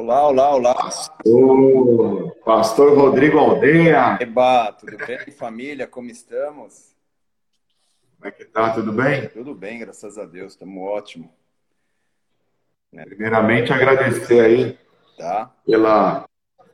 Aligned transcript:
Olá, 0.00 0.28
olá, 0.28 0.54
olá. 0.54 0.74
Pastor, 0.74 2.34
Pastor 2.42 2.96
Rodrigo 2.96 3.38
Aldeia. 3.38 4.16
Eba, 4.18 4.72
tudo 4.72 4.96
bem, 4.96 5.30
família? 5.30 5.86
Como 5.86 6.08
estamos? 6.08 6.96
Como 8.16 8.26
é 8.26 8.30
que 8.30 8.46
tá? 8.46 8.70
Tudo 8.70 8.92
bem? 8.94 9.28
Tudo 9.28 9.54
bem, 9.54 9.78
graças 9.78 10.16
a 10.16 10.24
Deus, 10.24 10.54
estamos 10.54 10.82
ótimo. 10.82 11.30
Primeiramente, 12.90 13.74
agradecer 13.74 14.40
aí 14.40 14.78
tá. 15.18 15.54
pela, 15.66 16.26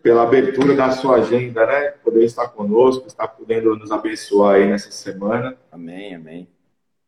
pela 0.05 0.23
abertura 0.23 0.77
da 0.77 0.93
sua 0.93 1.17
agenda, 1.17 1.67
né? 1.67 1.95
Poder 2.05 2.25
estar 2.25 2.47
conosco, 2.51 3.09
estar 3.09 3.27
podendo 3.27 3.75
nos 3.75 3.91
abençoar 3.91 4.55
aí 4.55 4.69
nessa 4.69 4.93
semana. 4.93 5.59
Amém, 5.73 6.15
amém. 6.15 6.49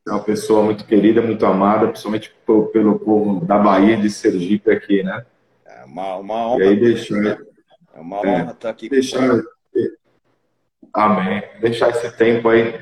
É 0.05 0.11
uma 0.11 0.25
pessoa 0.25 0.65
muito 0.65 0.85
querida, 0.85 1.23
muito 1.23 1.47
amada, 1.47 1.87
principalmente 1.87 2.35
pelo 2.73 2.99
povo 2.99 3.47
da 3.47 3.57
Bahia 3.57 3.97
de 3.97 4.11
Sergipe 4.11 4.73
aqui, 4.73 5.05
né? 5.05 5.25
É 5.89 5.91
uma, 5.91 6.17
uma 6.17 6.49
honra. 6.49 6.65
E 6.65 6.69
aí 6.69 6.81
deixar, 6.81 7.41
é 7.95 8.01
uma 8.01 8.19
honra 8.19 8.51
é, 8.51 8.53
estar 8.53 8.71
aqui. 8.71 8.89
Deixar, 8.89 9.43
amém. 10.93 11.43
Deixar 11.61 11.91
esse 11.91 12.15
tempo 12.17 12.49
aí 12.49 12.79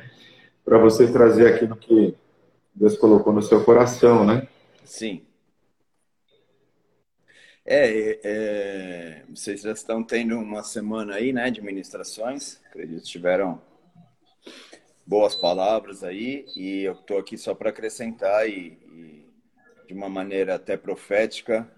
para 0.65 0.79
você 0.79 1.11
trazer 1.11 1.55
aquilo 1.55 1.77
que 1.77 2.15
Deus 2.75 2.99
colocou 2.99 3.33
no 3.33 3.43
seu 3.43 3.65
coração, 3.65 4.27
né? 4.27 4.49
Sim. 4.85 5.23
É, 7.65 8.21
é, 8.23 9.23
vocês 9.29 9.63
já 9.63 9.73
estão 9.73 10.03
tendo 10.03 10.39
uma 10.39 10.63
semana 10.63 11.15
aí, 11.15 11.33
né, 11.33 11.51
de 11.51 11.61
ministrações. 11.61 12.61
Acredito 12.69 13.03
que 13.03 13.09
tiveram 13.09 13.61
boas 15.05 15.35
palavras 15.35 16.05
aí 16.05 16.47
e 16.55 16.83
eu 16.83 16.93
estou 16.93 17.19
aqui 17.19 17.39
só 17.39 17.55
para 17.55 17.71
acrescentar 17.71 18.49
e, 18.49 18.79
e, 18.93 19.27
de 19.89 19.95
uma 19.95 20.09
maneira 20.09 20.57
até 20.57 20.77
profética 20.77 21.69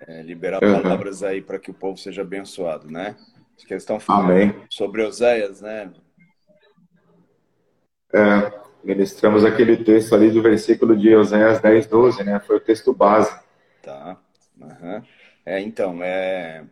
é, 0.00 0.22
liberar 0.22 0.62
uhum. 0.62 0.82
palavras 0.82 1.22
aí 1.22 1.40
para 1.40 1.58
que 1.58 1.70
o 1.70 1.74
povo 1.74 1.96
seja 1.96 2.22
abençoado, 2.22 2.90
né? 2.90 3.16
Acho 3.56 3.66
que 3.66 3.72
eles 3.72 3.82
estão 3.82 3.98
falando 3.98 4.30
Amém. 4.30 4.54
sobre 4.68 5.02
Oséias, 5.02 5.60
né? 5.60 5.90
É, 8.12 8.52
ministramos 8.84 9.44
aquele 9.44 9.76
texto 9.78 10.14
ali 10.14 10.30
do 10.30 10.42
versículo 10.42 10.96
de 10.96 11.14
Oséias 11.14 11.60
10, 11.60 11.86
12, 11.86 12.24
né? 12.24 12.40
Foi 12.40 12.56
o 12.56 12.60
texto 12.60 12.92
base. 12.92 13.34
Tá. 13.82 14.18
Uhum. 14.60 15.02
É, 15.44 15.60
então, 15.60 16.02
é, 16.02 16.64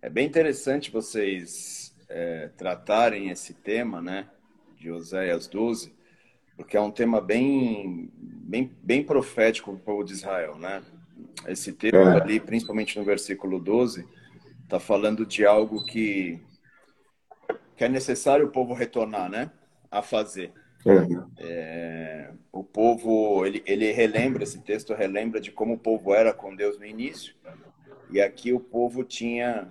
é 0.00 0.08
bem 0.08 0.26
interessante 0.26 0.90
vocês 0.90 1.94
é, 2.08 2.50
tratarem 2.56 3.30
esse 3.30 3.54
tema, 3.54 4.00
né? 4.00 4.26
de 4.78 4.90
Oséias 4.90 5.46
12, 5.48 5.92
porque 6.56 6.76
é 6.76 6.80
um 6.80 6.90
tema 6.90 7.20
bem, 7.20 8.10
bem, 8.14 8.72
bem 8.82 9.02
profético 9.02 9.72
para 9.72 9.78
o 9.78 9.82
povo 9.82 10.04
de 10.04 10.12
Israel, 10.12 10.56
né? 10.56 10.82
Esse 11.46 11.72
texto 11.72 11.96
é. 11.96 12.20
ali, 12.20 12.40
principalmente 12.40 12.98
no 12.98 13.04
versículo 13.04 13.58
12, 13.58 14.06
está 14.62 14.80
falando 14.80 15.24
de 15.24 15.46
algo 15.46 15.84
que, 15.84 16.40
que 17.76 17.84
é 17.84 17.88
necessário 17.88 18.46
o 18.46 18.50
povo 18.50 18.74
retornar, 18.74 19.30
né? 19.30 19.50
A 19.90 20.02
fazer. 20.02 20.52
É. 20.86 21.06
É, 21.38 22.32
o 22.52 22.62
povo, 22.62 23.44
ele, 23.44 23.62
ele 23.66 23.90
relembra, 23.92 24.44
esse 24.44 24.60
texto 24.62 24.94
relembra 24.94 25.40
de 25.40 25.50
como 25.50 25.74
o 25.74 25.78
povo 25.78 26.14
era 26.14 26.32
com 26.32 26.54
Deus 26.54 26.78
no 26.78 26.84
início, 26.84 27.34
e 28.10 28.20
aqui 28.20 28.52
o 28.52 28.60
povo 28.60 29.04
tinha 29.04 29.70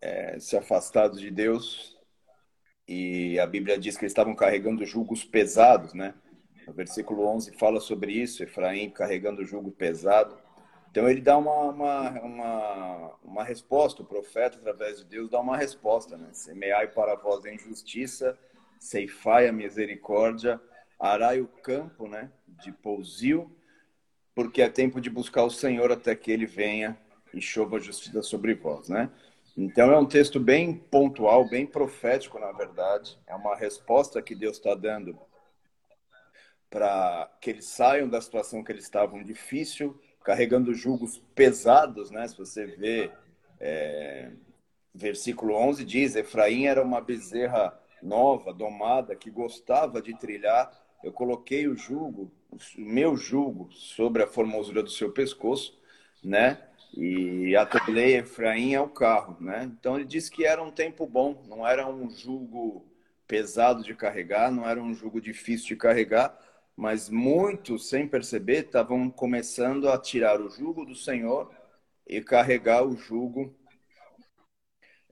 é, 0.00 0.38
se 0.38 0.56
afastado 0.56 1.18
de 1.18 1.30
Deus 1.30 1.98
e 2.92 3.38
a 3.38 3.46
Bíblia 3.46 3.78
diz 3.78 3.96
que 3.96 4.02
eles 4.04 4.10
estavam 4.10 4.34
carregando 4.34 4.84
julgos 4.84 5.22
pesados, 5.22 5.94
né? 5.94 6.12
O 6.66 6.72
versículo 6.72 7.24
11 7.24 7.52
fala 7.56 7.80
sobre 7.80 8.12
isso, 8.12 8.42
Efraim 8.42 8.90
carregando 8.90 9.44
jugo 9.44 9.70
pesado. 9.70 10.36
Então 10.90 11.08
ele 11.08 11.20
dá 11.20 11.38
uma, 11.38 11.52
uma, 11.70 12.10
uma, 12.20 13.14
uma 13.22 13.44
resposta, 13.44 14.02
o 14.02 14.04
profeta, 14.04 14.58
através 14.58 14.98
de 14.98 15.04
Deus, 15.04 15.30
dá 15.30 15.40
uma 15.40 15.56
resposta, 15.56 16.16
né? 16.16 16.28
Semeai 16.32 16.88
para 16.88 17.14
vós 17.14 17.44
a 17.44 17.52
injustiça, 17.52 18.36
ceifai 18.78 19.46
a 19.46 19.52
misericórdia, 19.52 20.60
arai 20.98 21.40
o 21.40 21.46
campo, 21.46 22.08
né? 22.08 22.30
De 22.48 22.72
pousio, 22.72 23.54
porque 24.34 24.62
é 24.62 24.68
tempo 24.68 25.00
de 25.00 25.08
buscar 25.08 25.44
o 25.44 25.50
Senhor 25.50 25.92
até 25.92 26.14
que 26.16 26.32
ele 26.32 26.46
venha 26.46 26.98
e 27.32 27.40
chova 27.40 27.76
a 27.76 27.80
justiça 27.80 28.22
sobre 28.22 28.54
vós, 28.54 28.88
né? 28.88 29.10
Então 29.56 29.92
é 29.92 29.98
um 29.98 30.06
texto 30.06 30.40
bem 30.40 30.74
pontual, 30.74 31.48
bem 31.48 31.66
profético, 31.66 32.38
na 32.38 32.50
verdade. 32.50 33.16
É 33.26 33.34
uma 33.34 33.54
resposta 33.54 34.22
que 34.22 34.34
Deus 34.34 34.56
está 34.56 34.74
dando 34.74 35.18
para 36.68 37.30
que 37.40 37.50
eles 37.50 37.66
saiam 37.66 38.08
da 38.08 38.20
situação 38.20 38.62
que 38.62 38.70
eles 38.70 38.84
estavam 38.84 39.22
difícil, 39.22 40.00
carregando 40.22 40.74
julgos 40.74 41.18
pesados, 41.34 42.10
né? 42.10 42.26
Se 42.28 42.36
você 42.36 42.66
vê, 42.66 43.10
é, 43.58 44.30
versículo 44.94 45.54
11 45.54 45.84
diz: 45.84 46.16
Efraim 46.16 46.66
era 46.66 46.82
uma 46.82 47.00
bezerra 47.00 47.78
nova, 48.02 48.52
domada, 48.52 49.14
que 49.14 49.30
gostava 49.30 50.00
de 50.00 50.16
trilhar. 50.16 50.70
Eu 51.02 51.12
coloquei 51.12 51.66
o 51.66 51.76
jugo, 51.76 52.30
o 52.50 52.58
meu 52.80 53.16
jugo, 53.16 53.70
sobre 53.72 54.22
a 54.22 54.26
formosura 54.26 54.82
do 54.82 54.90
seu 54.90 55.10
pescoço, 55.10 55.78
né? 56.22 56.62
E 56.94 57.54
atolei 57.56 58.16
Efraim 58.16 58.74
ao 58.74 58.88
carro, 58.88 59.36
né? 59.40 59.70
Então 59.78 59.96
ele 59.96 60.04
disse 60.04 60.30
que 60.30 60.44
era 60.44 60.62
um 60.62 60.70
tempo 60.70 61.06
bom, 61.06 61.42
não 61.46 61.66
era 61.66 61.88
um 61.88 62.10
jugo 62.10 62.84
pesado 63.26 63.84
de 63.84 63.94
carregar, 63.94 64.50
não 64.50 64.68
era 64.68 64.82
um 64.82 64.92
jugo 64.92 65.20
difícil 65.20 65.68
de 65.68 65.76
carregar, 65.76 66.36
mas 66.80 67.10
muitos, 67.10 67.90
sem 67.90 68.08
perceber, 68.08 68.64
estavam 68.64 69.10
começando 69.10 69.86
a 69.86 69.98
tirar 69.98 70.40
o 70.40 70.48
jugo 70.48 70.86
do 70.86 70.94
Senhor 70.94 71.52
e 72.06 72.22
carregar 72.22 72.82
o 72.86 72.96
jugo 72.96 73.54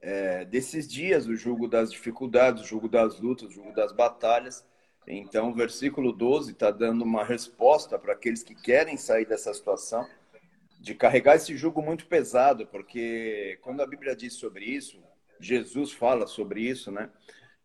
é, 0.01 0.45
desses 0.45 0.87
dias, 0.87 1.27
o 1.27 1.35
jugo 1.35 1.67
das 1.67 1.91
dificuldades, 1.91 2.63
o 2.63 2.65
jugo 2.65 2.89
das 2.89 3.19
lutas, 3.19 3.49
o 3.49 3.51
jugo 3.51 3.71
das 3.71 3.91
batalhas. 3.91 4.65
Então, 5.05 5.51
o 5.51 5.53
versículo 5.53 6.11
12 6.11 6.53
está 6.53 6.71
dando 6.71 7.03
uma 7.03 7.23
resposta 7.23 7.99
para 7.99 8.13
aqueles 8.13 8.41
que 8.41 8.55
querem 8.55 8.97
sair 8.97 9.27
dessa 9.27 9.53
situação 9.53 10.09
de 10.79 10.95
carregar 10.95 11.35
esse 11.35 11.55
jugo 11.55 11.83
muito 11.83 12.07
pesado, 12.07 12.65
porque 12.65 13.59
quando 13.61 13.81
a 13.81 13.85
Bíblia 13.85 14.15
diz 14.15 14.33
sobre 14.33 14.65
isso, 14.65 14.99
Jesus 15.39 15.91
fala 15.91 16.25
sobre 16.25 16.61
isso, 16.61 16.91
né? 16.91 17.11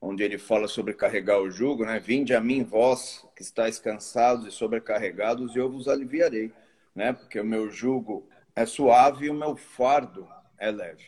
Onde 0.07 0.23
ele 0.23 0.37
fala 0.37 0.69
sobre 0.69 0.93
carregar 0.93 1.41
o 1.41 1.51
jugo, 1.51 1.87
né? 1.87 1.99
Vinde 1.99 2.35
a 2.35 2.41
mim, 2.41 2.63
vós 2.63 3.27
que 3.35 3.43
estáis 3.43 3.79
cansados 3.79 4.47
e 4.47 4.51
sobrecarregados, 4.51 5.57
e 5.57 5.59
eu 5.59 5.71
vos 5.71 5.89
aliviarei, 5.89 6.53
né? 6.95 7.15
Porque 7.15 7.41
o 7.41 7.45
meu 7.45 7.71
jugo 7.71 8.29
é 8.55 8.67
suave 8.67 9.27
e 9.27 9.31
o 9.31 9.35
meu 9.35 9.57
fardo 9.57 10.29
é 10.59 10.71
leve. 10.71 11.05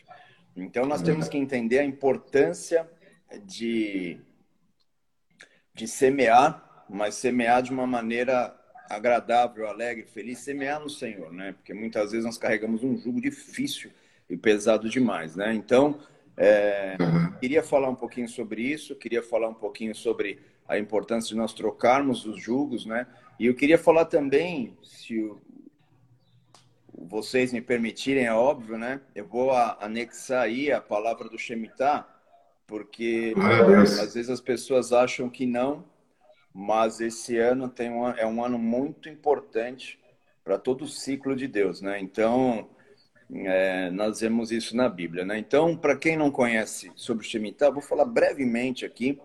Então 0.55 0.87
nós 0.87 1.03
temos 1.03 1.29
que 1.29 1.37
entender 1.37 1.77
a 1.77 1.85
importância 1.85 2.89
de 3.43 4.19
de 5.75 5.87
semear, 5.87 6.85
mas 6.89 7.13
semear 7.13 7.61
de 7.61 7.71
uma 7.71 7.85
maneira 7.85 8.59
agradável, 8.89 9.67
alegre, 9.67 10.07
feliz, 10.07 10.39
semear 10.39 10.79
no 10.79 10.89
Senhor, 10.89 11.31
né? 11.31 11.51
Porque 11.51 11.71
muitas 11.71 12.11
vezes 12.11 12.25
nós 12.25 12.39
carregamos 12.39 12.83
um 12.83 12.97
jugo 12.97 13.21
difícil 13.21 13.91
e 14.27 14.35
pesado 14.35 14.89
demais, 14.89 15.35
né? 15.35 15.53
Então, 15.53 15.99
é, 16.37 16.95
uhum. 17.01 17.31
queria 17.39 17.63
falar 17.63 17.89
um 17.89 17.95
pouquinho 17.95 18.29
sobre 18.29 18.61
isso, 18.61 18.95
queria 18.95 19.23
falar 19.23 19.49
um 19.49 19.55
pouquinho 19.55 19.95
sobre 19.95 20.39
a 20.67 20.77
importância 20.77 21.29
de 21.29 21.35
nós 21.35 21.51
trocarmos 21.51 22.25
os 22.25 22.41
jugos, 22.41 22.85
né? 22.85 23.07
E 23.39 23.47
eu 23.47 23.55
queria 23.55 23.77
falar 23.77 24.05
também, 24.05 24.77
se 24.83 25.31
vocês 26.93 27.51
me 27.53 27.61
permitirem, 27.61 28.25
é 28.25 28.33
óbvio, 28.33 28.77
né? 28.77 29.01
Eu 29.15 29.25
vou 29.25 29.51
anexar 29.51 30.43
aí 30.43 30.71
a 30.71 30.79
palavra 30.81 31.27
do 31.27 31.37
Shemitah, 31.39 32.07
porque 32.67 33.33
às 34.01 34.13
vezes 34.13 34.29
as 34.29 34.41
pessoas 34.41 34.91
acham 34.91 35.29
que 35.29 35.45
não, 35.45 35.85
mas 36.53 36.99
esse 36.99 37.37
ano 37.37 37.69
tem 37.69 37.89
um, 37.89 38.07
é 38.09 38.25
um 38.25 38.43
ano 38.43 38.59
muito 38.59 39.07
importante 39.09 39.99
para 40.43 40.57
todo 40.57 40.83
o 40.83 40.87
ciclo 40.87 41.35
de 41.35 41.47
Deus, 41.47 41.81
né? 41.81 41.99
Então, 41.99 42.69
é, 43.33 43.89
nós 43.91 44.21
vemos 44.21 44.51
isso 44.51 44.75
na 44.75 44.87
Bíblia, 44.87 45.25
né? 45.25 45.37
Então, 45.37 45.75
para 45.75 45.97
quem 45.97 46.15
não 46.15 46.31
conhece 46.31 46.91
sobre 46.95 47.25
o 47.25 47.29
Shemitah, 47.29 47.69
vou 47.69 47.81
falar 47.81 48.05
brevemente 48.05 48.85
aqui 48.85 49.19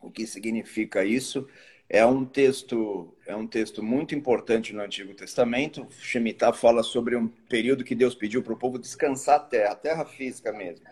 o 0.00 0.10
que 0.10 0.26
significa 0.26 1.04
isso. 1.04 1.46
É 1.88 2.04
um 2.04 2.24
texto, 2.24 3.16
é 3.26 3.34
um 3.34 3.46
texto 3.46 3.82
muito 3.82 4.14
importante 4.14 4.74
no 4.74 4.82
Antigo 4.82 5.14
Testamento. 5.14 5.86
Shemitah 5.90 6.52
fala 6.52 6.82
sobre 6.82 7.16
um 7.16 7.26
período 7.26 7.82
que 7.82 7.94
Deus 7.94 8.14
pediu 8.14 8.42
para 8.42 8.52
o 8.52 8.58
povo 8.58 8.78
descansar 8.78 9.36
a 9.36 9.40
terra, 9.40 9.72
a 9.72 9.76
terra 9.76 10.04
física 10.04 10.52
mesmo. 10.52 10.84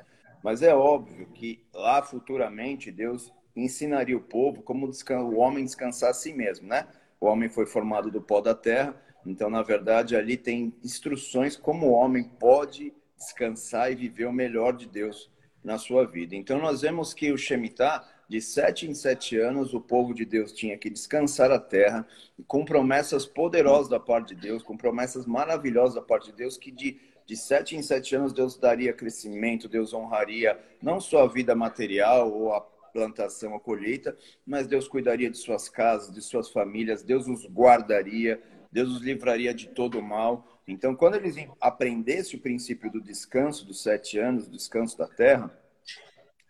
Mas 0.42 0.62
é 0.62 0.74
óbvio 0.74 1.26
que 1.34 1.60
lá 1.74 2.02
futuramente 2.02 2.90
Deus 2.90 3.30
ensinaria 3.54 4.16
o 4.16 4.20
povo 4.20 4.62
como 4.62 4.86
o 4.86 5.36
homem 5.36 5.64
descansar 5.64 6.10
a 6.10 6.14
si 6.14 6.32
mesmo, 6.32 6.66
né? 6.68 6.86
O 7.20 7.26
homem 7.26 7.48
foi 7.48 7.66
formado 7.66 8.10
do 8.10 8.20
pó 8.20 8.40
da 8.40 8.54
terra, 8.54 8.94
então, 9.26 9.50
na 9.50 9.62
verdade, 9.62 10.14
ali 10.14 10.36
tem 10.36 10.72
instruções 10.82 11.56
como 11.56 11.88
o 11.88 11.92
homem 11.92 12.24
pode 12.24 12.92
descansar 13.18 13.90
e 13.90 13.94
viver 13.94 14.26
o 14.26 14.32
melhor 14.32 14.76
de 14.76 14.86
Deus 14.86 15.30
na 15.64 15.78
sua 15.78 16.06
vida. 16.06 16.36
Então, 16.36 16.60
nós 16.60 16.82
vemos 16.82 17.12
que 17.12 17.32
o 17.32 17.36
Shemitah, 17.36 18.06
de 18.28 18.40
sete 18.40 18.88
em 18.88 18.94
sete 18.94 19.36
anos, 19.36 19.74
o 19.74 19.80
povo 19.80 20.14
de 20.14 20.24
Deus 20.24 20.52
tinha 20.52 20.78
que 20.78 20.88
descansar 20.88 21.50
a 21.50 21.58
terra, 21.58 22.06
com 22.46 22.64
promessas 22.64 23.26
poderosas 23.26 23.88
da 23.88 24.00
parte 24.00 24.34
de 24.34 24.40
Deus, 24.40 24.62
com 24.62 24.76
promessas 24.76 25.26
maravilhosas 25.26 25.96
da 25.96 26.02
parte 26.02 26.30
de 26.30 26.36
Deus, 26.36 26.56
que 26.56 26.70
de 26.70 27.00
de 27.26 27.36
sete 27.36 27.76
em 27.76 27.82
sete 27.82 28.14
anos 28.14 28.32
Deus 28.32 28.56
daria 28.56 28.92
crescimento, 28.92 29.68
Deus 29.68 29.92
honraria 29.92 30.58
não 30.80 31.00
só 31.00 31.24
a 31.24 31.26
vida 31.26 31.54
material 31.54 32.32
ou 32.32 32.54
a 32.54 32.60
plantação, 32.60 33.54
a 33.54 33.60
colheita, 33.60 34.16
mas 34.46 34.66
Deus 34.66 34.88
cuidaria 34.88 35.28
de 35.28 35.36
suas 35.36 35.68
casas, 35.68 36.14
de 36.14 36.22
suas 36.22 36.48
famílias, 36.48 37.02
Deus 37.02 37.26
os 37.26 37.44
guardaria, 37.46 38.40
Deus 38.76 38.90
os 38.90 39.00
livraria 39.00 39.54
de 39.54 39.68
todo 39.68 39.98
o 39.98 40.02
mal. 40.02 40.60
Então, 40.68 40.94
quando 40.94 41.14
eles 41.14 41.34
aprendessem 41.58 42.38
o 42.38 42.42
princípio 42.42 42.92
do 42.92 43.00
descanso, 43.00 43.64
dos 43.64 43.82
sete 43.82 44.18
anos, 44.18 44.46
do 44.46 44.54
descanso 44.54 44.98
da 44.98 45.08
terra, 45.08 45.50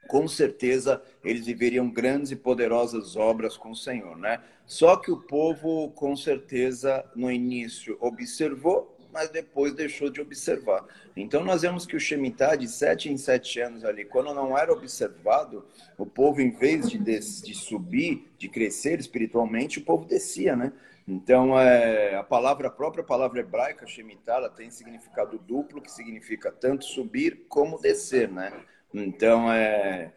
com 0.09 0.27
certeza 0.27 1.01
eles 1.23 1.47
viveriam 1.47 1.89
grandes 1.89 2.33
e 2.33 2.37
poderosas 2.37 3.15
obras 3.15 3.57
com 3.57 3.71
o 3.71 3.77
Senhor, 3.77 4.19
né? 4.19 4.43
Só 4.67 4.97
que 4.97 5.13
o 5.13 5.19
povo, 5.19 5.89
com 5.93 6.17
certeza, 6.17 7.09
no 7.15 7.31
início 7.31 7.97
observou, 8.01 8.99
mas 9.13 9.31
depois 9.31 9.73
deixou 9.73 10.11
de 10.11 10.21
observar. 10.21 10.85
Então, 11.17 11.45
nós 11.45 11.63
vemos 11.63 11.87
que 11.87 11.95
o 11.95 12.01
Shemitah, 12.01 12.57
de 12.57 12.67
sete 12.67 13.09
em 13.09 13.17
sete 13.17 13.61
anos 13.61 13.85
ali, 13.85 14.05
quando 14.05 14.35
não 14.35 14.59
era 14.59 14.73
observado, 14.73 15.65
o 15.97 16.05
povo, 16.05 16.41
em 16.41 16.51
vez 16.51 16.91
de, 16.91 16.99
de 16.99 17.55
subir, 17.55 18.33
de 18.37 18.49
crescer 18.49 18.99
espiritualmente, 18.99 19.79
o 19.79 19.85
povo 19.85 20.05
descia, 20.05 20.57
né? 20.57 20.73
Então, 21.09 21.59
é, 21.59 22.17
a 22.17 22.23
palavra, 22.25 22.67
a 22.67 22.71
própria 22.71 23.05
palavra 23.05 23.41
hebraica, 23.41 23.87
Shemitah, 23.87 24.35
ela 24.35 24.51
tem 24.51 24.71
significado 24.71 25.39
duplo, 25.39 25.81
que 25.81 25.91
significa 25.91 26.51
tanto 26.51 26.85
subir 26.85 27.47
como 27.49 27.79
descer, 27.79 28.29
né? 28.29 28.53
Então, 28.93 29.53
é, 29.53 30.13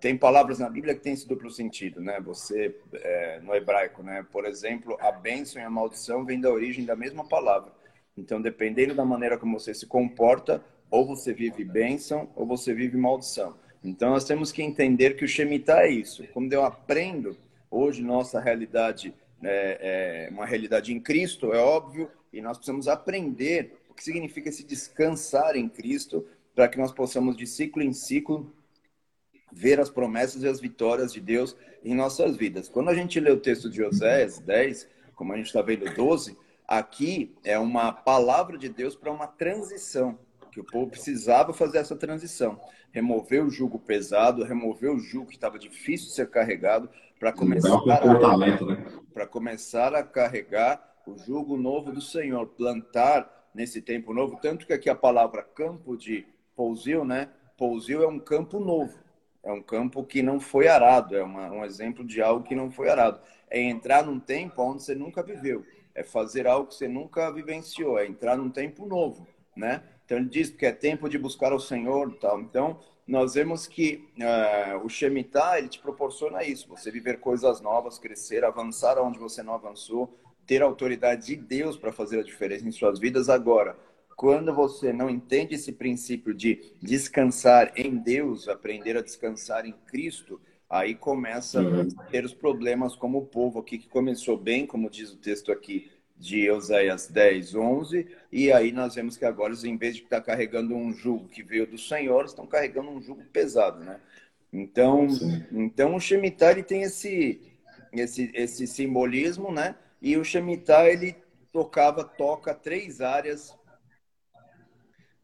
tem 0.00 0.18
palavras 0.18 0.58
na 0.58 0.68
Bíblia 0.68 0.94
que 0.94 1.00
têm 1.00 1.14
esse 1.14 1.26
duplo 1.26 1.50
sentido, 1.50 2.00
né? 2.00 2.20
Você, 2.20 2.76
é, 2.92 3.40
no 3.40 3.54
hebraico, 3.54 4.02
né? 4.02 4.26
Por 4.30 4.44
exemplo, 4.44 4.98
a 5.00 5.10
bênção 5.10 5.62
e 5.62 5.64
a 5.64 5.70
maldição 5.70 6.26
vêm 6.26 6.40
da 6.40 6.50
origem 6.50 6.84
da 6.84 6.94
mesma 6.94 7.26
palavra. 7.26 7.72
Então, 8.16 8.40
dependendo 8.40 8.94
da 8.94 9.04
maneira 9.04 9.38
como 9.38 9.58
você 9.58 9.72
se 9.72 9.86
comporta, 9.86 10.62
ou 10.90 11.06
você 11.06 11.32
vive 11.32 11.64
bênção 11.64 12.30
ou 12.36 12.46
você 12.46 12.72
vive 12.74 12.96
maldição. 12.96 13.56
Então, 13.82 14.10
nós 14.10 14.24
temos 14.24 14.52
que 14.52 14.62
entender 14.62 15.16
que 15.16 15.24
o 15.24 15.28
Shemitah 15.28 15.82
é 15.82 15.90
isso. 15.90 16.22
Quando 16.32 16.52
eu 16.52 16.64
aprendo, 16.64 17.36
hoje, 17.70 18.02
nossa 18.02 18.40
realidade 18.40 19.12
é, 19.46 20.26
é 20.26 20.30
uma 20.30 20.46
realidade 20.46 20.92
em 20.92 21.00
Cristo, 21.00 21.52
é 21.52 21.58
óbvio, 21.58 22.10
e 22.32 22.40
nós 22.40 22.56
precisamos 22.56 22.88
aprender 22.88 23.76
o 23.88 23.94
que 23.94 24.02
significa 24.02 24.48
esse 24.48 24.64
descansar 24.64 25.56
em 25.56 25.68
Cristo, 25.68 26.26
para 26.54 26.68
que 26.68 26.78
nós 26.78 26.92
possamos, 26.92 27.36
de 27.36 27.46
ciclo 27.46 27.82
em 27.82 27.92
ciclo, 27.92 28.52
ver 29.52 29.78
as 29.80 29.90
promessas 29.90 30.42
e 30.42 30.48
as 30.48 30.60
vitórias 30.60 31.12
de 31.12 31.20
Deus 31.20 31.56
em 31.84 31.94
nossas 31.94 32.36
vidas. 32.36 32.68
Quando 32.68 32.88
a 32.88 32.94
gente 32.94 33.20
lê 33.20 33.30
o 33.30 33.40
texto 33.40 33.70
de 33.70 33.82
Oséias 33.82 34.38
10, 34.38 34.88
como 35.14 35.32
a 35.32 35.36
gente 35.36 35.46
está 35.46 35.62
vendo 35.62 35.92
12, 35.94 36.36
Aqui 36.66 37.36
é 37.44 37.58
uma 37.58 37.92
palavra 37.92 38.56
de 38.56 38.70
Deus 38.70 38.96
para 38.96 39.12
uma 39.12 39.26
transição, 39.26 40.18
que 40.50 40.60
o 40.60 40.64
povo 40.64 40.90
precisava 40.90 41.52
fazer 41.52 41.78
essa 41.78 41.94
transição. 41.94 42.58
Remover 42.94 43.44
o 43.44 43.50
jugo 43.50 43.78
pesado, 43.78 44.44
remover 44.44 44.90
o 44.90 44.98
jugo 44.98 45.26
que 45.26 45.34
estava 45.34 45.58
difícil 45.58 46.06
de 46.06 46.14
ser 46.14 46.30
carregado, 46.30 46.88
para 47.18 47.32
começar, 47.32 47.74
a, 47.74 48.36
né? 48.36 49.26
começar 49.30 49.94
a 49.94 50.02
carregar 50.02 50.94
o 51.06 51.18
jugo 51.18 51.56
novo 51.56 51.92
do 51.92 52.00
Senhor, 52.00 52.46
plantar 52.46 53.50
nesse 53.54 53.82
tempo 53.82 54.14
novo. 54.14 54.38
Tanto 54.40 54.66
que 54.66 54.72
aqui 54.72 54.88
a 54.88 54.94
palavra 54.94 55.42
campo 55.42 55.96
de 55.96 56.24
Pousio, 56.56 57.04
né? 57.04 57.30
Pousio 57.56 58.02
é 58.02 58.08
um 58.08 58.18
campo 58.18 58.60
novo, 58.60 58.96
é 59.42 59.52
um 59.52 59.62
campo 59.62 60.04
que 60.04 60.22
não 60.22 60.40
foi 60.40 60.68
arado, 60.68 61.16
é 61.16 61.22
uma, 61.22 61.50
um 61.50 61.64
exemplo 61.64 62.04
de 62.04 62.22
algo 62.22 62.46
que 62.46 62.54
não 62.54 62.70
foi 62.70 62.88
arado. 62.88 63.20
É 63.50 63.60
entrar 63.60 64.04
num 64.06 64.18
tempo 64.18 64.62
onde 64.62 64.82
você 64.82 64.94
nunca 64.94 65.22
viveu 65.22 65.64
é 65.94 66.02
fazer 66.02 66.46
algo 66.46 66.68
que 66.68 66.74
você 66.74 66.88
nunca 66.88 67.30
vivenciou, 67.30 67.98
é 67.98 68.06
entrar 68.06 68.36
num 68.36 68.50
tempo 68.50 68.84
novo, 68.84 69.26
né? 69.56 69.82
Então 70.04 70.18
ele 70.18 70.28
diz 70.28 70.50
que 70.50 70.66
é 70.66 70.72
tempo 70.72 71.08
de 71.08 71.18
buscar 71.18 71.52
o 71.52 71.60
Senhor, 71.60 72.14
tal. 72.18 72.40
Então 72.40 72.78
nós 73.06 73.34
vemos 73.34 73.66
que 73.66 74.08
uh, 74.18 74.84
o 74.84 74.88
Shemitah 74.88 75.58
ele 75.58 75.68
te 75.68 75.78
proporciona 75.78 76.42
isso, 76.42 76.68
você 76.68 76.90
viver 76.90 77.20
coisas 77.20 77.60
novas, 77.60 77.98
crescer, 77.98 78.44
avançar 78.44 78.98
onde 78.98 79.18
você 79.18 79.42
não 79.42 79.54
avançou, 79.54 80.18
ter 80.46 80.62
a 80.62 80.66
autoridade 80.66 81.26
de 81.26 81.36
Deus 81.36 81.76
para 81.76 81.92
fazer 81.92 82.20
a 82.20 82.22
diferença 82.22 82.66
em 82.66 82.72
suas 82.72 82.98
vidas 82.98 83.28
agora. 83.28 83.76
Quando 84.16 84.54
você 84.54 84.92
não 84.92 85.10
entende 85.10 85.54
esse 85.54 85.72
princípio 85.72 86.32
de 86.32 86.72
descansar 86.80 87.72
em 87.76 87.96
Deus, 87.96 88.48
aprender 88.48 88.96
a 88.96 89.02
descansar 89.02 89.66
em 89.66 89.74
Cristo, 89.86 90.40
Aí 90.68 90.94
começa 90.94 91.60
uhum. 91.60 91.88
a 91.98 92.04
ter 92.04 92.24
os 92.24 92.34
problemas 92.34 92.96
como 92.96 93.18
o 93.18 93.26
povo 93.26 93.60
aqui, 93.60 93.78
que 93.78 93.88
começou 93.88 94.36
bem, 94.36 94.66
como 94.66 94.90
diz 94.90 95.12
o 95.12 95.16
texto 95.16 95.52
aqui 95.52 95.90
de 96.24 96.40
Euséias 96.40 97.06
10, 97.06 97.54
11, 97.54 98.08
e 98.32 98.50
aí 98.50 98.72
nós 98.72 98.94
vemos 98.94 99.14
que 99.14 99.26
agora, 99.26 99.52
em 99.62 99.76
vez 99.76 99.94
de 99.94 100.04
estar 100.04 100.22
carregando 100.22 100.74
um 100.74 100.90
jugo 100.90 101.28
que 101.28 101.42
veio 101.42 101.66
do 101.66 101.76
Senhor, 101.76 102.24
estão 102.24 102.46
carregando 102.46 102.88
um 102.88 103.02
jugo 103.02 103.22
pesado, 103.26 103.84
né? 103.84 104.00
Então, 104.50 105.06
então 105.52 105.94
o 105.94 106.00
Shemitah 106.00 106.52
ele 106.52 106.62
tem 106.62 106.82
esse, 106.82 107.42
esse, 107.92 108.30
esse 108.32 108.66
simbolismo, 108.66 109.52
né? 109.52 109.76
E 110.00 110.16
o 110.16 110.24
Shemitah 110.24 110.88
ele 110.88 111.14
tocava, 111.52 112.02
toca 112.02 112.54
três 112.54 113.02
áreas 113.02 113.54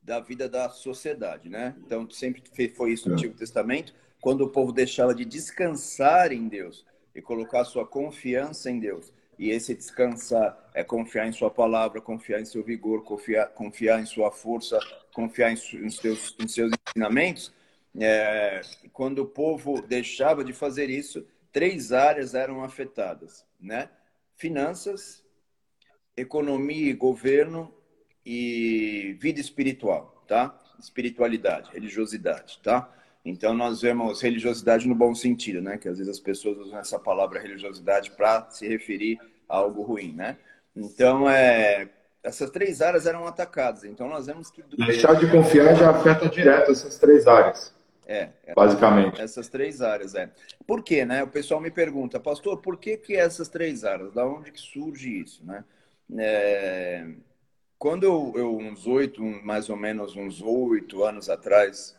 da 0.03 0.21
vida 0.21 0.51
da 0.51 0.69
sociedade, 0.69 1.49
né? 1.49 1.75
Então 1.79 2.11
sempre 2.11 2.43
foi 2.77 2.93
isso 2.93 3.09
no 3.09 3.15
é. 3.15 3.17
Antigo 3.17 3.35
Testamento 3.35 3.95
quando 4.21 4.43
o 4.43 4.51
povo 4.51 4.71
deixava 4.71 5.15
de 5.15 5.25
descansar 5.25 6.31
em 6.31 6.47
Deus 6.47 6.85
e 7.15 7.23
colocar 7.23 7.65
sua 7.65 7.87
confiança 7.87 8.71
em 8.71 8.79
Deus. 8.79 9.11
E 9.41 9.49
esse 9.49 9.75
descansar 9.75 10.71
é 10.75 10.85
confiar 10.85 11.27
em 11.27 11.33
sua 11.33 11.51
palavra, 11.51 11.99
confiar 11.99 12.43
em 12.43 12.45
seu 12.45 12.63
vigor, 12.63 13.03
confiar, 13.03 13.47
confiar 13.47 13.99
em 13.99 14.05
sua 14.05 14.31
força, 14.31 14.79
confiar 15.15 15.51
em, 15.51 15.55
em, 15.55 15.89
seus, 15.89 16.37
em 16.39 16.47
seus 16.47 16.71
ensinamentos. 16.87 17.51
É, 17.99 18.61
quando 18.93 19.21
o 19.21 19.27
povo 19.27 19.81
deixava 19.81 20.45
de 20.45 20.53
fazer 20.53 20.91
isso, 20.91 21.27
três 21.51 21.91
áreas 21.91 22.35
eram 22.35 22.63
afetadas, 22.63 23.47
né? 23.59 23.89
Finanças, 24.37 25.25
economia 26.15 26.91
e 26.91 26.93
governo 26.93 27.75
e 28.27 29.17
vida 29.19 29.41
espiritual, 29.41 30.23
tá? 30.29 30.55
Espiritualidade, 30.79 31.71
religiosidade, 31.73 32.61
tá? 32.63 32.93
Então, 33.25 33.53
nós 33.55 33.83
vemos 33.83 34.21
religiosidade 34.21 34.89
no 34.89 34.95
bom 34.95 35.15
sentido, 35.15 35.61
né? 35.61 35.77
Que 35.77 35.89
às 35.89 35.99
vezes 35.99 36.11
as 36.11 36.21
pessoas 36.21 36.59
usam 36.59 36.79
essa 36.79 36.99
palavra 36.99 37.39
religiosidade 37.41 38.11
para 38.13 38.51
se 38.51 38.67
referir 38.67 39.19
a 39.49 39.57
algo 39.57 39.83
ruim, 39.83 40.15
né? 40.15 40.37
Então, 40.75 41.29
é, 41.29 41.89
essas 42.23 42.51
três 42.51 42.81
áreas 42.81 43.07
eram 43.07 43.27
atacadas. 43.27 43.85
Então, 43.85 44.09
nós 44.09 44.27
vemos 44.27 44.51
que... 44.51 44.63
Deixar 44.77 45.15
de 45.15 45.31
confiar 45.31 45.75
já 45.75 45.91
afeta 45.91 46.29
direto 46.29 46.71
essas 46.71 46.99
três 46.99 47.27
áreas. 47.27 47.75
É, 48.07 48.31
basicamente. 48.57 49.21
Essas 49.21 49.49
três 49.49 49.81
áreas, 49.81 50.15
é. 50.17 50.31
Por 50.67 50.83
quê, 50.83 51.05
né? 51.05 51.23
O 51.23 51.29
pessoal 51.29 51.61
me 51.61 51.71
pergunta, 51.71 52.19
pastor, 52.19 52.57
por 52.57 52.77
que 52.77 52.97
que 52.97 53.15
essas 53.15 53.49
três 53.49 53.85
áreas? 53.85 54.13
Da 54.13 54.27
onde 54.27 54.51
que 54.51 54.61
surge 54.61 55.21
isso, 55.21 55.45
né? 55.45 55.63
É... 56.19 57.07
Quando 57.79 58.03
eu, 58.03 58.33
eu 58.35 58.59
uns 58.59 58.87
oito, 58.87 59.23
mais 59.23 59.71
ou 59.71 59.77
menos 59.77 60.17
uns 60.17 60.43
oito 60.43 61.05
anos 61.05 61.31
atrás, 61.31 61.97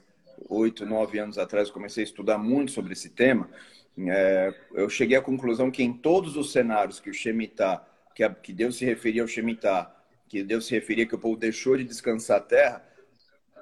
oito, 0.50 0.86
nove 0.86 1.20
anos 1.20 1.38
atrás, 1.38 1.70
comecei 1.70 2.04
a 2.04 2.06
estudar 2.06 2.38
muito 2.38 2.72
sobre 2.72 2.94
esse 2.94 3.10
tema, 3.10 3.50
é, 3.98 4.54
eu 4.74 4.90
cheguei 4.90 5.18
à 5.18 5.22
conclusão 5.22 5.70
que 5.70 5.84
em 5.84 5.94
todos 5.94 6.38
os 6.38 6.52
cenários 6.52 7.00
que 7.00 7.10
o 7.10 7.14
Shemitah, 7.14 7.86
que, 8.16 8.24
a, 8.24 8.34
que 8.34 8.54
Deus 8.54 8.78
se 8.78 8.86
referia 8.86 9.22
ao 9.22 9.28
Shemitah, 9.28 9.94
que 10.28 10.44
Deus 10.44 10.66
se 10.66 10.74
referia 10.74 11.06
que 11.06 11.16
o 11.16 11.20
povo 11.20 11.36
deixou 11.36 11.76
de 11.76 11.84
descansar 11.84 12.38
a 12.38 12.42
terra, 12.42 12.86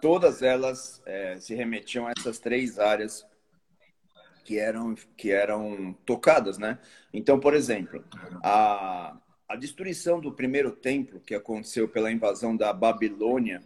todas 0.01 0.41
elas 0.41 1.01
é, 1.05 1.39
se 1.39 1.55
remetiam 1.55 2.07
a 2.07 2.13
essas 2.17 2.39
três 2.39 2.77
áreas 2.77 3.25
que 4.45 4.57
eram, 4.57 4.95
que 5.17 5.31
eram 5.31 5.93
tocadas, 6.05 6.57
né? 6.57 6.79
Então, 7.13 7.39
por 7.39 7.53
exemplo, 7.53 8.03
a, 8.43 9.17
a 9.47 9.55
destruição 9.55 10.19
do 10.19 10.31
primeiro 10.31 10.71
templo, 10.71 11.19
que 11.19 11.35
aconteceu 11.35 11.87
pela 11.87 12.11
invasão 12.11 12.55
da 12.55 12.71
Babilônia 12.71 13.61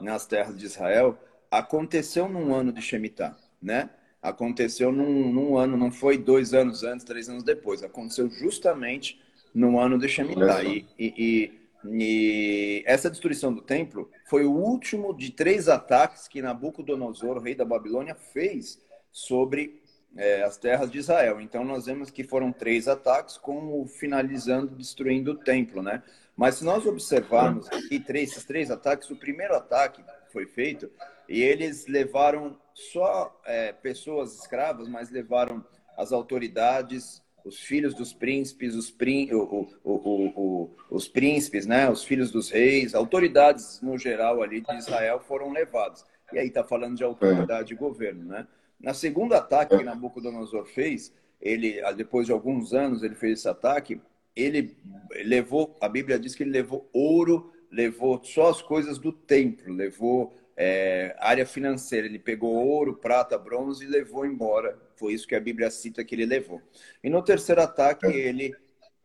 nas 0.00 0.26
terras 0.26 0.56
de 0.56 0.66
Israel, 0.66 1.18
aconteceu 1.50 2.28
num 2.28 2.54
ano 2.54 2.72
de 2.72 2.82
Shemitah, 2.82 3.36
né? 3.60 3.90
Aconteceu 4.20 4.90
num, 4.90 5.32
num, 5.32 5.56
ano, 5.56 5.76
não 5.76 5.92
foi 5.92 6.18
dois 6.18 6.52
anos 6.52 6.82
antes, 6.82 7.04
três 7.04 7.28
anos 7.28 7.44
depois. 7.44 7.82
Aconteceu 7.82 8.28
justamente 8.28 9.20
no 9.54 9.78
ano 9.78 9.98
de 9.98 10.08
Shemitah. 10.08 10.62
E, 10.64 10.86
e, 10.98 11.14
e, 11.16 11.52
e, 11.84 12.82
essa 12.84 13.08
destruição 13.08 13.52
do 13.52 13.62
templo 13.62 14.10
foi 14.26 14.44
o 14.44 14.52
último 14.52 15.14
de 15.14 15.30
três 15.30 15.68
ataques 15.68 16.26
que 16.26 16.42
Nabucodonosor, 16.42 17.40
rei 17.40 17.54
da 17.54 17.64
Babilônia, 17.64 18.14
fez 18.14 18.80
sobre 19.12 19.80
é, 20.16 20.42
as 20.42 20.56
terras 20.56 20.90
de 20.90 20.98
Israel. 20.98 21.40
Então 21.40 21.64
nós 21.64 21.86
vemos 21.86 22.10
que 22.10 22.24
foram 22.24 22.52
três 22.52 22.88
ataques, 22.88 23.38
como 23.38 23.86
finalizando, 23.86 24.74
destruindo 24.74 25.32
o 25.32 25.36
templo, 25.36 25.82
né? 25.82 26.02
Mas 26.36 26.56
se 26.56 26.64
nós 26.64 26.86
observarmos 26.86 27.66
aqui 27.68 27.98
três, 27.98 28.30
esses 28.30 28.44
três 28.44 28.70
ataques, 28.70 29.10
o 29.10 29.16
primeiro 29.16 29.54
ataque 29.54 30.02
foi 30.32 30.46
feito 30.46 30.90
e 31.28 31.42
eles 31.42 31.86
levaram 31.86 32.56
só 32.74 33.38
é, 33.44 33.72
pessoas 33.72 34.34
escravas, 34.38 34.88
mas 34.88 35.10
levaram 35.10 35.64
as 35.96 36.12
autoridades, 36.12 37.22
os 37.44 37.60
filhos 37.60 37.94
dos 37.94 38.12
príncipes, 38.12 38.74
os, 38.74 38.90
prín, 38.90 39.30
o, 39.32 39.68
o, 39.84 39.92
o, 39.92 40.70
os 40.90 41.08
príncipes, 41.08 41.66
né? 41.66 41.90
os 41.90 42.04
filhos 42.04 42.30
dos 42.30 42.50
reis, 42.50 42.94
autoridades 42.94 43.80
no 43.82 43.98
geral 43.98 44.42
ali 44.42 44.60
de 44.60 44.76
Israel 44.76 45.20
foram 45.20 45.52
levados. 45.52 46.04
E 46.32 46.38
aí 46.38 46.48
está 46.48 46.62
falando 46.62 46.96
de 46.96 47.04
autoridade 47.04 47.68
de 47.68 47.74
governo. 47.74 48.24
Né? 48.24 48.46
Na 48.80 48.94
segunda 48.94 49.38
ataque 49.38 49.76
que 49.76 49.84
Nabucodonosor 49.84 50.66
fez, 50.66 51.12
ele, 51.40 51.80
depois 51.94 52.26
de 52.26 52.32
alguns 52.32 52.72
anos, 52.72 53.02
ele 53.02 53.14
fez 53.14 53.40
esse 53.40 53.48
ataque, 53.48 54.00
ele 54.36 54.76
levou, 55.24 55.76
a 55.80 55.88
Bíblia 55.88 56.18
diz 56.18 56.34
que 56.34 56.42
ele 56.42 56.50
levou 56.50 56.88
ouro, 56.92 57.52
levou 57.70 58.22
só 58.22 58.48
as 58.50 58.62
coisas 58.62 58.98
do 58.98 59.12
templo, 59.12 59.72
levou 59.72 60.34
é, 60.60 61.14
área 61.20 61.46
financeira. 61.46 62.08
Ele 62.08 62.18
pegou 62.18 62.52
ouro, 62.52 62.96
prata, 62.96 63.38
bronze 63.38 63.84
e 63.84 63.88
levou 63.88 64.26
embora. 64.26 64.76
Foi 64.96 65.12
isso 65.12 65.28
que 65.28 65.36
a 65.36 65.40
Bíblia 65.40 65.70
cita 65.70 66.04
que 66.04 66.16
ele 66.16 66.26
levou. 66.26 66.60
E 67.02 67.08
no 67.08 67.22
terceiro 67.22 67.62
ataque, 67.62 68.06
ele 68.06 68.52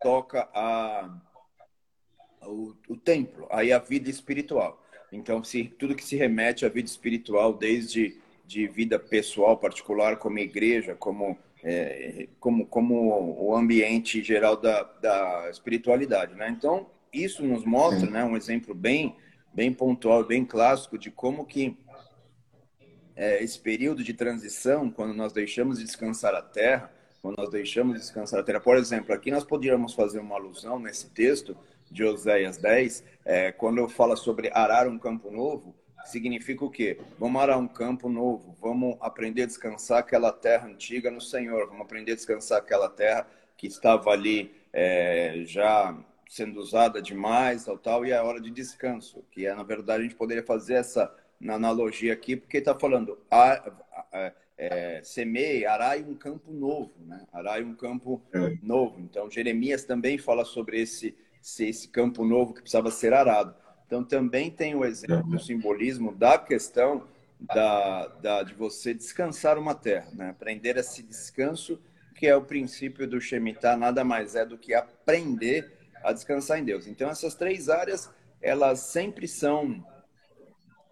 toca 0.01 0.49
a, 0.51 1.15
o, 2.41 2.73
o 2.89 2.97
templo, 2.97 3.47
aí 3.51 3.71
a 3.71 3.77
vida 3.77 4.09
espiritual. 4.09 4.83
Então, 5.11 5.43
se, 5.43 5.65
tudo 5.65 5.95
que 5.95 6.03
se 6.03 6.15
remete 6.15 6.65
à 6.65 6.69
vida 6.69 6.89
espiritual, 6.89 7.53
desde 7.53 8.17
de 8.45 8.67
vida 8.67 8.97
pessoal, 8.97 9.55
particular, 9.55 10.17
como 10.17 10.39
igreja, 10.39 10.95
como, 10.95 11.37
é, 11.63 12.27
como, 12.39 12.65
como 12.65 13.37
o 13.39 13.55
ambiente 13.55 14.23
geral 14.23 14.57
da, 14.57 14.83
da 14.83 15.49
espiritualidade. 15.51 16.33
Né? 16.33 16.49
Então, 16.49 16.87
isso 17.13 17.43
nos 17.45 17.63
mostra 17.63 18.09
né, 18.09 18.25
um 18.25 18.35
exemplo 18.35 18.73
bem 18.73 19.15
bem 19.53 19.73
pontual, 19.73 20.23
bem 20.23 20.43
clássico 20.43 20.97
de 20.97 21.11
como 21.11 21.45
que 21.45 21.77
é, 23.15 23.43
esse 23.43 23.59
período 23.59 24.03
de 24.03 24.13
transição, 24.13 24.89
quando 24.89 25.13
nós 25.13 25.31
deixamos 25.31 25.79
descansar 25.79 26.33
a 26.33 26.41
terra, 26.41 26.91
quando 27.21 27.37
nós 27.37 27.49
deixamos 27.49 27.99
descansar 27.99 28.39
a 28.39 28.43
terra, 28.43 28.59
por 28.59 28.75
exemplo, 28.75 29.13
aqui 29.13 29.31
nós 29.31 29.43
poderíamos 29.43 29.93
fazer 29.93 30.19
uma 30.19 30.35
alusão 30.35 30.79
nesse 30.79 31.09
texto 31.09 31.55
de 31.89 32.03
Oséias 32.03 32.57
10, 32.57 33.03
é, 33.23 33.51
quando 33.51 33.77
eu 33.77 33.87
falo 33.87 34.17
sobre 34.17 34.49
arar 34.53 34.87
um 34.87 34.97
campo 34.97 35.29
novo, 35.29 35.75
significa 36.05 36.65
o 36.65 36.69
quê? 36.69 36.99
Vamos 37.19 37.41
arar 37.41 37.57
um 37.57 37.67
campo 37.67 38.09
novo, 38.09 38.55
vamos 38.59 38.97
aprender 38.99 39.43
a 39.43 39.45
descansar 39.45 39.99
aquela 39.99 40.31
terra 40.31 40.67
antiga 40.67 41.11
no 41.11 41.21
Senhor, 41.21 41.67
vamos 41.67 41.81
aprender 41.81 42.13
a 42.13 42.15
descansar 42.15 42.57
aquela 42.57 42.89
terra 42.89 43.27
que 43.55 43.67
estava 43.67 44.09
ali 44.09 44.53
é, 44.73 45.43
já 45.45 45.95
sendo 46.29 46.59
usada 46.59 47.01
demais, 47.01 47.65
tal, 47.65 47.77
tal, 47.77 48.05
e 48.05 48.11
é 48.11 48.17
a 48.17 48.23
hora 48.23 48.41
de 48.41 48.49
descanso, 48.49 49.23
que 49.31 49.45
é, 49.45 49.53
na 49.53 49.63
verdade, 49.63 49.99
a 50.01 50.03
gente 50.03 50.15
poderia 50.15 50.43
fazer 50.43 50.75
essa 50.75 51.13
na 51.39 51.55
analogia 51.55 52.13
aqui, 52.13 52.35
porque 52.35 52.57
está 52.57 52.73
falando 52.73 53.17
a, 53.29 53.71
a, 54.11 54.31
é, 54.57 55.01
semeie, 55.03 55.65
arai 55.65 56.03
um 56.03 56.15
campo 56.15 56.51
novo, 56.51 56.93
né? 57.05 57.25
Arai 57.33 57.63
um 57.63 57.75
campo 57.75 58.21
é. 58.33 58.57
novo. 58.61 58.99
Então, 58.99 59.29
Jeremias 59.29 59.83
também 59.83 60.17
fala 60.17 60.45
sobre 60.45 60.79
esse, 60.81 61.15
esse 61.59 61.87
campo 61.89 62.23
novo 62.23 62.53
que 62.53 62.61
precisava 62.61 62.91
ser 62.91 63.13
arado. 63.13 63.53
Então, 63.85 64.03
também 64.03 64.49
tem 64.49 64.73
o 64.75 64.85
exemplo, 64.85 65.35
o 65.35 65.39
simbolismo 65.39 66.13
da 66.13 66.37
questão 66.37 67.05
da, 67.39 68.07
da, 68.07 68.43
de 68.43 68.53
você 68.53 68.93
descansar 68.93 69.57
uma 69.57 69.75
terra, 69.75 70.09
né? 70.13 70.29
Aprender 70.29 70.77
esse 70.77 71.03
descanso, 71.03 71.81
que 72.15 72.25
é 72.25 72.35
o 72.35 72.43
princípio 72.43 73.07
do 73.07 73.19
Shemitah, 73.19 73.75
nada 73.75 74.03
mais 74.03 74.35
é 74.35 74.45
do 74.45 74.57
que 74.57 74.73
aprender 74.73 75.82
a 76.03 76.11
descansar 76.11 76.59
em 76.59 76.65
Deus. 76.65 76.87
Então, 76.87 77.09
essas 77.09 77.35
três 77.35 77.69
áreas, 77.69 78.09
elas 78.41 78.79
sempre 78.79 79.27
são 79.27 79.83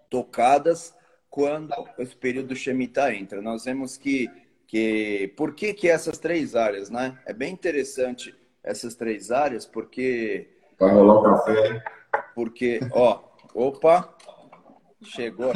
tocadas 0.09 0.95
quando 1.29 1.73
esse 1.97 2.15
período 2.15 2.49
do 2.49 2.55
Shemitah 2.55 3.13
entra. 3.13 3.41
Nós 3.41 3.65
vemos 3.65 3.97
que, 3.97 4.29
que 4.67 5.33
por 5.37 5.53
que, 5.53 5.73
que 5.73 5.89
essas 5.89 6.17
três 6.17 6.55
áreas, 6.55 6.89
né? 6.89 7.17
É 7.25 7.33
bem 7.33 7.53
interessante 7.53 8.35
essas 8.63 8.95
três 8.95 9.31
áreas, 9.31 9.65
porque... 9.65 10.49
Vai 10.79 10.91
rolar 10.91 11.19
o 11.19 11.23
café. 11.23 11.83
Porque, 12.35 12.79
ó, 12.91 13.21
opa, 13.53 14.13
chegou. 15.03 15.51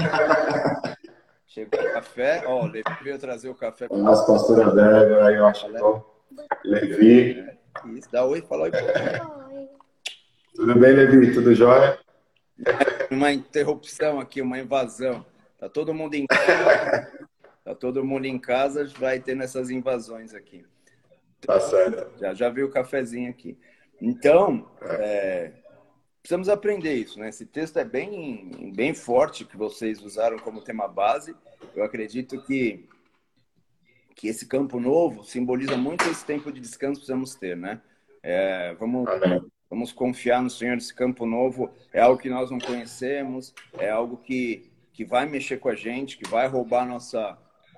Chegou 1.48 1.80
o 1.80 1.94
café, 1.94 2.44
ó, 2.46 2.64
o 2.64 2.68
Levi 2.68 2.84
veio 3.02 3.18
trazer 3.18 3.48
o 3.48 3.56
café. 3.56 3.86
As 3.86 4.26
pastoras 4.26 4.76
Débora 4.76 5.28
aí, 5.28 5.36
eu 5.36 5.46
acho. 5.46 5.68
Levi. 6.66 7.40
É, 7.40 7.58
isso, 7.94 8.12
dá 8.12 8.26
oi, 8.26 8.42
fala 8.42 8.64
oi. 8.64 8.72
Tudo 10.66 10.80
bem, 10.80 10.94
Levi? 10.94 11.32
Tudo 11.32 11.54
jóia? 11.54 12.00
Uma 13.12 13.32
interrupção 13.32 14.20
aqui, 14.20 14.42
uma 14.42 14.58
invasão. 14.58 15.24
Tá 15.60 15.70
todo 15.70 15.94
mundo 15.94 16.16
em 16.16 16.26
casa. 16.26 17.08
tá 17.64 17.76
todo 17.76 18.04
mundo 18.04 18.26
em 18.26 18.40
casa, 18.40 18.84
vai 18.98 19.20
ter 19.20 19.36
nessas 19.36 19.70
invasões 19.70 20.34
aqui. 20.34 20.66
Tá 21.42 21.60
certo. 21.60 22.20
Já, 22.20 22.34
já 22.34 22.50
viu 22.50 22.66
o 22.66 22.72
cafezinho 22.72 23.30
aqui. 23.30 23.56
Então, 24.02 24.68
é, 24.82 25.52
precisamos 26.20 26.50
aprender 26.50 26.96
isso, 26.96 27.20
né? 27.20 27.30
Esse 27.30 27.46
texto 27.46 27.78
é 27.78 27.86
bem, 27.86 28.74
bem 28.76 28.96
forte 28.96 29.46
que 29.46 29.56
vocês 29.56 30.02
usaram 30.02 30.40
como 30.40 30.64
tema 30.64 30.88
base. 30.88 31.36
Eu 31.76 31.84
acredito 31.84 32.42
que 32.42 32.90
que 34.16 34.30
esse 34.30 34.48
campo 34.48 34.80
novo 34.80 35.24
simboliza 35.24 35.78
muito 35.78 36.10
esse 36.10 36.26
tempo 36.26 36.52
de 36.52 36.60
descanso 36.60 37.02
que 37.02 37.06
precisamos 37.06 37.36
ter, 37.36 37.56
né? 37.56 37.82
É, 38.24 38.74
vamos, 38.80 39.08
Amém. 39.08 39.46
Vamos 39.70 39.92
confiar 39.92 40.42
no 40.42 40.50
Senhor 40.50 40.78
esse 40.78 40.94
campo 40.94 41.26
novo. 41.26 41.72
É 41.92 42.00
algo 42.02 42.22
que 42.22 42.30
nós 42.30 42.52
não 42.52 42.60
conhecemos, 42.60 43.54
é 43.78 43.90
algo 43.90 44.18
que, 44.18 44.70
que 44.94 45.04
vai 45.04 45.26
mexer 45.26 45.58
com 45.58 45.70
a 45.70 45.76
gente, 45.76 46.18
que 46.18 46.30
vai 46.30 46.48
roubar 46.48 46.88
nossa, 46.88 47.38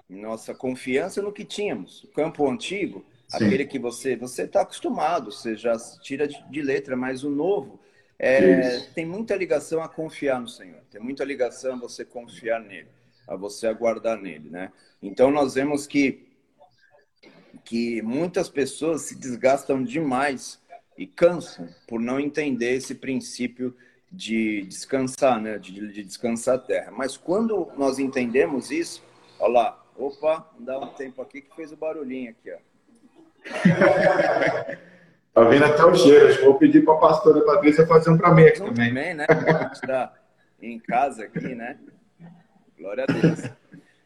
nossa 0.09 0.53
confiança 0.53 1.21
no 1.21 1.31
que 1.31 1.45
tínhamos. 1.45 2.03
O 2.03 2.07
campo 2.09 2.49
antigo, 2.49 3.05
Sim. 3.27 3.45
aquele 3.45 3.65
que 3.65 3.79
você 3.79 4.15
você 4.15 4.43
está 4.43 4.61
acostumado, 4.61 5.31
você 5.31 5.55
já 5.55 5.75
tira 6.01 6.27
de, 6.27 6.41
de, 6.49 6.61
letra, 6.61 6.95
mas 6.95 7.23
o 7.23 7.29
novo 7.29 7.79
é, 8.19 8.79
tem 8.93 9.05
muita 9.05 9.35
ligação 9.35 9.81
a 9.81 9.87
confiar 9.87 10.41
no 10.41 10.47
Senhor, 10.47 10.81
tem 10.91 11.01
muita 11.01 11.23
ligação 11.23 11.75
a 11.75 11.79
você 11.79 12.03
confiar 12.03 12.59
nele, 12.59 12.89
a 13.27 13.35
você 13.35 13.67
aguardar 13.67 14.19
nele, 14.19 14.49
né? 14.49 14.71
Então 15.01 15.31
nós 15.31 15.53
vemos 15.53 15.87
que 15.87 16.25
que 17.63 18.01
muitas 18.01 18.47
pessoas 18.47 19.01
se 19.01 19.15
desgastam 19.15 19.83
demais 19.83 20.57
e 20.97 21.05
cansam 21.05 21.69
por 21.87 21.99
não 21.99 22.19
entender 22.19 22.73
esse 22.73 22.95
princípio 22.95 23.75
de 24.11 24.63
descansar, 24.63 25.39
né? 25.41 25.57
De, 25.57 25.71
de, 25.91 26.03
descansar 26.03 26.55
a 26.55 26.59
terra. 26.59 26.91
Mas 26.91 27.15
quando 27.17 27.69
nós 27.77 27.99
entendemos 27.99 28.71
isso, 28.71 29.03
olha 29.39 29.53
lá, 29.53 29.85
opa, 29.95 30.49
dá 30.59 30.79
um 30.79 30.87
tempo 30.87 31.21
aqui 31.21 31.41
que 31.41 31.55
fez 31.55 31.71
o 31.71 31.77
barulhinho 31.77 32.31
aqui, 32.31 32.51
ó. 32.51 32.57
Tá 35.37 35.43
vindo 35.43 35.65
até 35.65 35.85
o 35.85 35.93
cheiro. 35.93 36.29
Acho 36.29 36.39
que 36.39 36.45
vou 36.45 36.55
pedir 36.55 36.83
para 36.83 36.95
a 36.95 36.97
pastora 36.97 37.45
Patrícia 37.45 37.85
fazer 37.85 38.09
um 38.09 38.17
para 38.17 38.33
mim 38.33 38.41
aqui 38.41 38.57
também. 38.57 38.87
Também, 38.87 39.13
né? 39.13 39.27
A 39.29 39.63
gente 39.65 39.73
está 39.73 40.13
em 40.59 40.79
casa 40.79 41.25
aqui, 41.25 41.53
né? 41.53 41.77
Glória 42.75 43.05
a 43.07 43.13
Deus. 43.13 43.43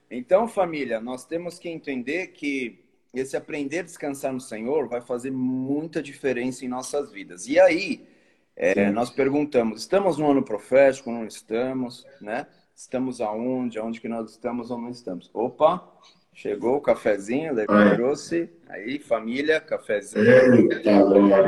Então, 0.10 0.46
família, 0.46 1.00
nós 1.00 1.24
temos 1.26 1.58
que 1.58 1.70
entender 1.70 2.28
que 2.28 2.81
esse 3.14 3.36
aprender 3.36 3.80
a 3.80 3.84
descansar 3.84 4.32
no 4.32 4.40
Senhor 4.40 4.88
vai 4.88 5.02
fazer 5.02 5.32
muita 5.32 6.02
diferença 6.02 6.64
em 6.64 6.70
nossas 6.70 7.12
vidas. 7.12 7.48
E 7.48 7.60
aí, 7.60 8.08
é, 8.56 8.90
nós 8.90 9.10
perguntamos, 9.10 9.82
estamos 9.82 10.18
no 10.18 10.32
ano 10.32 10.44
profético, 10.44 11.12
não 11.12 11.26
estamos, 11.26 12.06
né? 12.22 12.48
Estamos 12.76 13.20
aonde? 13.20 13.78
Aonde 13.78 14.00
que 14.00 14.08
nós 14.08 14.32
estamos 14.32 14.72
ou 14.72 14.78
não 14.78 14.90
estamos? 14.90 15.30
Opa, 15.34 15.86
chegou 16.34 16.78
o 16.78 16.82
cafezinho, 16.82 17.54
Levi 17.54 17.96
trouxe. 17.96 18.50
Aí, 18.70 18.98
família, 18.98 19.60
cafezinho. 19.60 20.26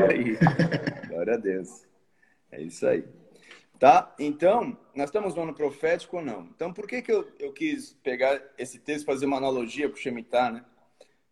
aí. 0.08 0.36
Glória 1.08 1.34
a 1.34 1.38
Deus. 1.38 1.86
É 2.52 2.60
isso 2.60 2.86
aí. 2.86 3.04
Tá? 3.78 4.14
Então, 4.18 4.76
nós 4.94 5.06
estamos 5.06 5.34
no 5.34 5.42
ano 5.42 5.54
profético 5.54 6.18
ou 6.18 6.22
não? 6.22 6.48
Então, 6.54 6.72
por 6.72 6.86
que, 6.86 7.02
que 7.02 7.10
eu, 7.10 7.26
eu 7.38 7.52
quis 7.52 7.94
pegar 8.02 8.40
esse 8.56 8.78
texto 8.78 9.02
e 9.02 9.06
fazer 9.06 9.26
uma 9.26 9.38
analogia 9.38 9.88
para 9.88 9.96
o 9.96 10.00
Shemitah, 10.00 10.52
né? 10.52 10.64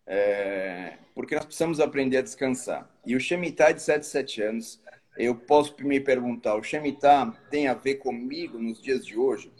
É, 0.06 0.98
porque 1.14 1.34
nós 1.34 1.44
precisamos 1.44 1.80
aprender 1.80 2.18
a 2.18 2.22
descansar. 2.22 2.90
E 3.06 3.14
o 3.14 3.20
Shemitah 3.20 3.72
de 3.72 3.82
7 3.82 4.06
7 4.06 4.42
anos. 4.42 4.82
Eu 5.16 5.34
posso 5.34 5.74
me 5.84 6.00
perguntar, 6.00 6.54
o 6.54 6.62
Shemitah 6.62 7.32
tem 7.50 7.68
a 7.68 7.74
ver 7.74 7.96
comigo 7.96 8.58
nos 8.58 8.80
dias 8.80 9.04
de 9.04 9.18
hoje? 9.18 9.52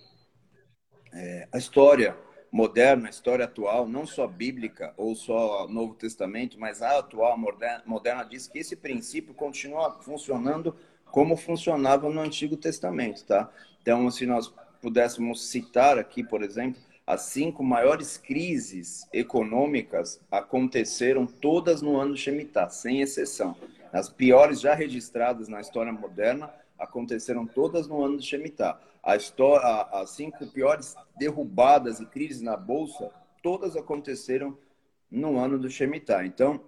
É, 1.12 1.46
a 1.52 1.58
história 1.58 2.16
moderna, 2.50 3.08
a 3.08 3.10
história 3.10 3.44
atual, 3.44 3.86
não 3.86 4.06
só 4.06 4.26
bíblica 4.26 4.94
ou 4.96 5.14
só 5.14 5.66
Novo 5.68 5.94
Testamento, 5.94 6.58
mas 6.58 6.82
a 6.82 6.98
atual 6.98 7.36
moderna, 7.36 7.82
moderna 7.86 8.24
diz 8.24 8.46
que 8.46 8.58
esse 8.58 8.76
princípio 8.76 9.34
continua 9.34 10.00
funcionando 10.02 10.74
como 11.04 11.36
funcionava 11.36 12.08
no 12.08 12.20
Antigo 12.20 12.56
Testamento, 12.56 13.24
tá? 13.24 13.50
Então, 13.80 14.10
se 14.10 14.24
nós 14.24 14.52
pudéssemos 14.80 15.50
citar 15.50 15.98
aqui, 15.98 16.24
por 16.24 16.42
exemplo, 16.42 16.80
as 17.12 17.22
cinco 17.24 17.62
maiores 17.62 18.16
crises 18.16 19.06
econômicas 19.12 20.18
aconteceram 20.30 21.26
todas 21.26 21.82
no 21.82 22.00
ano 22.00 22.16
Shemitah, 22.16 22.70
sem 22.70 23.02
exceção. 23.02 23.54
As 23.92 24.08
piores 24.08 24.62
já 24.62 24.74
registradas 24.74 25.46
na 25.46 25.60
história 25.60 25.92
moderna 25.92 26.50
aconteceram 26.78 27.46
todas 27.46 27.86
no 27.86 28.02
ano 28.02 28.16
de 28.16 28.26
Shemitah. 28.26 28.80
A 29.02 29.14
história, 29.14 29.66
as 29.92 30.08
cinco 30.08 30.46
piores 30.46 30.96
derrubadas 31.18 32.00
e 32.00 32.06
crises 32.06 32.40
na 32.40 32.56
bolsa, 32.56 33.10
todas 33.42 33.76
aconteceram 33.76 34.56
no 35.10 35.38
ano 35.38 35.58
do 35.58 35.68
Shemitah. 35.68 36.24
Então, 36.24 36.64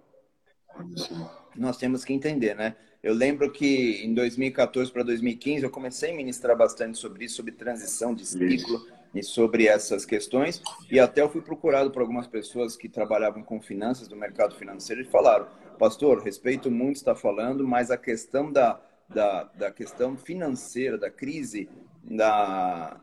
nós 1.55 1.75
temos 1.75 2.05
que 2.05 2.13
entender, 2.13 2.55
né? 2.55 2.75
Eu 3.01 3.15
lembro 3.15 3.51
que 3.51 4.05
em 4.05 4.13
2014 4.13 4.91
para 4.91 5.01
2015 5.01 5.63
eu 5.63 5.71
comecei 5.71 6.11
a 6.11 6.15
ministrar 6.15 6.55
bastante 6.55 6.99
sobre 6.99 7.25
isso, 7.25 7.37
sobre 7.37 7.51
transição 7.51 8.13
de 8.13 8.27
ciclo 8.27 8.53
isso. 8.53 8.95
E 9.15 9.23
sobre 9.23 9.67
essas 9.67 10.05
questões. 10.05 10.61
E 10.91 10.99
até 10.99 11.21
eu 11.21 11.29
fui 11.29 11.41
procurado 11.41 11.89
por 11.89 12.01
algumas 12.01 12.27
pessoas 12.27 12.75
que 12.75 12.89
trabalhavam 12.89 13.41
com 13.41 13.61
finanças 13.61 14.07
do 14.07 14.15
mercado 14.15 14.55
financeiro 14.55 15.01
e 15.01 15.05
falaram: 15.05 15.47
Pastor, 15.79 16.21
respeito 16.21 16.69
muito 16.69 16.97
está 16.97 17.15
falando, 17.15 17.67
mas 17.67 17.89
a 17.89 17.97
questão 17.97 18.51
da, 18.51 18.79
da, 19.09 19.43
da 19.43 19.71
questão 19.71 20.17
financeira, 20.17 20.97
da 20.97 21.09
crise 21.09 21.69
da, 22.03 22.99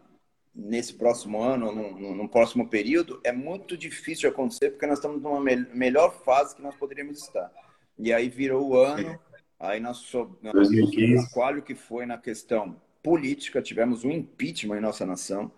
nesse 0.55 0.95
próximo 0.95 1.43
ano, 1.43 1.73
no, 1.73 2.29
próximo 2.29 2.69
período, 2.69 3.21
é 3.25 3.33
muito 3.33 3.77
difícil 3.77 4.29
de 4.29 4.35
acontecer 4.35 4.71
porque 4.71 4.87
nós 4.87 4.99
estamos 4.99 5.21
numa 5.21 5.41
me 5.41 5.57
melhor 5.75 6.23
fase 6.23 6.55
que 6.55 6.63
nós 6.63 6.75
poderíamos 6.77 7.19
estar. 7.19 7.51
E 7.99 8.13
aí 8.13 8.29
virou 8.29 8.71
o 8.71 8.77
ano 8.77 9.19
Aí 9.63 9.79
nós, 9.79 9.99
so, 9.99 10.37
nós 10.43 10.55
2015. 10.55 11.33
qual 11.33 11.63
que 11.63 11.77
foi 11.77 12.05
na 12.05 12.19
questão 12.19 12.77
política, 13.01 13.63
tivemos 13.63 14.05
um 14.05 14.11
impeachment 14.11 14.79
em 14.79 14.81
nossa 14.81 15.07
nação, 15.07 15.53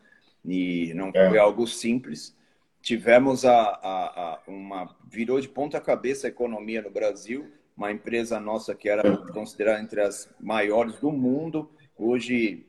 e 0.45 0.93
não 0.95 1.11
é. 1.15 1.29
foi 1.29 1.39
algo 1.39 1.67
simples. 1.67 2.37
Tivemos 2.83 3.45
a, 3.45 3.61
a, 3.61 4.35
a, 4.35 4.41
uma. 4.47 4.95
virou 5.11 5.41
de 5.41 5.49
ponta 5.49 5.81
cabeça 5.81 6.27
a 6.27 6.31
economia 6.31 6.83
no 6.83 6.91
Brasil, 6.91 7.51
uma 7.77 7.91
empresa 7.91 8.39
nossa 8.39 8.75
que 8.75 8.89
era 8.89 9.17
considerada 9.33 9.81
entre 9.81 10.01
as 10.01 10.29
maiores 10.39 10.99
do 11.01 11.11
mundo, 11.11 11.71
hoje 11.97 12.67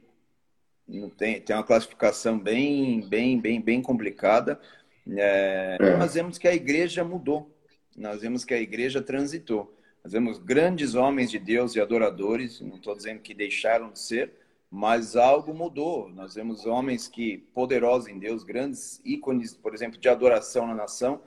tem, 1.18 1.42
tem 1.42 1.56
uma 1.56 1.64
classificação 1.64 2.40
bem, 2.40 3.02
bem, 3.08 3.40
bem, 3.40 3.62
bem 3.62 3.82
complicada. 3.82 4.60
É, 5.08 5.78
é. 5.80 5.98
Nós 5.98 6.14
vemos 6.14 6.38
que 6.38 6.48
a 6.48 6.54
igreja 6.54 7.04
mudou, 7.04 7.52
nós 7.96 8.22
vemos 8.22 8.46
que 8.46 8.54
a 8.54 8.62
igreja 8.62 9.02
transitou. 9.02 9.74
Nós 10.04 10.14
vemos 10.14 10.38
grandes 10.38 10.94
homens 10.94 11.32
de 11.32 11.40
Deus 11.40 11.76
e 11.76 11.82
adoradores, 11.82 12.62
não 12.62 12.76
estou 12.76 12.96
dizendo 12.96 13.22
que 13.22 13.34
deixaram 13.34 13.92
de 13.92 14.00
ser, 14.00 14.32
mas 14.76 15.16
algo 15.16 15.54
mudou. 15.54 16.10
Nós 16.10 16.36
vemos 16.36 16.66
homens 16.66 17.08
que 17.08 17.38
poderosos 17.54 18.10
em 18.10 18.20
Deus, 18.20 18.44
grandes 18.44 19.00
ícones, 19.06 19.56
por 19.56 19.74
exemplo, 19.74 19.98
de 19.98 20.10
adoração 20.10 20.68
na 20.68 20.76
nação, 20.76 21.22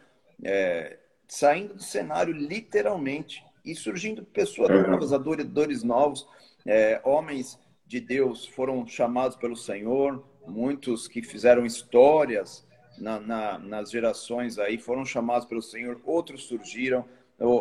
é, 0.45 0.99
saindo 1.27 1.73
do 1.73 1.83
cenário 1.83 2.35
literalmente 2.35 3.43
e 3.65 3.75
surgindo 3.75 4.23
pessoas 4.23 4.87
novas, 4.87 5.15
adoradores 5.15 5.83
novos, 5.83 6.29
é, 6.67 7.01
homens 7.03 7.59
de 7.87 8.01
Deus 8.01 8.47
foram 8.47 8.87
chamados 8.87 9.35
pelo 9.35 9.57
Senhor, 9.57 10.23
muitos 10.47 11.09
que 11.09 11.23
fizeram 11.23 11.65
histórias 11.65 12.67
na, 12.99 13.19
na, 13.19 13.59
nas 13.59 13.91
gerações 13.91 14.59
aí 14.59 14.77
foram 14.77 15.07
chamados 15.07 15.49
pelo 15.49 15.63
Senhor, 15.63 15.99
outros 16.05 16.45
surgiram 16.45 17.03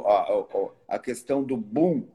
a, 0.05 0.95
a 0.95 0.99
questão 0.99 1.41
do 1.41 1.55
boom 1.55 2.05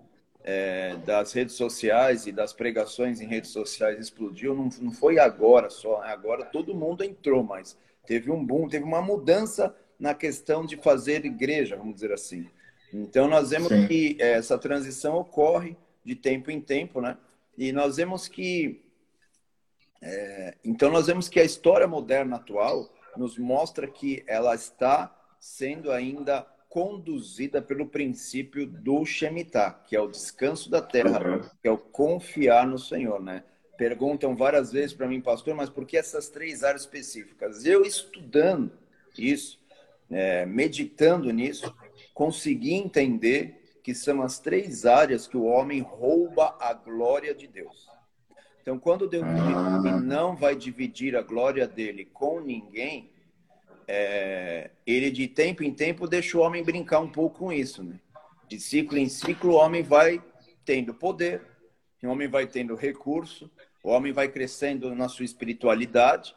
é, 0.45 0.97
das 1.05 1.33
redes 1.33 1.55
sociais 1.55 2.27
e 2.27 2.33
das 2.33 2.53
pregações 2.53 3.21
em 3.21 3.27
redes 3.27 3.51
sociais 3.51 3.99
explodiu, 3.99 4.55
não, 4.55 4.69
não 4.81 4.93
foi 4.93 5.19
agora 5.19 5.71
só, 5.71 6.01
né? 6.01 6.09
agora 6.09 6.45
todo 6.45 6.75
mundo 6.75 7.05
entrou, 7.05 7.43
mas 7.45 7.79
teve 8.07 8.31
um 8.31 8.45
boom, 8.45 8.69
teve 8.69 8.85
uma 8.85 9.01
mudança 9.01 9.75
na 9.99 10.15
questão 10.15 10.67
de 10.67 10.77
fazer 10.77 11.25
igreja, 11.25 11.77
vamos 11.77 11.95
dizer 11.95 12.13
assim. 12.13 12.49
Então 12.93 13.29
nós 13.29 13.51
vemos 13.51 13.69
Sim. 13.69 13.87
que 13.87 14.17
é, 14.21 14.33
essa 14.33 14.59
transição 14.59 15.17
ocorre 15.17 15.77
de 16.05 16.17
tempo 16.17 16.51
em 16.51 16.61
tempo, 16.61 17.01
né? 17.01 17.17
E 17.57 17.71
nós 17.71 17.97
vemos 17.97 18.27
que 18.27 18.83
é, 20.03 20.57
então 20.65 20.91
nós 20.91 21.07
vemos 21.07 21.29
que 21.29 21.39
a 21.39 21.45
história 21.45 21.87
moderna 21.87 22.37
atual 22.37 22.93
nos 23.17 23.39
mostra 23.39 23.87
que 23.87 24.25
ela 24.27 24.55
está 24.55 25.17
sendo 25.39 25.93
ainda 25.93 26.47
conduzida 26.73 27.61
pelo 27.61 27.87
princípio 27.87 28.67
do 28.67 29.05
Shemitah, 29.05 29.83
que 29.87 29.95
é 29.95 30.01
o 30.01 30.09
descanso 30.09 30.71
da 30.71 30.81
terra, 30.81 31.37
uhum. 31.37 31.41
que 31.61 31.69
é 31.69 31.71
o 31.71 31.77
confiar 31.77 32.67
no 32.67 32.79
Senhor, 32.79 33.21
né? 33.21 33.45
Perguntam 33.77 34.35
várias 34.35 34.73
vezes 34.73 34.95
para 34.95 35.07
mim, 35.07 35.21
pastor, 35.21 35.55
mas 35.55 35.69
por 35.69 35.85
que 35.85 35.99
essas 35.99 36.31
três 36.31 36.65
áreas 36.65 36.81
específicas? 36.81 37.67
Eu 37.67 37.83
estudando 37.83 38.73
isso, 39.19 39.59
é, 40.11 40.47
meditando 40.47 41.31
nisso, 41.31 41.77
consegui 42.15 42.73
entender 42.73 43.79
que 43.83 43.95
são 43.95 44.23
as 44.23 44.39
três 44.39 44.87
áreas 44.87 45.27
que 45.27 45.37
o 45.37 45.45
homem 45.45 45.83
rouba 45.83 46.57
a 46.59 46.73
glória 46.73 47.35
de 47.35 47.47
Deus. 47.49 47.87
Então, 48.63 48.79
quando 48.79 49.07
Deus 49.07 49.27
diz 49.27 49.83
que 49.83 49.89
ah. 49.91 50.01
não 50.01 50.35
vai 50.35 50.57
dividir 50.57 51.17
a 51.17 51.21
glória 51.21 51.69
dele 51.69 52.07
com 52.07 52.41
ninguém, 52.41 53.12
é, 53.87 54.71
ele 54.87 55.11
de 55.11 55.29
tempo 55.29 55.63
em 55.63 55.73
tempo 55.73 56.07
deixa 56.07 56.39
o 56.39 56.41
homem 56.41 56.63
brincar 56.63 57.01
um 57.01 57.11
pouco 57.11 57.41
com 57.41 57.53
isso, 57.53 57.83
né? 57.83 57.99
De 58.49 58.61
ciclo 58.61 58.99
em 58.99 59.09
ciclo, 59.09 59.53
o 59.53 59.57
homem 59.57 59.83
vai 59.83 60.23
tendo 60.65 60.95
poder, 60.95 61.43
o 62.03 62.09
homem 62.09 62.29
vai 62.29 62.47
tendo 62.47 62.75
recurso, 62.75 63.51
o 63.83 63.91
homem 63.91 64.13
vai 64.13 64.29
crescendo 64.29 64.95
na 64.95 65.09
sua 65.09 65.25
espiritualidade, 65.25 66.35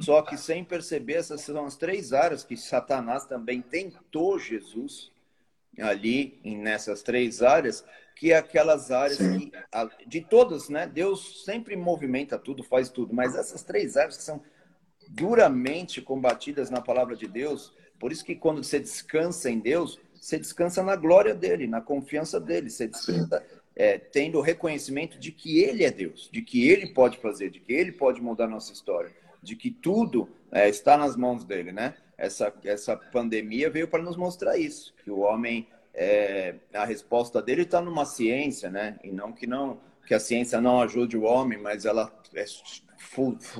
só 0.00 0.22
que 0.22 0.36
sem 0.36 0.64
perceber, 0.64 1.14
essas 1.14 1.42
são 1.42 1.66
as 1.66 1.76
três 1.76 2.12
áreas 2.12 2.42
que 2.42 2.56
Satanás 2.56 3.26
também 3.26 3.60
tentou 3.60 4.38
Jesus 4.38 5.10
ali 5.78 6.40
nessas 6.44 7.02
três 7.02 7.42
áreas, 7.42 7.84
que 8.16 8.32
é 8.32 8.36
aquelas 8.36 8.90
áreas 8.90 9.18
que, 9.18 9.52
de 10.06 10.20
todas, 10.20 10.68
né? 10.68 10.86
Deus 10.86 11.44
sempre 11.44 11.76
movimenta 11.76 12.38
tudo, 12.38 12.62
faz 12.62 12.88
tudo, 12.88 13.14
mas 13.14 13.34
essas 13.34 13.62
três 13.62 13.96
áreas 13.96 14.16
que 14.16 14.22
são 14.22 14.42
duramente 15.10 16.00
combatidas 16.00 16.70
na 16.70 16.80
palavra 16.80 17.16
de 17.16 17.26
Deus. 17.26 17.72
Por 17.98 18.12
isso 18.12 18.24
que 18.24 18.34
quando 18.34 18.62
você 18.62 18.78
descansa 18.78 19.50
em 19.50 19.58
Deus, 19.58 19.98
você 20.14 20.38
descansa 20.38 20.82
na 20.82 20.96
glória 20.96 21.34
dele, 21.34 21.66
na 21.66 21.80
confiança 21.80 22.38
dele. 22.38 22.70
Você 22.70 22.86
descansa 22.86 23.44
é, 23.74 23.98
tendo 23.98 24.38
o 24.38 24.42
reconhecimento 24.42 25.18
de 25.18 25.32
que 25.32 25.58
ele 25.60 25.84
é 25.84 25.90
Deus, 25.90 26.28
de 26.32 26.42
que 26.42 26.68
ele 26.68 26.88
pode 26.88 27.18
fazer, 27.18 27.50
de 27.50 27.60
que 27.60 27.72
ele 27.72 27.92
pode 27.92 28.20
mudar 28.20 28.46
nossa 28.46 28.72
história, 28.72 29.12
de 29.42 29.56
que 29.56 29.70
tudo 29.70 30.28
é, 30.52 30.68
está 30.68 30.96
nas 30.96 31.16
mãos 31.16 31.44
dele, 31.44 31.72
né? 31.72 31.94
Essa, 32.16 32.52
essa 32.64 32.96
pandemia 32.96 33.70
veio 33.70 33.88
para 33.88 34.02
nos 34.02 34.16
mostrar 34.16 34.58
isso, 34.58 34.94
que 35.02 35.10
o 35.10 35.20
homem, 35.20 35.66
é, 35.94 36.56
a 36.74 36.84
resposta 36.84 37.40
dele 37.40 37.62
está 37.62 37.80
numa 37.80 38.04
ciência, 38.04 38.70
né? 38.70 38.98
E 39.02 39.10
não 39.10 39.32
que 39.32 39.46
não 39.46 39.80
que 40.10 40.14
a 40.14 40.18
ciência 40.18 40.60
não 40.60 40.82
ajude 40.82 41.16
o 41.16 41.22
homem, 41.22 41.56
mas 41.56 41.84
ela 41.84 42.12
é 42.34 42.44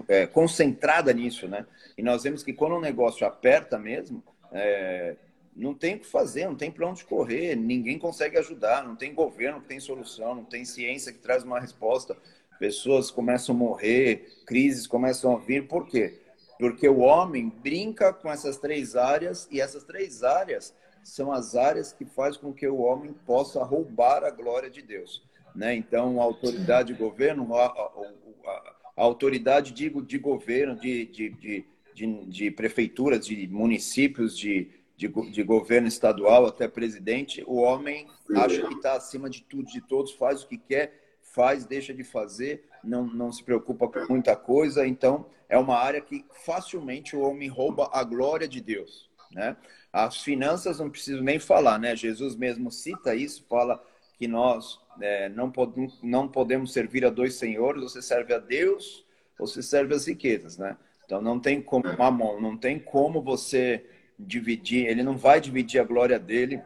é, 0.09 0.27
concentrada 0.27 1.13
nisso, 1.13 1.47
né? 1.47 1.65
E 1.97 2.03
nós 2.03 2.25
vemos 2.25 2.43
que 2.43 2.53
quando 2.53 2.75
o 2.75 2.81
negócio 2.81 3.25
aperta 3.25 3.79
mesmo, 3.79 4.21
é, 4.51 5.15
não 5.55 5.73
tem 5.73 5.95
o 5.95 6.01
que 6.01 6.07
fazer, 6.07 6.47
não 6.47 6.57
tem 6.57 6.69
para 6.69 6.89
onde 6.89 7.05
correr, 7.05 7.55
ninguém 7.55 8.01
consegue 8.01 8.37
ajudar, 8.37 8.85
não 8.85 8.97
tem 8.97 9.15
governo 9.15 9.61
que 9.61 9.69
tem 9.69 9.79
solução, 9.79 10.35
não 10.35 10.45
tem 10.45 10.65
ciência 10.65 11.13
que 11.13 11.21
traz 11.21 11.45
uma 11.45 11.61
resposta. 11.61 12.17
Pessoas 12.59 13.13
começam 13.13 13.55
a 13.55 13.59
morrer, 13.59 14.43
crises 14.45 14.89
começam 14.89 15.37
a 15.37 15.39
vir, 15.39 15.69
por 15.69 15.87
quê? 15.87 16.19
Porque 16.59 16.89
o 16.89 16.99
homem 16.99 17.49
brinca 17.49 18.13
com 18.13 18.29
essas 18.29 18.57
três 18.59 18.97
áreas 18.97 19.47
e 19.53 19.61
essas 19.61 19.85
três 19.85 20.25
áreas 20.25 20.75
são 21.05 21.31
as 21.31 21.55
áreas 21.55 21.93
que 21.93 22.05
faz 22.05 22.37
com 22.37 22.53
que 22.53 22.67
o 22.67 22.79
homem 22.79 23.13
possa 23.25 23.63
roubar 23.63 24.25
a 24.25 24.31
glória 24.33 24.69
de 24.69 24.83
Deus. 24.83 25.30
Né? 25.55 25.75
Então, 25.75 26.21
a 26.21 26.25
autoridade 26.25 26.93
de 26.93 26.99
governo, 26.99 27.55
a, 27.55 27.67
a, 27.67 28.75
a, 28.97 29.03
autoridade 29.03 29.73
de, 29.73 29.89
de 29.89 30.19
governo, 30.19 30.77
de, 30.77 31.07
de, 31.07 31.31
de, 31.31 31.65
de, 31.95 32.25
de 32.27 32.51
prefeituras, 32.51 33.27
de 33.27 33.47
municípios, 33.49 34.37
de, 34.37 34.71
de, 34.97 35.09
de, 35.09 35.43
governo 35.43 35.89
estadual 35.89 36.47
até 36.47 36.69
presidente, 36.69 37.43
o 37.47 37.57
homem 37.57 38.07
acha 38.37 38.67
que 38.67 38.75
está 38.75 38.95
acima 38.95 39.29
de 39.29 39.43
tudo, 39.43 39.65
de 39.71 39.81
todos, 39.81 40.13
faz 40.13 40.43
o 40.43 40.49
que 40.49 40.59
quer, 40.59 41.19
faz, 41.23 41.65
deixa 41.65 41.95
de 41.95 42.05
fazer, 42.05 42.65
não, 42.83 43.07
não 43.07 43.33
se 43.33 43.43
preocupa 43.43 43.89
com 43.89 44.13
muita 44.13 44.37
coisa. 44.37 44.87
Então, 44.87 45.27
é 45.49 45.59
uma 45.59 45.77
área 45.77 46.01
que 46.01 46.25
facilmente 46.45 47.17
o 47.17 47.21
homem 47.21 47.49
rouba 47.49 47.91
a 47.93 48.05
glória 48.05 48.49
de 48.49 48.61
Deus. 48.61 49.11
Né? 49.33 49.57
As 49.93 50.23
finanças 50.23 50.79
não 50.79 50.91
preciso 50.91 51.23
nem 51.23 51.39
falar, 51.39 51.79
né? 51.79 51.95
Jesus 51.95 52.35
mesmo 52.35 52.71
cita 52.71 53.15
isso, 53.15 53.45
fala 53.49 53.83
que 54.19 54.27
nós 54.27 54.81
é, 55.01 55.29
não, 55.29 55.51
pod 55.51 55.73
não 56.03 56.29
podemos 56.29 56.73
servir 56.73 57.05
a 57.05 57.11
dois 57.11 57.35
senhores, 57.35 57.83
você 57.83 58.03
serve 58.03 58.35
a 58.35 58.39
Deus 58.39 59.05
ou 59.39 59.47
você 59.47 59.63
serve 59.63 59.95
as 59.95 60.07
riquezas, 60.07 60.59
né? 60.59 60.77
Então 61.05 61.21
não 61.21 61.41
tem 61.41 61.61
como, 61.61 61.85
mamon, 61.97 62.41
não 62.41 62.57
tem 62.57 62.79
como 62.79 63.23
você 63.23 63.85
dividir, 64.19 64.87
ele 64.87 65.03
não 65.03 65.17
vai 65.17 65.41
dividir 65.41 65.81
a 65.81 65.85
glória 65.85 66.19
dele 66.19 66.63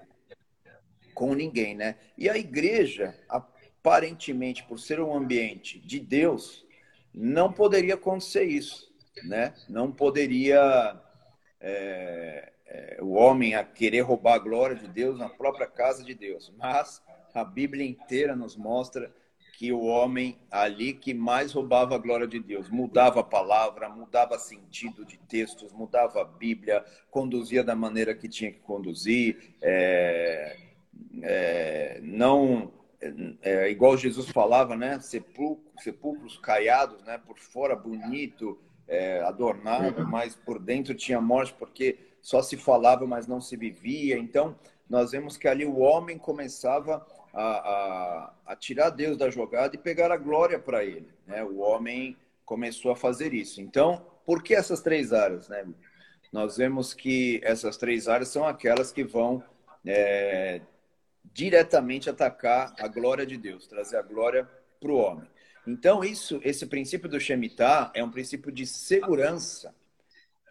com 1.14 1.34
ninguém, 1.34 1.74
né? 1.74 1.96
E 2.18 2.28
a 2.28 2.36
igreja, 2.36 3.16
aparentemente, 3.28 4.64
por 4.64 4.78
ser 4.78 5.00
um 5.00 5.14
ambiente 5.14 5.78
de 5.78 6.00
Deus, 6.00 6.66
não 7.14 7.52
poderia 7.52 7.94
acontecer 7.94 8.44
isso, 8.44 8.92
né? 9.24 9.54
Não 9.68 9.90
poderia 9.92 11.00
é, 11.60 12.52
é, 12.66 12.98
o 13.00 13.12
homem 13.12 13.54
a 13.54 13.64
querer 13.64 14.00
roubar 14.00 14.34
a 14.34 14.38
glória 14.38 14.76
de 14.76 14.88
Deus 14.88 15.18
na 15.18 15.28
própria 15.28 15.66
casa 15.66 16.02
de 16.02 16.14
Deus, 16.14 16.52
mas 16.58 17.00
a 17.34 17.44
Bíblia 17.44 17.84
inteira 17.84 18.36
nos 18.36 18.56
mostra 18.56 19.12
que 19.58 19.72
o 19.72 19.82
homem 19.82 20.38
ali 20.50 20.92
que 20.94 21.14
mais 21.14 21.52
roubava 21.52 21.94
a 21.94 21.98
glória 21.98 22.26
de 22.26 22.40
Deus, 22.40 22.68
mudava 22.68 23.20
a 23.20 23.24
palavra, 23.24 23.88
mudava 23.88 24.38
sentido 24.38 25.04
de 25.04 25.16
textos, 25.16 25.72
mudava 25.72 26.22
a 26.22 26.24
Bíblia, 26.24 26.84
conduzia 27.10 27.62
da 27.62 27.74
maneira 27.74 28.14
que 28.14 28.28
tinha 28.28 28.50
que 28.50 28.58
conduzir, 28.58 29.54
é, 29.62 30.56
é, 31.22 32.00
não 32.02 32.72
é, 33.42 33.70
igual 33.70 33.96
Jesus 33.96 34.28
falava, 34.30 34.76
né? 34.76 34.98
Sepulcros, 35.00 35.82
sepulcros 35.82 36.38
caiados, 36.38 37.02
né? 37.04 37.18
Por 37.18 37.38
fora 37.38 37.76
bonito, 37.76 38.58
é, 38.88 39.20
adornado, 39.20 40.02
uhum. 40.02 40.08
mas 40.08 40.34
por 40.34 40.58
dentro 40.58 40.94
tinha 40.94 41.20
morte, 41.20 41.54
porque 41.58 41.98
só 42.22 42.42
se 42.42 42.56
falava, 42.56 43.06
mas 43.06 43.26
não 43.26 43.40
se 43.40 43.56
vivia. 43.56 44.18
Então, 44.18 44.56
nós 44.88 45.12
vemos 45.12 45.36
que 45.36 45.48
ali 45.48 45.64
o 45.64 45.78
homem 45.78 46.18
começava 46.18 47.06
a, 47.34 47.42
a, 47.42 48.34
a 48.46 48.56
tirar 48.56 48.90
Deus 48.90 49.16
da 49.16 49.28
jogada 49.28 49.74
e 49.74 49.78
pegar 49.78 50.12
a 50.12 50.16
glória 50.16 50.58
para 50.58 50.84
ele. 50.84 51.08
Né? 51.26 51.42
O 51.42 51.58
homem 51.58 52.16
começou 52.44 52.92
a 52.92 52.96
fazer 52.96 53.34
isso. 53.34 53.60
Então, 53.60 54.06
por 54.24 54.42
que 54.42 54.54
essas 54.54 54.80
três 54.80 55.12
áreas? 55.12 55.48
Né? 55.48 55.66
Nós 56.32 56.56
vemos 56.56 56.94
que 56.94 57.40
essas 57.42 57.76
três 57.76 58.08
áreas 58.08 58.28
são 58.28 58.46
aquelas 58.46 58.92
que 58.92 59.02
vão 59.02 59.42
é, 59.84 60.60
diretamente 61.32 62.08
atacar 62.08 62.72
a 62.78 62.86
glória 62.86 63.26
de 63.26 63.36
Deus, 63.36 63.66
trazer 63.66 63.96
a 63.96 64.02
glória 64.02 64.48
para 64.80 64.92
o 64.92 64.96
homem. 64.96 65.28
Então, 65.66 66.04
isso, 66.04 66.40
esse 66.44 66.66
princípio 66.66 67.08
do 67.08 67.18
Shemitah 67.18 67.90
é 67.94 68.04
um 68.04 68.10
princípio 68.10 68.52
de 68.52 68.66
segurança 68.66 69.74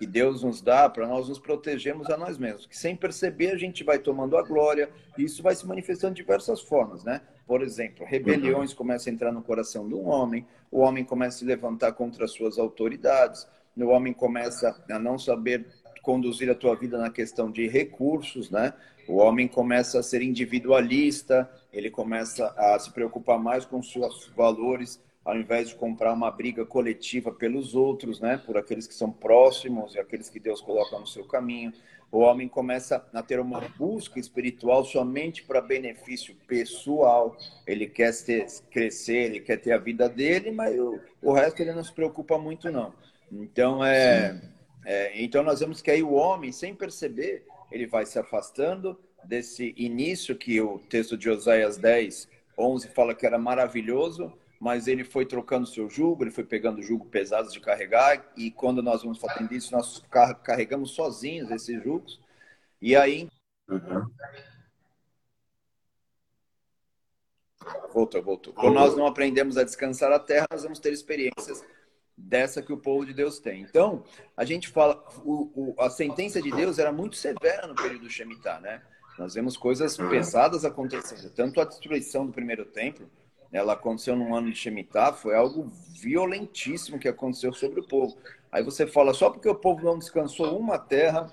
que 0.04 0.08
Deus 0.08 0.44
nos 0.44 0.62
dá 0.62 0.90
para 0.90 1.08
nós 1.08 1.30
nos 1.30 1.40
protegermos 1.40 2.10
a 2.10 2.18
nós 2.18 2.38
mesmos. 2.38 2.66
Que 2.66 2.78
sem 2.78 2.94
perceber 2.94 3.52
a 3.52 3.58
gente 3.58 3.86
vai 3.86 3.98
tomando 3.98 4.36
a 4.36 4.44
glória 4.44 4.90
e 5.18 5.24
isso 5.24 5.42
vai 5.42 5.56
se 5.56 5.66
manifestando 5.66 6.14
de 6.14 6.22
diversas 6.22 6.60
formas, 6.60 7.06
né? 7.06 7.22
Por 7.48 7.62
exemplo, 7.62 8.06
rebeliões 8.06 8.72
uhum. 8.72 8.78
começam 8.78 9.12
a 9.12 9.14
entrar 9.14 9.32
no 9.32 9.42
coração 9.42 9.86
um 9.86 10.10
homem, 10.10 10.46
o 10.70 10.80
homem 10.80 11.06
começa 11.06 11.38
a 11.38 11.40
se 11.40 11.46
levantar 11.46 11.94
contra 11.94 12.26
as 12.26 12.32
suas 12.32 12.60
autoridades, 12.60 13.48
o 13.78 13.86
homem 13.86 14.12
começa 14.12 14.84
a 14.90 15.00
não 15.00 15.18
saber 15.18 15.66
conduzir 16.02 16.50
a 16.50 16.56
tua 16.56 16.76
vida 16.76 16.98
na 16.98 17.10
questão 17.10 17.50
de 17.50 17.66
recursos, 17.70 18.52
né? 18.52 18.74
O 19.08 19.16
homem 19.16 19.48
começa 19.48 20.00
a 20.00 20.04
ser 20.04 20.22
individualista, 20.22 21.50
ele 21.72 21.90
começa 21.90 22.54
a 22.58 22.78
se 22.78 22.92
preocupar 22.92 23.40
mais 23.40 23.64
com 23.64 23.82
seus 23.82 24.28
valores, 24.36 25.02
ao 25.24 25.38
invés 25.38 25.70
de 25.70 25.76
comprar 25.76 26.14
uma 26.14 26.30
briga 26.30 26.66
coletiva 26.66 27.32
pelos 27.32 27.76
outros, 27.76 28.20
né? 28.20 28.38
Por 28.38 28.58
aqueles 28.58 28.86
que 28.86 28.94
são 28.94 29.12
próximos 29.12 29.96
e 29.96 30.00
aqueles 30.00 30.30
que 30.30 30.40
Deus 30.40 30.60
coloca 30.62 31.00
no 31.00 31.08
seu 31.08 31.24
caminho. 31.24 31.72
O 32.12 32.20
homem 32.20 32.48
começa 32.48 33.04
a 33.12 33.24
ter 33.24 33.40
uma 33.40 33.60
busca 33.78 34.20
espiritual 34.20 34.86
somente 34.86 35.42
para 35.44 35.62
benefício 35.62 36.36
pessoal. 36.46 37.36
Ele 37.66 37.88
quer 37.88 38.14
ter, 38.24 38.46
crescer, 38.70 39.32
ele 39.32 39.40
quer 39.40 39.58
ter 39.58 39.72
a 39.72 39.78
vida 39.78 40.08
dele, 40.08 40.52
mas 40.52 40.78
o, 40.78 41.00
o 41.22 41.34
resto 41.34 41.62
ele 41.62 41.74
não 41.74 41.84
se 41.84 41.92
preocupa 41.92 42.38
muito, 42.38 42.70
não. 42.70 42.94
Então, 43.32 43.84
é, 43.84 44.40
é, 44.86 45.24
então 45.24 45.42
nós 45.42 45.62
vemos 45.62 45.82
que 45.82 45.90
aí 45.90 46.04
o 46.04 46.14
homem, 46.14 46.52
sem 46.52 46.76
perceber, 46.76 47.46
ele 47.72 47.88
vai 47.88 48.06
se 48.06 48.20
afastando 48.20 49.00
desse 49.24 49.74
início 49.78 50.36
que 50.36 50.62
o 50.62 50.78
texto 50.78 51.18
de 51.18 51.30
Oséias 51.30 51.78
10, 51.78 52.28
11 52.58 52.88
fala 52.90 53.16
que 53.16 53.26
era 53.26 53.40
maravilhoso, 53.40 54.32
mas 54.64 54.88
ele 54.88 55.04
foi 55.04 55.26
trocando 55.26 55.68
seu 55.68 55.90
jugo, 55.90 56.24
ele 56.24 56.32
foi 56.32 56.46
pegando 56.46 56.82
jugo 56.82 57.06
pesados 57.08 57.52
de 57.52 57.60
carregar, 57.60 58.32
e 58.38 58.50
quando 58.50 58.82
nós 58.82 59.04
vamos 59.04 59.18
fazendo 59.18 59.54
isso, 59.54 59.74
nós 59.74 60.02
carregamos 60.42 60.92
sozinhos 60.92 61.52
esses 61.52 61.84
jugos, 61.84 62.18
e 62.82 62.96
aí... 62.96 63.28
Uhum. 63.68 64.10
Voltou, 67.94 68.24
voltou. 68.24 68.54
Quando 68.54 68.76
nós 68.76 68.96
não 68.96 69.06
aprendemos 69.06 69.58
a 69.58 69.66
descansar 69.66 70.14
a 70.14 70.20
terra, 70.20 70.48
nós 70.50 70.64
vamos 70.64 70.80
ter 70.80 70.94
experiências 70.94 71.62
dessa 72.16 72.62
que 72.62 72.72
o 72.72 72.78
povo 72.78 73.06
de 73.06 73.14
Deus 73.14 73.40
tem. 73.40 73.64
Então, 73.64 74.06
a 74.38 74.46
gente 74.46 74.70
fala, 74.70 75.04
o, 75.26 75.74
o, 75.74 75.76
a 75.78 75.90
sentença 75.90 76.42
de 76.42 76.52
Deus 76.52 76.80
era 76.80 76.92
muito 76.94 77.18
severa 77.18 77.68
no 77.68 77.76
período 77.76 78.10
Shemitah, 78.10 78.62
né? 78.62 78.82
Nós 79.20 79.34
vemos 79.34 79.58
coisas 79.58 79.98
pesadas 79.98 80.64
acontecendo. 80.64 81.30
Tanto 81.32 81.60
a 81.60 81.66
destruição 81.66 82.26
do 82.26 82.32
primeiro 82.32 82.64
templo, 82.66 83.10
ela 83.54 83.74
aconteceu 83.74 84.16
num 84.16 84.36
ano 84.36 84.52
de 84.52 84.58
Shemitah, 84.58 85.14
foi 85.14 85.36
algo 85.36 85.72
violentíssimo 86.02 86.98
que 86.98 87.08
aconteceu 87.08 87.54
sobre 87.54 87.80
o 87.80 87.88
povo. 87.88 88.18
Aí 88.52 88.64
você 88.64 88.88
fala, 88.88 89.14
só 89.14 89.30
porque 89.30 89.48
o 89.48 89.56
povo 89.56 89.86
não 89.86 89.98
descansou 89.98 90.60
uma 90.60 90.80
terra, 90.80 91.32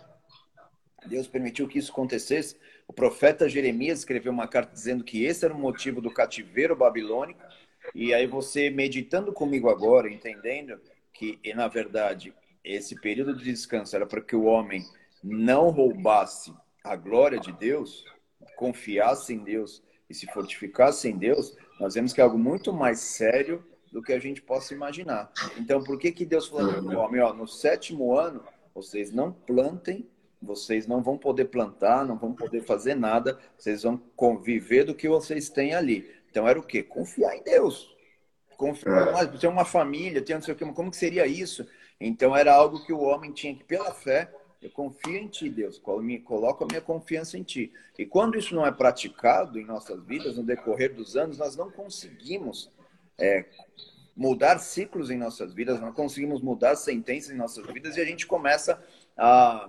Deus 1.06 1.26
permitiu 1.26 1.66
que 1.66 1.78
isso 1.78 1.90
acontecesse. 1.90 2.56
O 2.86 2.92
profeta 2.92 3.48
Jeremias 3.48 4.00
escreveu 4.00 4.32
uma 4.32 4.46
carta 4.46 4.72
dizendo 4.72 5.02
que 5.02 5.24
esse 5.24 5.44
era 5.44 5.54
o 5.54 5.58
motivo 5.58 6.00
do 6.02 6.12
cativeiro 6.12 6.76
babilônico 6.76 7.40
e 7.94 8.12
aí 8.12 8.26
você 8.26 8.68
meditando 8.68 9.32
comigo 9.32 9.70
agora, 9.70 10.12
entendendo 10.12 10.78
que, 11.12 11.38
na 11.54 11.68
verdade, 11.68 12.34
esse 12.62 13.00
período 13.00 13.34
de 13.34 13.44
descanso 13.44 13.96
era 13.96 14.06
para 14.06 14.20
que 14.20 14.36
o 14.36 14.44
homem 14.44 14.84
não 15.22 15.70
roubasse 15.70 16.52
a 16.84 16.96
glória 16.96 17.38
de 17.38 17.52
Deus, 17.52 18.04
confiasse 18.56 19.32
em 19.32 19.38
Deus 19.38 19.82
e 20.08 20.14
se 20.14 20.26
fortificasse 20.26 21.08
em 21.08 21.16
Deus, 21.16 21.56
nós 21.80 21.94
vemos 21.94 22.12
que 22.12 22.20
é 22.20 22.24
algo 22.24 22.38
muito 22.38 22.74
mais 22.74 23.00
sério 23.00 23.64
do 23.90 24.02
que 24.02 24.12
a 24.12 24.18
gente 24.18 24.42
possa 24.42 24.74
imaginar. 24.74 25.32
Então, 25.56 25.82
por 25.82 25.98
que 25.98 26.12
que 26.12 26.26
Deus 26.26 26.46
falou 26.46 26.74
para 26.74 26.98
o 26.98 27.00
homem, 27.00 27.20
ó, 27.22 27.32
no 27.32 27.48
sétimo 27.48 28.16
ano, 28.16 28.44
vocês 28.74 29.10
não 29.10 29.32
plantem, 29.32 30.06
vocês 30.40 30.86
não 30.86 31.02
vão 31.02 31.16
poder 31.16 31.46
plantar, 31.46 32.04
não 32.04 32.18
vão 32.18 32.34
poder 32.34 32.62
fazer 32.62 32.94
nada, 32.94 33.38
vocês 33.56 33.82
vão 33.82 33.96
conviver 34.14 34.84
do 34.84 34.94
que 34.94 35.08
vocês 35.08 35.48
têm 35.48 35.74
ali. 35.74 36.08
Então 36.30 36.46
era 36.46 36.58
o 36.58 36.62
quê? 36.62 36.82
Confiar 36.82 37.34
em 37.34 37.42
Deus. 37.42 37.90
Confiar, 38.58 39.22
é. 39.22 39.38
ter 39.38 39.48
uma 39.48 39.64
família, 39.64 40.22
ter 40.22 40.34
não 40.34 40.42
sei 40.42 40.52
o 40.54 40.56
quê, 40.56 40.64
como 40.66 40.90
que 40.90 40.96
seria 40.98 41.26
isso? 41.26 41.66
Então 41.98 42.36
era 42.36 42.54
algo 42.54 42.84
que 42.84 42.92
o 42.92 43.00
homem 43.00 43.32
tinha 43.32 43.54
que, 43.54 43.64
pela 43.64 43.92
fé, 43.92 44.30
eu 44.60 44.70
confio 44.70 45.16
em 45.16 45.28
ti, 45.28 45.48
Deus, 45.48 45.78
coloco 45.78 46.64
a 46.64 46.66
minha 46.66 46.80
confiança 46.80 47.38
em 47.38 47.42
ti. 47.42 47.72
E 47.98 48.04
quando 48.04 48.36
isso 48.36 48.54
não 48.54 48.66
é 48.66 48.70
praticado 48.70 49.58
em 49.58 49.64
nossas 49.64 50.02
vidas, 50.04 50.36
no 50.36 50.42
decorrer 50.42 50.94
dos 50.94 51.16
anos, 51.16 51.38
nós 51.38 51.56
não 51.56 51.70
conseguimos 51.70 52.70
é, 53.18 53.46
mudar 54.14 54.58
ciclos 54.58 55.10
em 55.10 55.16
nossas 55.16 55.54
vidas, 55.54 55.80
não 55.80 55.92
conseguimos 55.92 56.42
mudar 56.42 56.76
sentenças 56.76 57.30
em 57.30 57.36
nossas 57.36 57.66
vidas 57.66 57.96
e 57.96 58.00
a 58.00 58.04
gente 58.04 58.26
começa 58.26 58.82
a, 59.16 59.68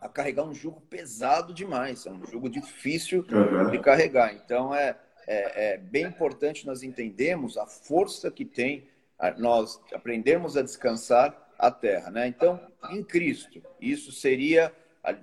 a 0.00 0.08
carregar 0.08 0.44
um 0.44 0.54
jugo 0.54 0.80
pesado 0.82 1.52
demais, 1.52 2.06
é 2.06 2.10
um 2.10 2.24
jugo 2.26 2.48
difícil 2.48 3.26
uhum. 3.30 3.70
de 3.70 3.78
carregar. 3.80 4.34
Então 4.34 4.74
é 4.74 4.96
é, 5.28 5.74
é 5.74 5.76
bem 5.76 6.06
importante 6.06 6.66
nós 6.66 6.82
entendermos 6.82 7.58
a 7.58 7.66
força 7.66 8.30
que 8.30 8.46
tem 8.46 8.88
nós 9.36 9.78
aprendermos 9.92 10.56
a 10.56 10.62
descansar 10.62 11.36
a 11.58 11.70
terra, 11.70 12.10
né? 12.10 12.28
Então, 12.28 12.60
em 12.90 13.02
Cristo, 13.02 13.62
isso 13.80 14.12
seria 14.12 14.72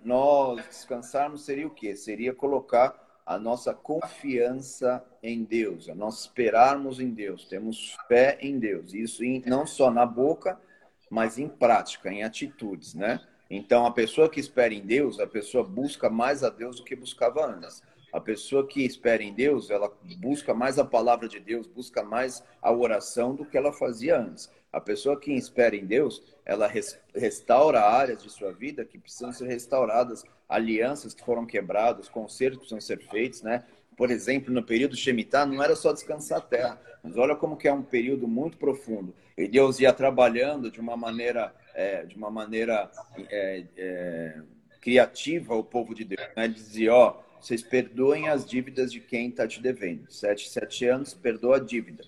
nós 0.03 0.65
descansarmos 0.65 1.45
seria 1.45 1.67
o 1.67 1.69
quê? 1.69 1.95
Seria 1.95 2.33
colocar 2.33 3.03
a 3.25 3.39
nossa 3.39 3.73
confiança 3.73 5.03
em 5.21 5.43
Deus, 5.43 5.89
a 5.89 5.95
nós 5.95 6.21
esperarmos 6.21 6.99
em 6.99 7.09
Deus, 7.09 7.45
temos 7.45 7.95
fé 8.07 8.37
em 8.39 8.59
Deus. 8.59 8.93
Isso 8.93 9.23
não 9.45 9.65
só 9.65 9.89
na 9.89 10.05
boca, 10.05 10.59
mas 11.09 11.39
em 11.39 11.47
prática, 11.47 12.11
em 12.11 12.23
atitudes, 12.23 12.93
né? 12.93 13.19
Então, 13.49 13.85
a 13.85 13.91
pessoa 13.91 14.29
que 14.29 14.39
espera 14.39 14.73
em 14.73 14.81
Deus, 14.81 15.19
a 15.19 15.27
pessoa 15.27 15.63
busca 15.63 16.09
mais 16.09 16.43
a 16.43 16.49
Deus 16.49 16.77
do 16.77 16.83
que 16.83 16.95
buscava 16.95 17.45
antes. 17.45 17.83
A 18.11 18.19
pessoa 18.19 18.65
que 18.65 18.83
espera 18.83 19.21
em 19.21 19.33
Deus, 19.33 19.69
ela 19.69 19.91
busca 20.17 20.53
mais 20.53 20.79
a 20.79 20.85
palavra 20.85 21.27
de 21.27 21.39
Deus, 21.39 21.67
busca 21.67 22.01
mais 22.03 22.43
a 22.61 22.71
oração 22.71 23.35
do 23.35 23.45
que 23.45 23.57
ela 23.57 23.73
fazia 23.73 24.19
antes. 24.19 24.49
A 24.75 24.81
pessoa 24.81 25.17
que 25.17 25.31
espera 25.31 25.73
em 25.73 25.85
Deus, 25.85 26.21
ela 26.45 26.69
restaura 27.15 27.79
áreas 27.79 28.21
de 28.21 28.29
sua 28.29 28.51
vida 28.51 28.83
que 28.83 28.97
precisam 28.97 29.31
ser 29.31 29.47
restauradas, 29.47 30.25
alianças 30.49 31.13
que 31.13 31.23
foram 31.23 31.45
quebradas, 31.45 32.09
concertos 32.09 32.57
que 32.57 32.67
precisam 32.67 32.81
ser 32.81 32.99
feitos, 33.09 33.41
né? 33.41 33.63
Por 33.95 34.11
exemplo, 34.11 34.53
no 34.53 34.61
período 34.61 34.97
Shemitah, 34.97 35.45
não 35.45 35.63
era 35.63 35.77
só 35.77 35.93
descansar 35.93 36.39
a 36.39 36.41
terra, 36.41 36.81
mas 37.01 37.15
olha 37.15 37.37
como 37.37 37.55
que 37.55 37.69
é 37.69 37.73
um 37.73 37.81
período 37.81 38.27
muito 38.27 38.57
profundo. 38.57 39.15
E 39.37 39.47
Deus 39.47 39.79
ia 39.79 39.93
trabalhando 39.93 40.69
de 40.69 40.81
uma 40.81 40.97
maneira, 40.97 41.55
é, 41.73 42.03
de 42.03 42.17
uma 42.17 42.29
maneira 42.29 42.91
é, 43.29 43.63
é, 43.77 44.41
criativa 44.81 45.55
o 45.55 45.63
povo 45.63 45.95
de 45.95 46.03
Deus. 46.03 46.27
Né? 46.35 46.43
Ele 46.43 46.53
dizia, 46.53 46.93
ó, 46.93 47.21
vocês 47.39 47.63
perdoem 47.63 48.27
as 48.27 48.45
dívidas 48.45 48.91
de 48.91 48.99
quem 48.99 49.29
está 49.29 49.47
te 49.47 49.61
devendo. 49.61 50.11
Sete, 50.11 50.49
sete 50.49 50.85
anos, 50.85 51.13
perdoa 51.13 51.55
a 51.55 51.59
dívida. 51.59 52.03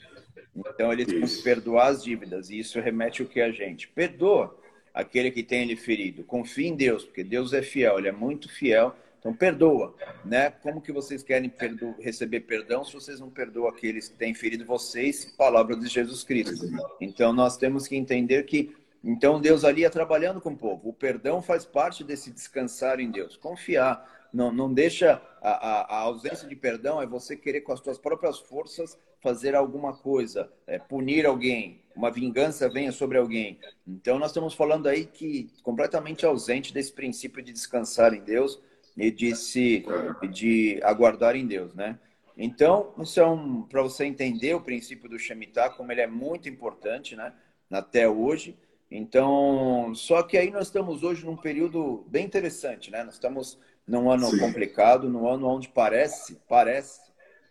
Então, 0.57 0.91
eles 0.91 1.07
têm 1.07 1.21
que 1.21 1.43
perdoar 1.43 1.87
as 1.87 2.03
dívidas. 2.03 2.49
E 2.49 2.59
isso 2.59 2.79
remete 2.79 3.21
o 3.21 3.27
que 3.27 3.41
a 3.41 3.51
gente? 3.51 3.87
Perdoa 3.87 4.57
aquele 4.93 5.29
que 5.29 5.43
tem 5.43 5.61
ele 5.61 5.75
ferido. 5.75 6.23
Confie 6.23 6.67
em 6.67 6.75
Deus, 6.75 7.05
porque 7.05 7.23
Deus 7.23 7.53
é 7.53 7.61
fiel, 7.61 7.99
ele 7.99 8.07
é 8.07 8.11
muito 8.11 8.49
fiel. 8.49 8.95
Então, 9.19 9.33
perdoa. 9.33 9.95
Né? 10.25 10.49
Como 10.49 10.81
que 10.81 10.91
vocês 10.91 11.21
querem 11.21 11.49
perdo 11.49 11.95
receber 11.99 12.41
perdão 12.41 12.83
se 12.83 12.93
vocês 12.93 13.19
não 13.19 13.29
perdoam 13.29 13.67
aqueles 13.67 14.07
que 14.07 14.15
têm 14.15 14.33
ferido 14.33 14.65
vocês? 14.65 15.25
Palavra 15.37 15.75
de 15.75 15.87
Jesus 15.87 16.23
Cristo. 16.23 16.65
Então, 16.99 17.33
nós 17.33 17.57
temos 17.57 17.87
que 17.87 17.95
entender 17.95 18.43
que 18.43 18.75
então 19.03 19.39
Deus 19.39 19.63
ali 19.63 19.85
é 19.85 19.89
trabalhando 19.89 20.41
com 20.41 20.49
o 20.51 20.57
povo. 20.57 20.89
O 20.89 20.93
perdão 20.93 21.41
faz 21.41 21.65
parte 21.65 22.03
desse 22.03 22.31
descansar 22.31 22.99
em 22.99 23.09
Deus. 23.09 23.37
Confiar 23.37 24.27
não, 24.33 24.51
não 24.51 24.73
deixa 24.73 25.21
a, 25.51 25.97
a, 25.97 25.99
ausência 26.01 26.47
de 26.47 26.55
perdão 26.55 27.01
é 27.01 27.05
você 27.05 27.36
querer 27.36 27.62
com 27.62 27.71
as 27.71 27.79
suas 27.79 27.97
próprias 27.97 28.39
forças 28.39 28.97
fazer 29.21 29.55
alguma 29.55 29.93
coisa, 29.93 30.51
é, 30.65 30.77
punir 30.77 31.25
alguém, 31.25 31.81
uma 31.95 32.12
vingança 32.12 32.69
venha 32.69 32.91
sobre 32.91 33.17
alguém. 33.17 33.60
Então 33.88 34.19
nós 34.19 34.31
estamos 34.31 34.53
falando 34.53 34.88
aí 34.88 35.05
que 35.05 35.49
completamente 35.63 36.25
ausente 36.25 36.73
desse 36.73 36.91
princípio 36.91 37.41
de 37.43 37.51
descansar 37.51 38.13
em 38.13 38.21
Deus 38.21 38.62
e 38.95 39.12
de 39.12 39.36
se 39.36 39.86
de 40.31 40.79
aguardar 40.83 41.36
em 41.36 41.45
Deus, 41.45 41.73
né? 41.73 41.99
Então, 42.38 42.93
isso 42.99 43.19
é 43.19 43.25
um 43.25 43.63
para 43.63 43.81
você 43.81 44.05
entender 44.05 44.53
o 44.53 44.62
princípio 44.62 45.10
do 45.10 45.17
Shemitah, 45.17 45.71
como 45.71 45.91
ele 45.91 46.01
é 46.01 46.07
muito 46.07 46.47
importante, 46.47 47.15
né? 47.15 47.33
Até 47.71 48.07
hoje. 48.07 48.55
Então, 48.91 49.93
só 49.95 50.21
que 50.21 50.38
aí 50.38 50.51
nós 50.51 50.67
estamos 50.67 51.03
hoje 51.03 51.25
num 51.25 51.36
período 51.36 52.05
bem 52.07 52.25
interessante, 52.25 52.91
né? 52.91 53.03
Nós 53.03 53.15
estamos 53.15 53.60
num 53.88 54.12
ano 54.12 54.28
Sim. 54.28 54.39
complicado, 54.39 55.10
num 55.10 55.28
ano 55.28 55.47
onde 55.47 55.69
parece, 55.69 56.39
parece 56.47 57.00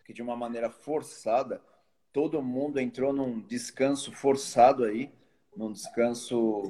que 0.05 0.13
de 0.13 0.21
uma 0.21 0.35
maneira 0.35 0.69
forçada, 0.69 1.61
todo 2.13 2.41
mundo 2.41 2.79
entrou 2.79 3.11
num 3.11 3.41
descanso 3.41 4.11
forçado 4.11 4.83
aí, 4.83 5.11
num 5.55 5.71
descanso. 5.71 6.63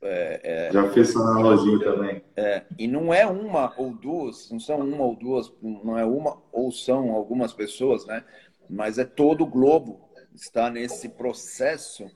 É, 0.00 0.68
é, 0.68 0.72
já 0.72 0.88
fiz 0.90 1.10
essa 1.10 1.18
analogia 1.18 1.78
também. 1.80 2.22
É, 2.36 2.64
e 2.78 2.86
não 2.86 3.12
é 3.12 3.26
uma 3.26 3.74
ou 3.76 3.92
duas, 3.92 4.50
não 4.50 4.60
são 4.60 4.78
uma 4.78 5.04
ou 5.04 5.16
duas, 5.16 5.52
não 5.60 5.98
é 5.98 6.04
uma 6.04 6.40
ou 6.52 6.70
são 6.70 7.10
algumas 7.10 7.52
pessoas, 7.52 8.06
né? 8.06 8.24
Mas 8.70 8.98
é 8.98 9.04
todo 9.04 9.42
o 9.42 9.46
globo 9.46 10.08
está 10.34 10.70
nesse 10.70 11.08
processo 11.08 12.08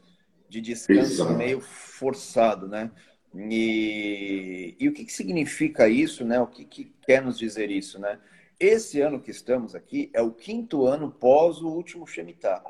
de 0.48 0.60
descanso 0.60 1.12
Exato. 1.12 1.32
meio 1.32 1.60
forçado, 1.60 2.68
né? 2.68 2.90
E, 3.34 4.76
e 4.78 4.88
o 4.88 4.92
que, 4.92 5.04
que, 5.04 5.12
significa 5.12 5.88
isso, 5.88 6.24
né? 6.24 6.40
O 6.40 6.46
que, 6.46 6.64
que 6.64 6.92
quer 7.06 7.22
nos 7.22 7.38
dizer 7.38 7.70
isso, 7.70 7.98
né? 7.98 8.18
Esse 8.60 9.00
ano 9.00 9.20
que 9.20 9.30
estamos 9.30 9.74
aqui 9.74 10.10
é 10.12 10.20
o 10.20 10.30
quinto 10.30 10.86
ano 10.86 11.10
pós 11.10 11.60
o 11.62 11.68
último 11.68 12.06
Shemitah, 12.06 12.62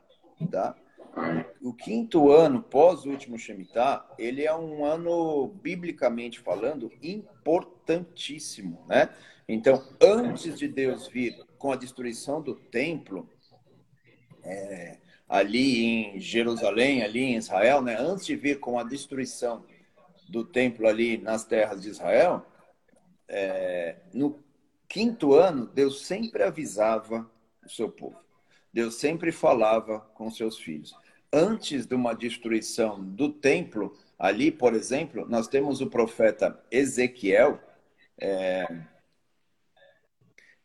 tá? 0.51 0.77
O 1.61 1.75
quinto 1.75 2.31
ano 2.31 2.63
pós 2.63 3.05
o 3.05 3.11
último 3.11 3.39
Shemitah, 3.39 4.09
ele 4.19 4.45
é 4.45 4.55
um 4.55 4.85
ano, 4.85 5.49
biblicamente 5.49 6.41
falando, 6.41 6.91
importantíssimo, 7.03 8.85
né? 8.89 9.11
Então, 9.49 9.87
antes 10.01 10.57
de 10.59 10.69
Deus 10.69 11.09
vir 11.09 11.45
com 11.59 11.73
a 11.73 11.77
destruição 11.77 12.41
do 12.41 12.55
templo, 12.55 13.29
é, 14.45 14.99
ali 15.29 15.85
em 15.85 16.21
Jerusalém, 16.21 17.03
ali 17.03 17.21
em 17.21 17.37
Israel, 17.37 17.83
né? 17.83 17.97
Antes 17.99 18.25
de 18.25 18.37
vir 18.37 18.61
com 18.61 18.79
a 18.79 18.85
destruição 18.85 19.65
do 20.33 20.45
templo 20.45 20.89
ali 20.89 21.19
nas 21.19 21.45
terras 21.45 21.83
de 21.83 21.91
Israel, 21.91 22.45
é, 23.29 23.97
no 24.13 24.43
quinto 24.89 25.35
ano, 25.35 25.67
Deus 25.67 26.07
sempre 26.07 26.43
avisava 26.43 27.31
o 27.65 27.69
seu 27.69 27.91
povo. 27.91 28.19
Deus 28.73 28.95
sempre 28.95 29.31
falava 29.31 30.01
com 30.15 30.31
seus 30.31 30.59
filhos 30.59 30.95
antes 31.33 31.87
de 31.87 31.95
uma 31.95 32.15
destruição 32.15 33.03
do 33.03 33.33
templo, 33.33 33.97
ali, 34.19 34.53
por 34.53 34.75
exemplo, 34.75 35.27
nós 35.27 35.49
temos 35.49 35.81
o 35.81 35.89
profeta 35.89 36.63
Ezequiel, 36.71 37.59
é, 38.19 38.67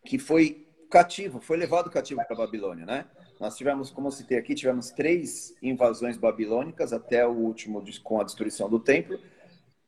que 0.05 0.19
foi 0.19 0.67
cativo, 0.91 1.39
foi 1.39 1.57
levado 1.57 1.89
cativo 1.89 2.21
para 2.25 2.35
a 2.35 2.45
Babilônia, 2.45 2.85
né? 2.85 3.05
Nós 3.39 3.55
tivemos, 3.55 3.91
como 3.91 4.07
eu 4.07 4.11
citei 4.11 4.37
aqui, 4.37 4.55
tivemos 4.55 4.89
três 4.89 5.55
invasões 5.61 6.17
babilônicas 6.17 6.91
até 6.91 7.25
o 7.25 7.31
último 7.31 7.83
com 8.03 8.19
a 8.19 8.23
destruição 8.23 8.67
do 8.69 8.79
templo. 8.79 9.19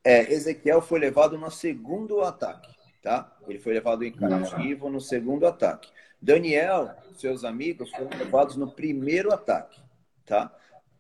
É, 0.04 0.32
Ezequiel 0.32 0.82
foi 0.82 1.00
levado 1.00 1.38
no 1.38 1.52
segundo 1.52 2.22
ataque, 2.22 2.74
tá? 3.02 3.38
Ele 3.48 3.60
foi 3.60 3.74
levado 3.74 4.04
em 4.04 4.12
cativo 4.12 4.90
no 4.90 5.02
segundo 5.02 5.46
ataque. 5.46 5.92
Daniel, 6.22 6.96
seus 7.18 7.44
amigos, 7.44 7.90
foram 7.92 8.18
levados 8.18 8.56
no 8.56 8.72
primeiro 8.72 9.34
ataque, 9.34 9.82
tá? 10.26 10.54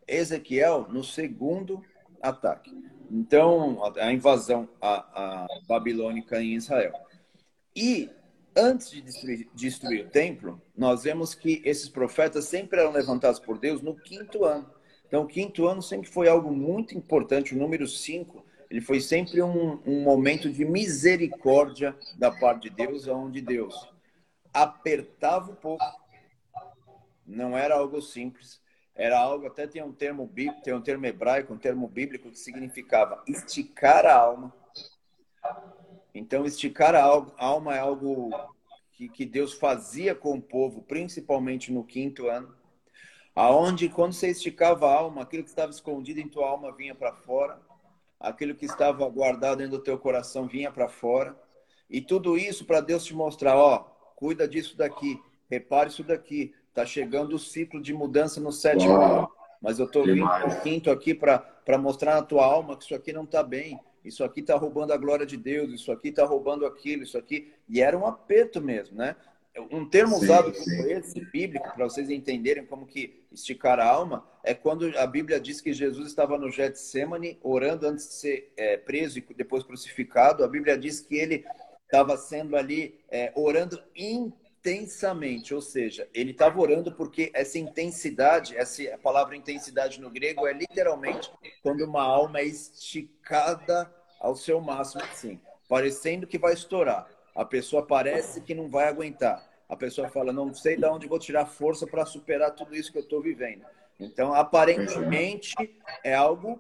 Ezequiel 0.07 0.87
no 0.89 1.03
segundo 1.03 1.83
ataque. 2.21 2.71
Então, 3.11 3.81
a 3.97 4.11
invasão 4.11 4.69
a, 4.81 5.43
a 5.43 5.47
babilônica 5.67 6.41
em 6.41 6.55
Israel. 6.55 6.93
E 7.75 8.09
antes 8.55 8.91
de 8.91 9.01
destruir, 9.01 9.49
destruir, 9.53 10.05
o 10.05 10.09
templo, 10.09 10.61
nós 10.77 11.03
vemos 11.03 11.33
que 11.33 11.61
esses 11.65 11.89
profetas 11.89 12.45
sempre 12.45 12.79
eram 12.79 12.91
levantados 12.91 13.39
por 13.39 13.57
Deus 13.57 13.81
no 13.81 13.95
quinto 13.95 14.45
ano. 14.45 14.69
Então, 15.07 15.23
o 15.23 15.27
quinto 15.27 15.67
ano 15.67 15.81
sempre 15.81 16.07
foi 16.09 16.27
algo 16.27 16.51
muito 16.51 16.95
importante. 16.95 17.55
O 17.55 17.57
número 17.57 17.87
cinco, 17.87 18.45
ele 18.69 18.81
foi 18.81 18.99
sempre 18.99 19.41
um, 19.41 19.81
um 19.85 20.03
momento 20.03 20.51
de 20.51 20.63
misericórdia 20.63 21.97
da 22.17 22.31
parte 22.31 22.69
de 22.69 22.75
Deus, 22.75 23.07
onde 23.07 23.41
Deus 23.41 23.89
apertava 24.53 25.51
o 25.51 25.55
povo. 25.55 25.83
Não 27.25 27.57
era 27.57 27.75
algo 27.75 28.01
simples 28.01 28.61
era 28.99 29.17
algo, 29.17 29.47
até 29.47 29.65
tem 29.65 29.81
um 29.81 29.93
termo 29.93 30.27
bíblico, 30.27 30.61
tem 30.61 30.73
um 30.73 30.81
termo 30.81 31.05
hebraico, 31.05 31.53
um 31.53 31.57
termo 31.57 31.87
bíblico 31.87 32.29
que 32.29 32.37
significava 32.37 33.23
esticar 33.25 34.05
a 34.05 34.13
alma. 34.13 34.53
Então, 36.13 36.45
esticar 36.45 36.93
a 36.93 37.01
alma 37.37 37.73
é 37.73 37.79
algo 37.79 38.29
que, 38.91 39.07
que 39.07 39.25
Deus 39.25 39.53
fazia 39.53 40.13
com 40.13 40.33
o 40.33 40.41
povo, 40.41 40.81
principalmente 40.81 41.71
no 41.71 41.81
quinto 41.81 42.27
ano, 42.27 42.53
aonde 43.33 43.87
quando 43.87 44.11
você 44.11 44.31
esticava 44.31 44.85
a 44.85 44.93
alma, 44.93 45.21
aquilo 45.21 45.43
que 45.43 45.49
estava 45.49 45.71
escondido 45.71 46.19
em 46.19 46.27
tua 46.27 46.49
alma 46.49 46.75
vinha 46.75 46.93
para 46.93 47.13
fora, 47.13 47.57
aquilo 48.19 48.55
que 48.55 48.65
estava 48.65 49.07
guardado 49.09 49.59
dentro 49.59 49.77
do 49.77 49.83
teu 49.83 49.97
coração 49.97 50.47
vinha 50.47 50.71
para 50.71 50.89
fora, 50.89 51.35
e 51.89 52.01
tudo 52.01 52.37
isso 52.37 52.65
para 52.65 52.81
Deus 52.81 53.03
te 53.03 53.15
mostrar, 53.15 53.55
ó, 53.55 53.79
cuida 54.15 54.47
disso 54.47 54.77
daqui, 54.77 55.19
repare 55.49 55.89
isso 55.89 56.03
daqui, 56.03 56.53
Está 56.69 56.85
chegando 56.85 57.35
o 57.35 57.39
ciclo 57.39 57.81
de 57.81 57.93
mudança 57.93 58.39
no 58.39 58.51
sétimo 58.51 58.95
ano. 58.95 59.29
Mas 59.61 59.79
eu 59.79 59.85
estou 59.85 60.05
vindo 60.05 60.23
no 60.23 60.61
quinto 60.61 60.89
aqui 60.89 61.13
para 61.13 61.77
mostrar 61.77 62.15
na 62.15 62.21
tua 62.21 62.45
alma 62.45 62.77
que 62.77 62.85
isso 62.85 62.95
aqui 62.95 63.11
não 63.11 63.23
está 63.23 63.43
bem. 63.43 63.77
Isso 64.05 64.23
aqui 64.23 64.39
está 64.39 64.55
roubando 64.55 64.93
a 64.93 64.97
glória 64.97 65.25
de 65.25 65.35
Deus. 65.35 65.73
Isso 65.73 65.91
aqui 65.91 66.07
está 66.07 66.23
roubando 66.25 66.65
aquilo. 66.65 67.03
Isso 67.03 67.17
aqui. 67.17 67.51
E 67.67 67.81
era 67.81 67.97
um 67.97 68.05
aperto 68.05 68.61
mesmo, 68.61 68.97
né? 68.97 69.15
Um 69.71 69.87
termo 69.87 70.17
sim, 70.17 70.25
usado 70.25 70.51
como 70.51 70.63
sim. 70.63 70.91
esse, 70.91 71.21
bíblico, 71.25 71.69
para 71.73 71.85
vocês 71.85 72.09
entenderem 72.09 72.65
como 72.65 72.85
que 72.85 73.23
esticar 73.31 73.79
a 73.79 73.85
alma, 73.85 74.27
é 74.43 74.53
quando 74.53 74.91
a 74.97 75.05
Bíblia 75.05 75.39
diz 75.39 75.61
que 75.61 75.73
Jesus 75.73 76.07
estava 76.07 76.37
no 76.37 76.51
Getsemane, 76.51 77.39
orando 77.43 77.87
antes 77.87 78.07
de 78.07 78.13
ser 78.15 78.53
é, 78.57 78.77
preso 78.77 79.19
e 79.19 79.25
depois 79.33 79.63
crucificado. 79.63 80.43
A 80.43 80.47
Bíblia 80.47 80.77
diz 80.77 80.99
que 81.01 81.15
ele 81.15 81.45
estava 81.83 82.15
sendo 82.17 82.55
ali 82.55 82.99
é, 83.09 83.31
orando 83.35 83.81
intensamente, 83.95 85.53
ou 85.53 85.61
seja, 85.61 86.07
ele 86.13 86.31
estava 86.31 86.61
orando 86.61 86.91
porque 86.91 87.31
essa 87.33 87.57
intensidade, 87.57 88.55
essa 88.55 88.83
a 88.93 88.97
palavra 88.97 89.35
intensidade 89.35 89.99
no 89.99 90.09
grego 90.09 90.45
é 90.45 90.53
literalmente 90.53 91.31
quando 91.63 91.81
uma 91.81 92.03
alma 92.03 92.39
é 92.39 92.45
esticada 92.45 93.91
ao 94.19 94.35
seu 94.35 94.61
máximo, 94.61 95.01
assim, 95.03 95.39
parecendo 95.67 96.27
que 96.27 96.37
vai 96.37 96.53
estourar. 96.53 97.07
A 97.33 97.45
pessoa 97.45 97.85
parece 97.85 98.41
que 98.41 98.53
não 98.53 98.69
vai 98.69 98.87
aguentar. 98.87 99.48
A 99.69 99.75
pessoa 99.75 100.09
fala, 100.09 100.33
não 100.33 100.53
sei 100.53 100.75
de 100.75 100.85
onde 100.85 101.07
vou 101.07 101.19
tirar 101.19 101.45
força 101.45 101.85
para 101.85 102.05
superar 102.05 102.51
tudo 102.51 102.75
isso 102.75 102.91
que 102.91 102.97
eu 102.97 103.03
estou 103.03 103.21
vivendo. 103.21 103.63
Então, 103.99 104.33
aparentemente, 104.33 105.53
é 106.03 106.15
algo 106.15 106.59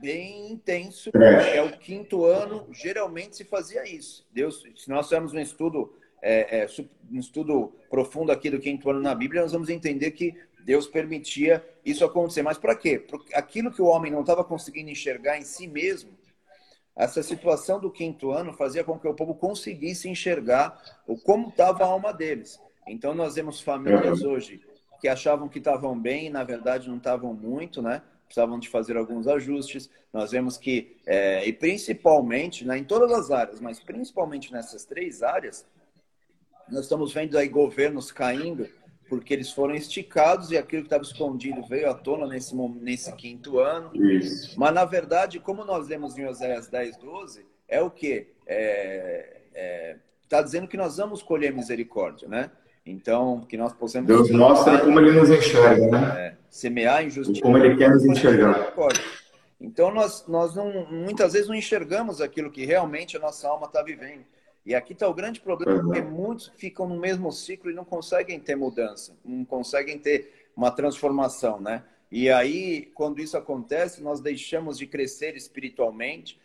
bem 0.00 0.50
intenso. 0.50 1.10
É 1.54 1.62
o 1.62 1.78
quinto 1.78 2.24
ano, 2.24 2.66
geralmente 2.72 3.36
se 3.36 3.44
fazia 3.44 3.88
isso. 3.88 4.26
Deus, 4.32 4.64
se 4.76 4.88
nós 4.88 5.06
tivermos 5.06 5.32
um 5.32 5.38
estudo 5.38 5.94
é, 6.22 6.60
é, 6.60 6.66
um 7.10 7.18
estudo 7.18 7.72
profundo 7.90 8.30
aqui 8.30 8.48
do 8.48 8.60
quinto 8.60 8.88
ano 8.88 9.00
na 9.00 9.14
Bíblia, 9.14 9.42
nós 9.42 9.52
vamos 9.52 9.68
entender 9.68 10.12
que 10.12 10.34
Deus 10.60 10.86
permitia 10.86 11.64
isso 11.84 12.04
acontecer. 12.04 12.42
Mas 12.42 12.56
para 12.56 12.76
quê? 12.76 12.98
Porque 12.98 13.34
aquilo 13.34 13.72
que 13.72 13.82
o 13.82 13.86
homem 13.86 14.12
não 14.12 14.20
estava 14.20 14.44
conseguindo 14.44 14.88
enxergar 14.88 15.36
em 15.36 15.42
si 15.42 15.66
mesmo, 15.66 16.10
essa 16.94 17.22
situação 17.22 17.80
do 17.80 17.90
quinto 17.90 18.32
ano 18.32 18.52
fazia 18.52 18.84
com 18.84 18.98
que 18.98 19.08
o 19.08 19.14
povo 19.14 19.34
conseguisse 19.34 20.08
enxergar 20.08 20.80
o 21.06 21.16
como 21.16 21.48
estava 21.48 21.84
a 21.84 21.86
alma 21.86 22.12
deles. 22.12 22.60
Então 22.86 23.14
nós 23.14 23.34
vemos 23.34 23.60
famílias 23.60 24.22
hoje 24.22 24.60
que 25.00 25.08
achavam 25.08 25.48
que 25.48 25.58
estavam 25.58 25.98
bem, 25.98 26.26
e 26.26 26.30
na 26.30 26.44
verdade 26.44 26.88
não 26.88 26.96
estavam 26.96 27.34
muito, 27.34 27.82
né? 27.82 28.02
Precisavam 28.24 28.58
de 28.58 28.68
fazer 28.68 28.96
alguns 28.96 29.26
ajustes. 29.26 29.90
Nós 30.12 30.30
vemos 30.30 30.56
que, 30.56 30.96
é, 31.04 31.44
e 31.46 31.52
principalmente, 31.52 32.64
né, 32.64 32.78
em 32.78 32.84
todas 32.84 33.10
as 33.10 33.30
áreas, 33.30 33.60
mas 33.60 33.80
principalmente 33.80 34.52
nessas 34.52 34.84
três 34.84 35.22
áreas, 35.22 35.66
nós 36.68 36.84
estamos 36.84 37.12
vendo 37.12 37.36
aí 37.36 37.48
governos 37.48 38.12
caindo 38.12 38.68
porque 39.12 39.34
eles 39.34 39.52
foram 39.52 39.74
esticados 39.74 40.50
e 40.50 40.56
aquilo 40.56 40.80
que 40.80 40.86
estava 40.86 41.02
escondido 41.02 41.62
veio 41.68 41.90
à 41.90 41.92
tona 41.92 42.26
nesse, 42.26 42.56
nesse 42.56 43.14
quinto 43.14 43.58
ano. 43.58 43.90
Isso. 43.94 44.58
Mas, 44.58 44.72
na 44.72 44.86
verdade, 44.86 45.38
como 45.38 45.66
nós 45.66 45.86
lemos 45.86 46.16
em 46.16 46.24
Oséias 46.24 46.68
10, 46.68 46.96
12, 46.96 47.44
é 47.68 47.82
o 47.82 47.90
quê? 47.90 48.28
Está 48.40 48.54
é, 48.54 49.36
é, 49.52 49.96
tá 50.30 50.40
dizendo 50.40 50.66
que 50.66 50.78
nós 50.78 50.96
vamos 50.96 51.22
colher 51.22 51.52
misericórdia, 51.52 52.26
né? 52.26 52.50
Então, 52.86 53.42
que 53.42 53.54
nós 53.54 53.74
possamos... 53.74 54.08
Deus 54.08 54.30
mostra 54.30 54.78
como 54.78 54.98
ele 54.98 55.12
nos 55.12 55.28
enxerga, 55.28 55.90
né? 55.90 56.28
É, 56.28 56.34
semear 56.48 57.04
injustiça. 57.04 57.42
Como 57.42 57.58
ele 57.58 57.76
quer 57.76 57.90
nos 57.90 58.06
enxergar. 58.06 58.72
Então, 59.60 59.92
nós, 59.92 60.26
nós 60.26 60.54
não, 60.54 60.86
muitas 60.90 61.34
vezes 61.34 61.48
não 61.48 61.54
enxergamos 61.54 62.22
aquilo 62.22 62.50
que 62.50 62.64
realmente 62.64 63.14
a 63.18 63.20
nossa 63.20 63.46
alma 63.46 63.66
está 63.66 63.82
vivendo. 63.82 64.24
E 64.64 64.74
aqui 64.74 64.92
está 64.92 65.08
o 65.08 65.14
grande 65.14 65.40
problema, 65.40 65.82
porque 65.82 66.00
muitos 66.00 66.52
ficam 66.56 66.88
no 66.88 66.96
mesmo 66.96 67.32
ciclo 67.32 67.70
e 67.70 67.74
não 67.74 67.84
conseguem 67.84 68.38
ter 68.38 68.54
mudança, 68.54 69.16
não 69.24 69.44
conseguem 69.44 69.98
ter 69.98 70.48
uma 70.56 70.70
transformação, 70.70 71.60
né? 71.60 71.82
E 72.10 72.30
aí, 72.30 72.90
quando 72.94 73.20
isso 73.20 73.36
acontece, 73.36 74.02
nós 74.02 74.20
deixamos 74.20 74.78
de 74.78 74.86
crescer 74.86 75.34
espiritualmente, 75.34 76.38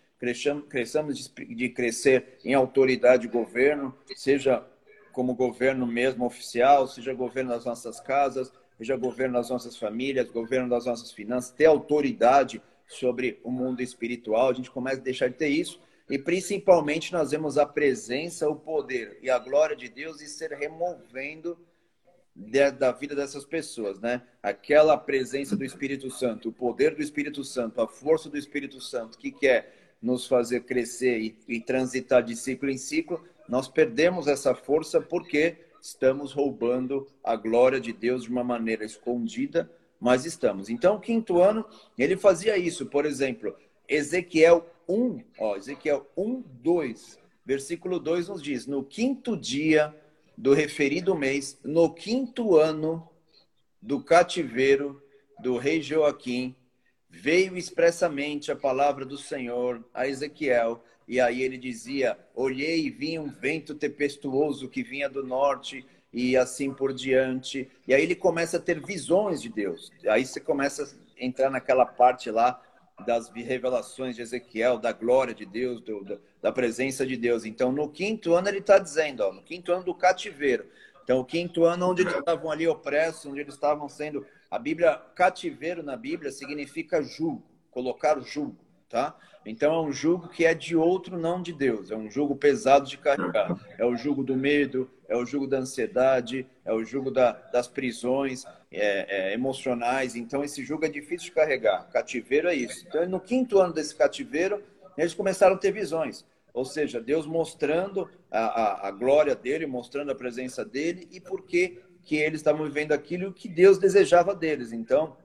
cresçamos 0.69 1.31
de 1.37 1.69
crescer 1.69 2.39
em 2.43 2.53
autoridade 2.53 3.23
de 3.23 3.27
governo, 3.27 3.93
seja 4.15 4.65
como 5.11 5.35
governo 5.35 5.85
mesmo 5.85 6.25
oficial, 6.25 6.87
seja 6.87 7.13
governo 7.13 7.51
das 7.51 7.65
nossas 7.65 7.99
casas, 7.99 8.51
seja 8.77 8.95
governo 8.95 9.33
das 9.33 9.49
nossas 9.49 9.77
famílias, 9.77 10.31
governo 10.31 10.69
das 10.69 10.85
nossas 10.85 11.11
finanças, 11.11 11.51
ter 11.51 11.65
autoridade 11.65 12.61
sobre 12.87 13.39
o 13.43 13.51
mundo 13.51 13.81
espiritual, 13.81 14.49
a 14.49 14.53
gente 14.53 14.71
começa 14.71 14.97
a 14.97 15.03
deixar 15.03 15.27
de 15.27 15.35
ter 15.35 15.49
isso 15.49 15.79
e 16.09 16.17
principalmente 16.17 17.11
nós 17.11 17.31
vemos 17.31 17.57
a 17.57 17.65
presença, 17.65 18.49
o 18.49 18.55
poder 18.55 19.19
e 19.21 19.29
a 19.29 19.37
glória 19.37 19.75
de 19.75 19.89
Deus 19.89 20.21
e 20.21 20.27
ser 20.27 20.51
removendo 20.53 21.57
da 22.77 22.91
vida 22.91 23.15
dessas 23.15 23.43
pessoas, 23.43 23.99
né? 23.99 24.21
Aquela 24.43 24.95
presença 24.95 25.55
do 25.55 25.65
Espírito 25.65 26.11
Santo, 26.11 26.49
o 26.49 26.53
poder 26.53 26.95
do 26.95 27.01
Espírito 27.01 27.43
Santo, 27.43 27.81
a 27.81 27.87
força 27.87 28.29
do 28.29 28.37
Espírito 28.37 28.79
Santo 28.79 29.17
que 29.17 29.31
quer 29.31 29.73
nos 29.99 30.27
fazer 30.27 30.61
crescer 30.61 31.19
e, 31.19 31.39
e 31.47 31.59
transitar 31.59 32.21
de 32.21 32.35
ciclo 32.35 32.69
em 32.69 32.77
ciclo, 32.77 33.23
nós 33.49 33.67
perdemos 33.67 34.27
essa 34.27 34.53
força 34.53 35.01
porque 35.01 35.57
estamos 35.81 36.31
roubando 36.31 37.07
a 37.23 37.35
glória 37.35 37.79
de 37.79 37.91
Deus 37.91 38.23
de 38.23 38.29
uma 38.29 38.43
maneira 38.43 38.85
escondida, 38.85 39.69
mas 39.99 40.25
estamos. 40.25 40.69
Então, 40.69 40.97
o 40.97 40.99
quinto 40.99 41.41
ano, 41.41 41.65
ele 41.97 42.15
fazia 42.15 42.55
isso. 42.55 42.85
Por 42.85 43.05
exemplo, 43.05 43.55
Ezequiel 43.87 44.65
1, 44.87 45.23
ó, 45.39 45.55
Ezequiel 45.55 46.07
1, 46.15 46.43
2, 46.61 47.19
versículo 47.45 47.99
2 47.99 48.29
nos 48.29 48.41
diz: 48.41 48.65
No 48.65 48.83
quinto 48.83 49.37
dia 49.37 49.95
do 50.37 50.53
referido 50.53 51.15
mês, 51.15 51.59
no 51.63 51.93
quinto 51.93 52.57
ano 52.57 53.09
do 53.81 54.01
cativeiro 54.03 55.01
do 55.39 55.57
rei 55.57 55.81
Joaquim, 55.81 56.55
veio 57.09 57.57
expressamente 57.57 58.51
a 58.51 58.55
palavra 58.55 59.05
do 59.05 59.17
Senhor 59.17 59.83
a 59.93 60.07
Ezequiel. 60.07 60.83
E 61.07 61.19
aí 61.19 61.41
ele 61.41 61.57
dizia: 61.57 62.17
Olhei 62.35 62.85
e 62.85 62.89
vi 62.89 63.17
um 63.17 63.29
vento 63.29 63.73
tempestuoso 63.75 64.69
que 64.69 64.83
vinha 64.83 65.09
do 65.09 65.23
norte, 65.23 65.85
e 66.11 66.35
assim 66.35 66.73
por 66.73 66.93
diante. 66.93 67.69
E 67.87 67.93
aí 67.93 68.03
ele 68.03 68.15
começa 68.15 68.57
a 68.57 68.59
ter 68.61 68.83
visões 68.83 69.41
de 69.41 69.49
Deus. 69.49 69.91
Aí 70.07 70.25
você 70.25 70.39
começa 70.39 70.83
a 70.83 71.23
entrar 71.23 71.49
naquela 71.49 71.85
parte 71.85 72.29
lá 72.29 72.61
das 73.05 73.29
revelações 73.29 74.15
de 74.15 74.21
Ezequiel, 74.21 74.79
da 74.79 74.91
glória 74.91 75.33
de 75.33 75.45
Deus, 75.45 75.81
do, 75.81 76.19
da 76.41 76.51
presença 76.51 77.05
de 77.05 77.15
Deus. 77.15 77.45
Então, 77.45 77.71
no 77.71 77.89
quinto 77.89 78.33
ano, 78.33 78.47
ele 78.47 78.59
está 78.59 78.79
dizendo, 78.79 79.21
ó, 79.21 79.31
no 79.31 79.41
quinto 79.43 79.71
ano 79.71 79.83
do 79.83 79.93
cativeiro. 79.93 80.65
Então, 81.03 81.19
o 81.19 81.25
quinto 81.25 81.63
ano 81.63 81.89
onde 81.89 82.01
eles 82.01 82.15
estavam 82.15 82.51
ali 82.51 82.67
opressos, 82.67 83.25
onde 83.25 83.39
eles 83.39 83.53
estavam 83.53 83.87
sendo. 83.87 84.25
A 84.49 84.57
Bíblia, 84.57 84.97
cativeiro 85.15 85.83
na 85.83 85.95
Bíblia 85.95 86.31
significa 86.31 87.01
jugo, 87.01 87.43
colocar 87.71 88.19
jugo, 88.19 88.57
tá? 88.89 89.15
Então, 89.45 89.73
é 89.73 89.81
um 89.81 89.93
jugo 89.93 90.27
que 90.27 90.45
é 90.45 90.53
de 90.53 90.75
outro, 90.75 91.17
não 91.17 91.41
de 91.41 91.53
Deus. 91.53 91.89
É 91.89 91.95
um 91.95 92.11
jugo 92.11 92.35
pesado 92.35 92.85
de 92.85 92.97
carregar. 92.97 93.57
É 93.77 93.85
o 93.85 93.95
jugo 93.95 94.23
do 94.23 94.35
medo, 94.35 94.89
é 95.07 95.15
o 95.15 95.25
jugo 95.25 95.47
da 95.47 95.59
ansiedade, 95.59 96.45
é 96.65 96.73
o 96.73 96.83
jugo 96.83 97.09
da, 97.09 97.31
das 97.31 97.67
prisões 97.67 98.45
é, 98.71 99.29
é, 99.29 99.33
emocionais. 99.33 100.15
Então, 100.15 100.43
esse 100.43 100.63
jugo 100.65 100.85
é 100.85 100.89
difícil 100.89 101.27
de 101.27 101.31
carregar. 101.31 101.87
Cativeiro 101.91 102.49
é 102.49 102.55
isso. 102.55 102.85
Então, 102.87 103.07
no 103.07 103.19
quinto 103.19 103.59
ano 103.59 103.73
desse 103.73 103.95
cativeiro, 103.95 104.61
eles 104.97 105.13
começaram 105.13 105.55
a 105.55 105.59
ter 105.59 105.71
visões. 105.71 106.25
Ou 106.53 106.65
seja, 106.65 106.99
Deus 106.99 107.25
mostrando 107.25 108.09
a, 108.31 108.39
a, 108.39 108.87
a 108.87 108.91
glória 108.91 109.35
dele, 109.35 109.65
mostrando 109.65 110.11
a 110.11 110.15
presença 110.15 110.65
dele 110.65 111.07
e 111.11 111.21
por 111.21 111.43
que, 111.43 111.79
que 112.03 112.15
eles 112.15 112.39
estavam 112.39 112.65
vivendo 112.65 112.91
aquilo 112.91 113.31
que 113.31 113.47
Deus 113.47 113.77
desejava 113.77 114.35
deles. 114.35 114.73
Então, 114.73 115.15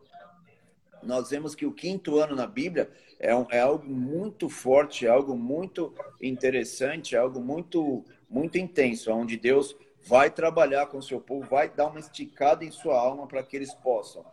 nós 1.02 1.30
vemos 1.30 1.54
que 1.54 1.66
o 1.66 1.72
quinto 1.72 2.18
ano 2.18 2.36
na 2.36 2.46
Bíblia 2.46 2.90
é, 3.22 3.34
um, 3.34 3.46
é 3.50 3.60
algo 3.60 3.88
muito 3.88 4.48
forte, 4.48 5.06
é 5.06 5.08
algo 5.08 5.36
muito 5.36 5.94
interessante, 6.20 7.14
é 7.14 7.18
algo 7.18 7.40
muito, 7.40 8.04
muito 8.28 8.58
intenso, 8.58 9.12
onde 9.12 9.36
Deus 9.36 9.76
vai 10.04 10.28
trabalhar 10.28 10.86
com 10.86 10.98
o 10.98 11.02
seu 11.02 11.20
povo, 11.20 11.48
vai 11.48 11.70
dar 11.70 11.86
uma 11.86 12.00
esticada 12.00 12.64
em 12.64 12.72
sua 12.72 12.98
alma 12.98 13.28
para 13.28 13.44
que 13.44 13.56
eles 13.56 13.72
possam 13.74 14.24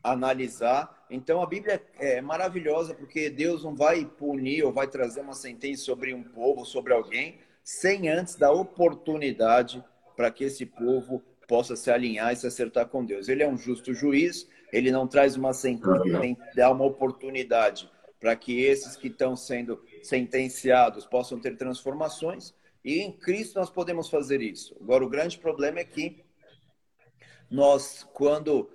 analisar. 0.00 1.04
Então 1.10 1.42
a 1.42 1.46
Bíblia 1.46 1.82
é 1.98 2.20
maravilhosa 2.20 2.94
porque 2.94 3.28
Deus 3.28 3.64
não 3.64 3.74
vai 3.74 4.04
punir 4.04 4.64
ou 4.64 4.72
vai 4.72 4.86
trazer 4.86 5.22
uma 5.22 5.34
sentença 5.34 5.82
sobre 5.82 6.14
um 6.14 6.22
povo, 6.22 6.64
sobre 6.64 6.94
alguém, 6.94 7.40
sem 7.64 8.08
antes 8.08 8.36
dar 8.36 8.52
oportunidade 8.52 9.84
para 10.16 10.30
que 10.30 10.44
esse 10.44 10.64
povo 10.64 11.20
possa 11.48 11.74
se 11.74 11.90
alinhar 11.90 12.32
e 12.32 12.36
se 12.36 12.46
acertar 12.46 12.86
com 12.86 13.04
Deus. 13.04 13.28
Ele 13.28 13.42
é 13.42 13.48
um 13.48 13.58
justo 13.58 13.92
juiz, 13.92 14.48
ele 14.72 14.92
não 14.92 15.08
traz 15.08 15.34
uma 15.34 15.52
sentença, 15.52 16.20
nem 16.20 16.36
dá 16.54 16.70
uma 16.70 16.84
oportunidade 16.84 17.90
para 18.20 18.34
que 18.36 18.60
esses 18.62 18.96
que 18.96 19.08
estão 19.08 19.36
sendo 19.36 19.82
sentenciados 20.02 21.06
possam 21.06 21.38
ter 21.38 21.56
transformações. 21.56 22.54
E 22.84 23.00
em 23.00 23.12
Cristo 23.12 23.58
nós 23.58 23.70
podemos 23.70 24.08
fazer 24.08 24.40
isso. 24.40 24.76
Agora, 24.80 25.04
o 25.04 25.08
grande 25.08 25.38
problema 25.38 25.80
é 25.80 25.84
que 25.84 26.24
nós, 27.50 28.06
quando 28.12 28.70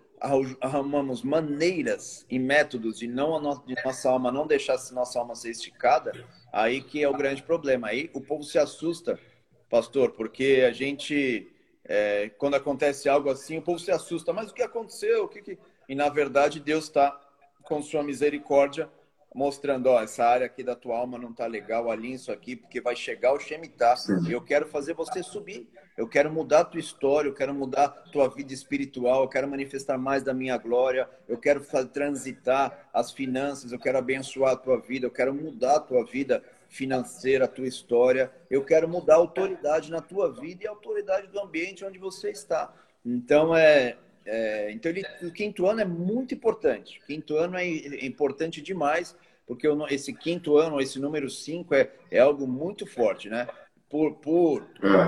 arrumamos 0.60 1.24
maneiras 1.24 2.26
e 2.30 2.38
métodos 2.38 3.00
de 3.00 3.08
não 3.08 3.42
de 3.66 3.76
nossa 3.84 4.08
alma 4.08 4.32
não 4.32 4.46
deixar 4.46 4.78
nossa 4.92 5.18
alma 5.18 5.34
ser 5.34 5.50
esticada, 5.50 6.12
aí 6.54 6.82
que 6.82 7.02
é 7.02 7.10
o 7.10 7.18
grande 7.18 7.42
problema. 7.42 7.88
Aí 7.88 8.10
o 8.14 8.22
povo 8.22 8.44
se 8.44 8.60
assusta, 8.60 9.20
pastor, 9.68 10.12
porque 10.12 10.64
a 10.68 10.72
gente 10.72 11.52
é, 11.84 12.30
quando 12.38 12.56
acontece 12.56 13.10
algo 13.10 13.30
assim, 13.30 13.58
o 13.58 13.62
povo 13.62 13.80
se 13.80 13.92
assusta. 13.92 14.32
Mas 14.32 14.52
o 14.52 14.54
que 14.54 14.62
aconteceu? 14.62 15.26
O 15.26 15.28
que, 15.28 15.42
que... 15.42 15.58
E 15.90 15.96
na 15.96 16.10
verdade 16.10 16.60
Deus 16.60 16.86
está 16.86 17.20
com 17.64 17.82
sua 17.82 18.04
misericórdia 18.04 18.90
mostrando, 19.34 19.88
ó, 19.88 20.02
essa 20.02 20.26
área 20.26 20.46
aqui 20.46 20.63
da 20.63 20.76
tua 20.76 20.98
alma 20.98 21.17
não 21.17 21.34
tá 21.34 21.46
legal, 21.48 21.89
alinha 21.89 22.15
isso 22.15 22.32
aqui, 22.32 22.56
porque 22.56 22.82
vai 22.82 22.96
chegar 22.96 23.34
o 23.34 23.39
Shemitah. 23.39 23.96
E 24.28 24.32
eu 24.32 24.41
quero 24.41 24.67
fazer 24.67 24.94
você 24.94 25.24
subir. 25.24 25.70
Eu 25.98 26.08
quero 26.08 26.32
mudar 26.32 26.62
a 26.62 26.65
tua 26.65 26.80
história, 26.80 27.30
eu 27.30 27.34
quero 27.34 27.54
mudar 27.54 27.86
a 27.86 27.89
tua 27.89 28.28
vida 28.30 28.54
espiritual, 28.54 29.24
eu 29.24 29.28
quero 29.28 29.48
manifestar 29.48 29.98
mais 29.98 30.24
da 30.24 30.34
minha 30.34 30.58
glória, 30.58 31.08
eu 31.28 31.38
quero 31.38 31.62
transitar 31.91 32.89
as 32.94 33.12
finanças, 33.12 33.72
eu 33.72 33.80
quero 33.80 33.98
abençoar 33.98 34.54
a 34.54 34.56
tua 34.56 34.80
vida, 34.80 35.06
eu 35.06 35.12
quero 35.12 35.34
mudar 35.34 35.76
a 35.76 35.80
tua 35.80 36.06
vida 36.06 36.44
financeira, 36.70 37.46
a 37.46 37.48
tua 37.48 37.67
história, 37.67 38.32
eu 38.50 38.63
quero 38.63 38.88
mudar 38.88 39.15
a 39.15 39.17
autoridade 39.17 39.91
na 39.91 40.02
tua 40.02 40.32
vida 40.32 40.63
e 40.63 40.67
a 40.67 40.72
autoridade 40.72 41.28
do 41.28 41.39
ambiente 41.39 41.84
onde 41.84 42.00
você 42.00 42.32
está. 42.32 42.74
Então, 43.06 43.56
é, 43.56 43.98
é, 44.26 44.72
então, 44.72 44.92
ele, 44.92 45.04
o 45.24 45.32
quinto 45.32 45.66
ano 45.68 45.82
é 45.82 45.86
muito 45.86 46.34
importante. 46.34 47.00
O 47.00 47.06
quinto 47.08 47.38
ano 47.38 47.58
é, 47.58 47.66
importante 48.06 48.62
demais, 48.62 49.16
porque 49.46 49.68
esse 49.90 50.14
quinto 50.14 50.58
ano, 50.58 50.80
esse 50.80 51.00
número 51.00 51.30
cinco, 51.30 51.74
é, 51.74 51.92
é 52.10 52.20
algo 52.20 52.48
muito 52.48 52.86
forte, 52.86 53.30
né? 53.30 53.48
Por, 53.90 54.16
por, 54.16 54.66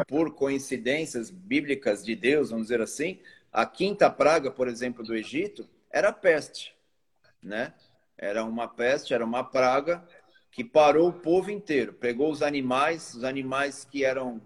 por 0.08 0.34
coincidências 0.36 1.30
bíblicas 1.30 2.04
de 2.04 2.16
Deus, 2.16 2.50
vamos 2.50 2.66
dizer 2.66 2.82
assim, 2.82 3.20
a 3.52 3.66
quinta 3.66 4.10
praga, 4.10 4.52
por 4.52 4.68
exemplo, 4.68 5.04
do 5.04 5.16
Egito, 5.16 5.70
era 5.90 6.10
a 6.10 6.14
peste, 6.14 6.76
né? 7.42 7.74
Era 8.18 8.44
uma 8.44 8.68
peste, 8.68 9.14
era 9.14 9.24
uma 9.24 9.44
praga 9.44 10.04
que 10.52 10.64
parou 10.64 11.10
o 11.10 11.14
povo 11.14 11.50
inteiro. 11.50 11.94
Pegou 11.94 12.30
os 12.32 12.42
animais, 12.42 13.14
os 13.14 13.24
animais 13.24 13.86
que 13.86 14.04
eram, 14.04 14.42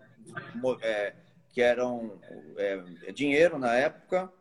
é, 0.82 1.14
que 1.50 1.62
eram 1.62 2.20
é, 2.58 3.12
dinheiro 3.12 3.58
na 3.58 3.76
época, 3.76 4.32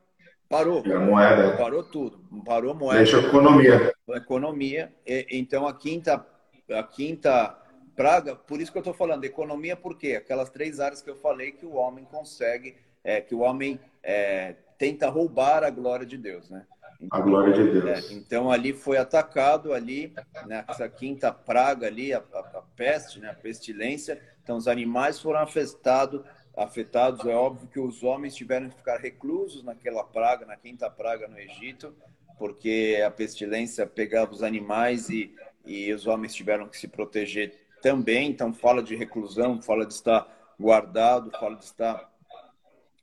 Parou. 0.49 0.83
E 0.87 0.93
a 0.93 1.01
moeda. 1.01 1.57
Parou 1.57 1.83
tudo. 1.83 2.21
Parou 2.45 2.71
a 2.73 2.75
moeda. 2.75 2.99
Deixa 2.99 3.19
a 3.19 3.23
economia. 3.23 3.95
A 4.09 4.17
economia. 4.17 4.93
Então, 5.07 5.67
a 5.67 5.75
quinta, 5.75 6.25
a 6.71 6.83
quinta 6.83 7.57
praga, 7.97 8.37
por 8.37 8.61
isso 8.61 8.71
que 8.71 8.79
eu 8.79 8.81
estou 8.81 8.95
falando, 8.95 9.25
economia, 9.25 9.75
por 9.75 9.97
quê? 9.97 10.15
Aquelas 10.17 10.51
três 10.51 10.79
áreas 10.79 11.03
que 11.03 11.11
eu 11.11 11.17
falei 11.17 11.53
que 11.53 11.65
o 11.65 11.75
homem 11.75 12.05
consegue, 12.05 12.77
é, 13.03 13.21
que 13.21 13.35
o 13.35 13.41
homem 13.41 13.81
é, 14.03 14.55
tenta 14.79 15.09
roubar 15.09 15.65
a 15.65 15.71
glória 15.71 16.07
de 16.07 16.19
Deus, 16.19 16.51
né? 16.51 16.67
Então, 17.01 17.19
a 17.19 17.23
glória 17.23 17.53
de 17.53 17.81
Deus. 17.81 18.11
É, 18.11 18.15
então, 18.15 18.51
ali 18.51 18.73
foi 18.73 18.99
atacado, 18.99 19.73
ali, 19.73 20.15
nessa 20.47 20.85
né, 20.85 20.93
quinta 20.95 21.33
praga 21.33 21.87
ali, 21.87 22.13
a, 22.13 22.19
a, 22.19 22.39
a 22.39 22.63
peste, 22.75 23.19
né, 23.19 23.31
a 23.31 23.35
pestilência. 23.35 24.21
Então, 24.43 24.57
os 24.57 24.69
animais 24.69 25.21
foram 25.21 25.41
afetados 25.41 26.23
afetados. 26.57 27.27
É 27.27 27.35
óbvio 27.35 27.69
que 27.69 27.79
os 27.79 28.03
homens 28.03 28.35
tiveram 28.35 28.69
que 28.71 28.77
ficar 28.77 28.99
reclusos 28.99 29.63
naquela 29.63 30.03
praga, 30.03 30.47
na 30.47 30.57
quinta 30.57 30.89
praga 30.89 31.29
no 31.29 31.39
Egito, 31.39 31.95
porque 32.39 33.03
a 33.05 33.11
pestilência 33.11 33.87
pegava 33.87 34.33
os 34.33 34.43
animais 34.43 35.09
e, 35.11 35.35
e 35.65 35.93
os 35.93 36.07
homens 36.07 36.35
tiveram 36.35 36.69
que 36.69 36.79
se 36.79 36.89
proteger 36.89 37.55
também. 37.83 38.31
Então, 38.31 38.55
fala 38.55 38.83
de 38.83 38.97
reclusão, 38.97 39.61
fala 39.61 39.85
de 39.85 39.93
estar 39.93 40.27
guardado, 40.59 41.31
fala 41.33 41.57
de 41.57 41.65
estar 41.65 42.11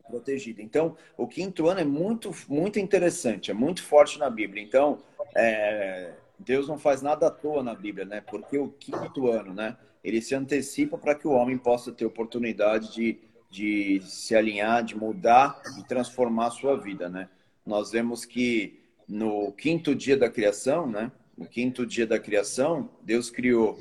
protegido. 0.07 0.61
Então, 0.61 0.97
o 1.17 1.27
quinto 1.27 1.67
ano 1.67 1.79
é 1.79 1.85
muito, 1.85 2.31
muito 2.49 2.79
interessante, 2.79 3.51
é 3.51 3.53
muito 3.53 3.83
forte 3.83 4.19
na 4.19 4.29
Bíblia. 4.29 4.61
Então, 4.63 4.99
é, 5.35 6.13
Deus 6.37 6.67
não 6.67 6.77
faz 6.77 7.01
nada 7.01 7.27
à 7.27 7.31
toa 7.31 7.63
na 7.63 7.73
Bíblia, 7.73 8.05
né? 8.05 8.21
Porque 8.21 8.57
o 8.57 8.69
quinto 8.69 9.29
ano, 9.29 9.53
né? 9.53 9.77
Ele 10.03 10.21
se 10.21 10.35
antecipa 10.35 10.97
para 10.97 11.15
que 11.15 11.27
o 11.27 11.31
homem 11.31 11.57
possa 11.57 11.91
ter 11.91 12.05
oportunidade 12.05 12.93
de 12.93 13.19
de 13.53 14.01
se 14.01 14.35
alinhar, 14.35 14.83
de 14.83 14.97
mudar 14.97 15.61
e 15.77 15.83
transformar 15.83 16.47
a 16.47 16.51
sua 16.51 16.75
vida, 16.75 17.07
né? 17.07 17.29
Nós 17.63 17.91
vemos 17.91 18.25
que 18.25 18.81
no 19.07 19.51
quinto 19.51 19.93
dia 19.93 20.17
da 20.17 20.27
criação, 20.27 20.87
né? 20.89 21.11
No 21.37 21.45
quinto 21.45 21.85
dia 21.85 22.07
da 22.07 22.17
criação, 22.17 22.89
Deus 23.03 23.29
criou 23.29 23.79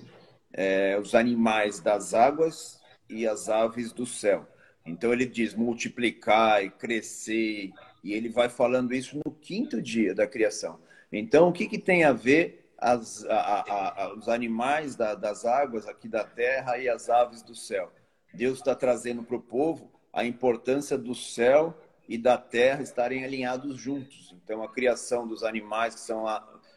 é, 0.53 0.99
os 1.01 1.14
animais 1.14 1.81
das 1.81 2.12
águas 2.12 2.83
e 3.09 3.27
as 3.27 3.49
aves 3.49 3.93
do 3.93 4.05
céu. 4.05 4.47
Então 4.85 5.11
ele 5.11 5.25
diz 5.25 5.55
multiplicar 5.55 6.62
e 6.62 6.68
crescer, 6.68 7.73
e 8.05 8.12
ele 8.12 8.29
vai 8.29 8.51
falando 8.51 8.93
isso 8.93 9.18
no 9.25 9.33
quinto 9.33 9.81
dia 9.81 10.14
da 10.14 10.27
criação. 10.27 10.79
Então, 11.11 11.49
o 11.49 11.53
que, 11.53 11.66
que 11.66 11.79
tem 11.79 12.05
a 12.05 12.12
ver 12.12 12.75
as, 12.77 13.25
a, 13.25 13.37
a, 13.37 14.05
a, 14.05 14.14
os 14.14 14.29
animais 14.29 14.97
da, 14.97 15.14
das 15.14 15.47
águas 15.47 15.89
aqui 15.89 16.09
da 16.09 16.25
terra 16.25 16.77
e 16.77 16.91
as 16.91 17.09
aves 17.09 17.43
do 17.43 17.55
céu? 17.55 17.91
Deus 18.35 18.59
está 18.59 18.74
trazendo 18.74 19.22
para 19.22 19.37
o 19.37 19.41
povo 19.41 19.91
a 20.12 20.24
importância 20.24 20.97
do 20.97 21.14
céu 21.14 21.76
e 22.09 22.18
da 22.18 22.37
terra 22.37 22.83
estarem 22.83 23.24
alinhados 23.24 23.76
juntos. 23.76 24.35
Então, 24.43 24.62
a 24.62 24.68
criação 24.68 25.26
dos 25.26 25.43
animais, 25.43 25.95
que 25.95 26.01
são 26.01 26.26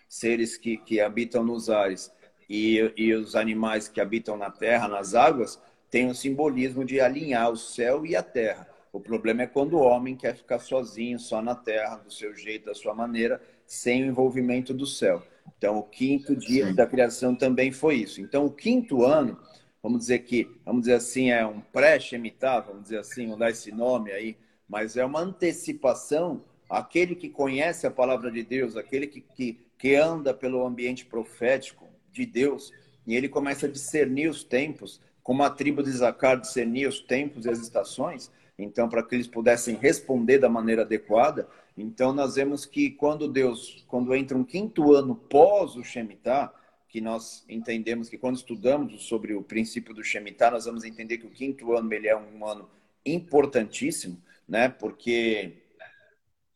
seres 0.08 0.58
que, 0.58 0.78
que 0.78 1.02
habitam 1.02 1.44
nos 1.44 1.70
ares, 1.70 2.12
e, 2.50 2.94
e 2.96 3.14
os 3.14 3.36
animais 3.36 3.88
que 3.88 4.00
habitam 4.00 4.38
na 4.38 4.52
terra, 4.52 4.88
nas 4.88 5.16
águas, 5.16 5.60
tem 5.90 6.10
o 6.10 6.16
simbolismo 6.16 6.86
de 6.86 7.00
alinhar 7.00 7.52
o 7.52 7.58
céu 7.58 8.06
e 8.06 8.16
a 8.16 8.24
terra. 8.24 8.68
O 8.94 9.00
problema 9.00 9.42
é 9.42 9.48
quando 9.48 9.74
o 9.74 9.82
homem 9.82 10.16
quer 10.16 10.36
ficar 10.36 10.60
sozinho, 10.60 11.20
só 11.20 11.42
na 11.42 11.56
terra, 11.56 11.98
do 11.98 12.12
seu 12.12 12.36
jeito, 12.36 12.68
da 12.68 12.74
sua 12.74 12.94
maneira, 12.94 13.42
sem 13.66 14.04
o 14.04 14.08
envolvimento 14.08 14.74
do 14.74 14.86
céu. 14.86 15.22
Então, 15.58 15.78
o 15.78 15.84
quinto 15.84 16.36
dia 16.36 16.68
Sim. 16.68 16.76
da 16.76 16.88
criação 16.88 17.36
também 17.36 17.72
foi 17.72 17.96
isso. 17.96 18.22
Então, 18.22 18.46
o 18.46 18.52
quinto 18.52 19.04
ano, 19.04 19.38
vamos 19.86 20.00
dizer 20.00 20.20
que, 20.24 20.50
vamos 20.66 20.82
dizer 20.82 20.96
assim, 20.96 21.30
é 21.30 21.46
um 21.46 21.62
pré-Shemitah, 21.62 22.62
vamos 22.62 22.84
dizer 22.86 22.98
assim, 22.98 23.26
vamos 23.26 23.38
dar 23.38 23.52
esse 23.52 23.72
nome 23.72 24.12
aí, 24.12 24.36
mas 24.68 24.98
é 24.98 25.06
uma 25.06 25.20
antecipação. 25.20 26.42
Aquele 26.68 27.14
que 27.14 27.30
conhece 27.30 27.86
a 27.86 27.92
palavra 27.92 28.32
de 28.32 28.42
Deus, 28.42 28.76
aquele 28.76 29.06
que, 29.06 29.22
que, 29.22 29.64
que 29.78 29.94
anda 29.94 30.34
pelo 30.34 30.66
ambiente 30.66 31.06
profético 31.06 31.86
de 32.12 32.26
Deus, 32.26 32.74
e 33.06 33.16
ele 33.16 33.30
começa 33.30 33.68
a 33.68 33.70
discernir 33.70 34.28
os 34.28 34.44
tempos, 34.44 35.00
como 35.22 35.44
a 35.44 35.52
tribo 35.52 35.84
de 35.84 35.92
Zacar 35.92 36.42
discernia 36.42 36.90
os 36.90 37.00
tempos 37.00 37.46
e 37.46 37.50
as 37.52 37.60
estações, 37.60 38.32
então, 38.58 38.90
para 38.90 39.04
que 39.04 39.14
eles 39.14 39.28
pudessem 39.28 39.76
responder 39.76 40.40
da 40.40 40.50
maneira 40.50 40.82
adequada. 40.82 41.48
Então, 41.78 42.12
nós 42.12 42.34
vemos 42.34 42.66
que 42.66 42.90
quando 42.90 43.28
Deus, 43.28 43.86
quando 43.88 44.16
entra 44.16 44.36
um 44.36 44.44
quinto 44.44 44.94
ano 44.94 45.14
pós 45.14 45.76
o 45.76 45.84
Shemitah, 45.84 46.52
que 46.96 47.02
nós 47.02 47.44
entendemos 47.50 48.08
que 48.08 48.18
quando 48.18 48.38
estudamos 48.38 49.04
sobre 49.04 49.34
o 49.34 49.44
princípio 49.44 49.94
do 49.94 50.02
Shemitah, 50.02 50.52
nós 50.52 50.64
vamos 50.64 50.86
entender 50.86 51.18
que 51.18 51.28
o 51.28 51.30
quinto 51.30 51.74
ano 51.74 51.92
ele 51.92 52.08
é 52.08 52.16
um 52.16 52.48
ano 52.48 52.70
importantíssimo, 53.06 54.24
né? 54.48 54.70
Porque 54.70 55.58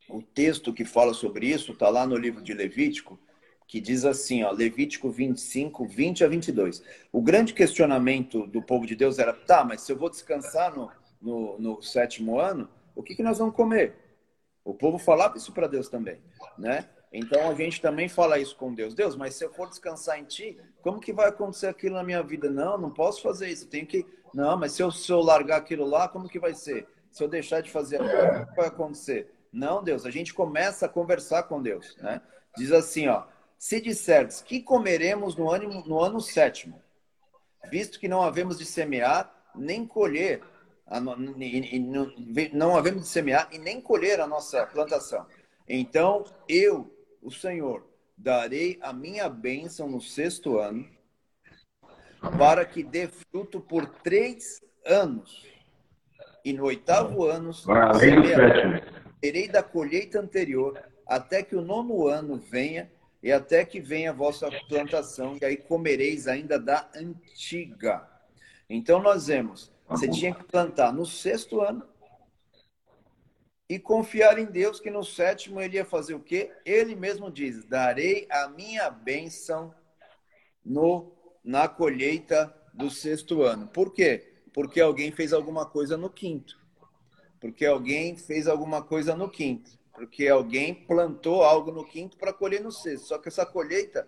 o 0.07 0.21
texto 0.21 0.73
que 0.73 0.85
fala 0.85 1.13
sobre 1.13 1.47
isso 1.47 1.73
está 1.73 1.89
lá 1.89 2.07
no 2.07 2.15
livro 2.15 2.41
de 2.41 2.53
Levítico, 2.53 3.19
que 3.67 3.81
diz 3.81 4.05
assim, 4.05 4.41
ó, 4.43 4.51
Levítico 4.51 5.09
25, 5.09 5.85
20 5.85 6.23
a 6.23 6.29
22. 6.29 6.83
O 7.11 7.21
grande 7.21 7.53
questionamento 7.53 8.47
do 8.47 8.61
povo 8.61 8.85
de 8.85 8.95
Deus 8.95 9.19
era, 9.19 9.33
tá, 9.33 9.65
mas 9.65 9.81
se 9.81 9.91
eu 9.91 9.97
vou 9.97 10.09
descansar 10.09 10.73
no, 10.73 10.89
no, 11.21 11.59
no 11.59 11.81
sétimo 11.81 12.39
ano, 12.39 12.69
o 12.95 13.03
que, 13.03 13.13
que 13.13 13.23
nós 13.23 13.39
vamos 13.39 13.53
comer? 13.53 13.93
O 14.63 14.73
povo 14.73 14.97
falava 14.97 15.35
isso 15.35 15.51
para 15.51 15.67
Deus 15.67 15.89
também, 15.89 16.17
né? 16.57 16.87
Então 17.11 17.49
a 17.49 17.55
gente 17.55 17.81
também 17.81 18.07
fala 18.07 18.37
isso 18.37 18.55
com 18.55 18.73
Deus. 18.73 18.93
Deus, 18.93 19.15
mas 19.15 19.35
se 19.35 19.43
eu 19.43 19.51
for 19.51 19.67
descansar 19.67 20.19
em 20.19 20.25
Ti, 20.25 20.57
como 20.81 20.99
que 20.99 21.11
vai 21.11 21.29
acontecer 21.29 21.67
aquilo 21.67 21.95
na 21.95 22.03
minha 22.03 22.21
vida? 22.21 22.49
Não, 22.49 22.77
não 22.77 22.91
posso 22.91 23.21
fazer 23.21 23.49
isso. 23.49 23.65
Eu 23.65 23.69
tenho 23.69 23.87
que. 23.87 24.05
Não, 24.33 24.57
mas 24.57 24.73
se 24.73 24.83
eu, 24.83 24.91
se 24.91 25.11
eu 25.11 25.19
largar 25.19 25.57
aquilo 25.57 25.85
lá, 25.85 26.07
como 26.07 26.29
que 26.29 26.39
vai 26.39 26.53
ser? 26.53 26.87
Se 27.11 27.23
eu 27.23 27.27
deixar 27.27 27.61
de 27.61 27.71
fazer 27.71 27.99
aquilo, 27.99 28.43
o 28.43 28.47
que 28.47 28.55
vai 28.55 28.67
acontecer? 28.67 29.33
Não, 29.51 29.83
Deus. 29.83 30.05
A 30.05 30.11
gente 30.11 30.33
começa 30.33 30.85
a 30.85 30.89
conversar 30.89 31.43
com 31.43 31.61
Deus, 31.61 31.97
né? 31.97 32.21
Diz 32.55 32.71
assim, 32.71 33.07
ó. 33.07 33.23
Se 33.57 33.81
disserdes 33.81 34.41
que 34.41 34.61
comeremos 34.61 35.35
no 35.35 35.51
ano, 35.51 35.83
no 35.85 35.99
ano 35.99 36.21
sétimo, 36.21 36.81
visto 37.69 37.99
que 37.99 38.07
não 38.07 38.21
havemos 38.21 38.57
de 38.57 38.65
semear 38.65 39.33
nem 39.53 39.85
colher, 39.85 40.41
não 42.53 42.77
havemos 42.77 43.01
de 43.01 43.07
semear 43.09 43.49
e 43.51 43.57
nem 43.57 43.81
colher 43.81 44.21
a 44.21 44.27
nossa 44.27 44.65
plantação. 44.65 45.25
Então 45.67 46.23
eu 46.47 46.89
o 47.21 47.31
Senhor, 47.31 47.87
darei 48.17 48.77
a 48.81 48.91
minha 48.91 49.29
bênção 49.29 49.89
no 49.89 50.01
sexto 50.01 50.57
ano, 50.57 50.87
para 52.37 52.65
que 52.65 52.83
dê 52.83 53.07
fruto 53.07 53.61
por 53.61 53.85
três 53.87 54.61
anos. 54.85 55.47
E 56.43 56.53
no 56.53 56.65
oitavo 56.65 57.25
ano, 57.25 57.51
terei 59.21 59.47
da 59.47 59.63
colheita 59.63 60.19
anterior, 60.19 60.81
até 61.05 61.43
que 61.43 61.55
o 61.55 61.61
nono 61.61 62.07
ano 62.07 62.37
venha, 62.37 62.91
e 63.21 63.31
até 63.31 63.65
que 63.65 63.81
venha 63.81 64.11
a 64.11 64.13
vossa 64.13 64.49
plantação, 64.67 65.37
e 65.41 65.45
aí 65.45 65.57
comereis 65.57 66.27
ainda 66.27 66.57
da 66.57 66.89
antiga. 66.95 68.07
Então 68.69 69.01
nós 69.01 69.27
vemos, 69.27 69.71
você 69.87 70.07
tinha 70.07 70.33
que 70.33 70.43
plantar 70.43 70.93
no 70.93 71.05
sexto 71.05 71.61
ano, 71.61 71.85
e 73.69 73.77
confiar 73.77 74.39
em 74.39 74.45
Deus 74.45 74.79
que 74.79 74.89
no 74.89 75.03
sétimo 75.03 75.61
ele 75.61 75.77
ia 75.77 75.85
fazer 75.85 76.15
o 76.15 76.19
quê? 76.19 76.51
Ele 76.65 76.95
mesmo 76.95 77.29
diz: 77.29 77.63
darei 77.63 78.27
a 78.31 78.49
minha 78.49 78.89
bênção 78.89 79.73
no, 80.65 81.15
na 81.43 81.67
colheita 81.67 82.53
do 82.73 82.89
sexto 82.89 83.43
ano. 83.43 83.67
Por 83.67 83.93
quê? 83.93 84.41
Porque 84.51 84.81
alguém 84.81 85.11
fez 85.11 85.31
alguma 85.31 85.67
coisa 85.67 85.95
no 85.95 86.09
quinto. 86.09 86.59
Porque 87.39 87.65
alguém 87.65 88.17
fez 88.17 88.47
alguma 88.47 88.81
coisa 88.81 89.15
no 89.15 89.29
quinto. 89.29 89.77
Porque 89.93 90.27
alguém 90.27 90.73
plantou 90.73 91.43
algo 91.43 91.71
no 91.71 91.85
quinto 91.85 92.17
para 92.17 92.33
colher 92.33 92.61
no 92.61 92.71
sexto. 92.71 93.07
Só 93.07 93.17
que 93.19 93.27
essa 93.27 93.45
colheita 93.45 94.07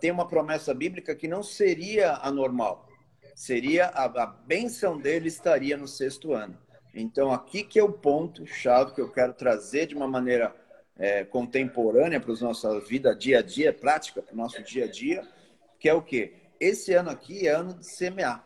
tem 0.00 0.10
uma 0.10 0.26
promessa 0.26 0.74
bíblica 0.74 1.14
que 1.14 1.28
não 1.28 1.42
seria 1.42 2.14
anormal. 2.16 2.88
Seria 3.34 3.86
a, 3.86 4.04
a 4.04 4.26
bênção 4.26 4.98
dele 4.98 5.28
estaria 5.28 5.76
no 5.76 5.86
sexto 5.86 6.32
ano. 6.32 6.58
Então, 6.98 7.30
aqui 7.30 7.62
que 7.62 7.78
é 7.78 7.84
o 7.84 7.92
ponto-chave 7.92 8.94
que 8.94 9.00
eu 9.02 9.12
quero 9.12 9.34
trazer 9.34 9.86
de 9.86 9.94
uma 9.94 10.08
maneira 10.08 10.56
é, 10.96 11.24
contemporânea 11.24 12.18
para 12.18 12.32
a 12.32 12.36
nossa 12.40 12.80
vida 12.80 13.14
dia 13.14 13.40
a 13.40 13.42
dia, 13.42 13.70
prática 13.70 14.22
para 14.22 14.32
o 14.32 14.36
nosso 14.36 14.62
dia 14.62 14.86
a 14.86 14.88
dia, 14.88 15.22
que 15.78 15.90
é 15.90 15.92
o 15.92 16.00
quê? 16.00 16.32
Esse 16.58 16.94
ano 16.94 17.10
aqui 17.10 17.46
é 17.46 17.50
ano 17.50 17.74
de 17.74 17.84
semear, 17.84 18.42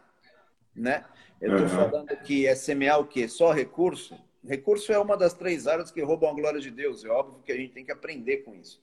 né? 0.74 1.05
Eu 1.40 1.57
estou 1.57 1.78
uhum. 1.78 1.90
falando 1.90 2.16
que 2.24 2.44
é 2.44 2.57
semear 2.57 2.98
o 2.98 3.07
quê? 3.07 3.28
Só 3.28 3.53
recurso? 3.53 4.18
Recurso 4.44 4.92
é 4.92 4.98
uma 4.98 5.16
das 5.16 5.32
três 5.32 5.68
áreas 5.68 5.92
que 5.92 6.03
roubam 6.03 6.30
a 6.30 6.34
glória 6.34 6.61
de 6.61 6.72
Deus. 6.72 7.05
É 7.05 7.09
óbvio 7.09 7.40
que 7.44 7.53
a 7.53 7.57
gente 7.57 7.72
tem 7.72 7.84
que 7.84 7.92
aprender 7.92 8.38
com 8.38 8.53
isso. 8.57 8.82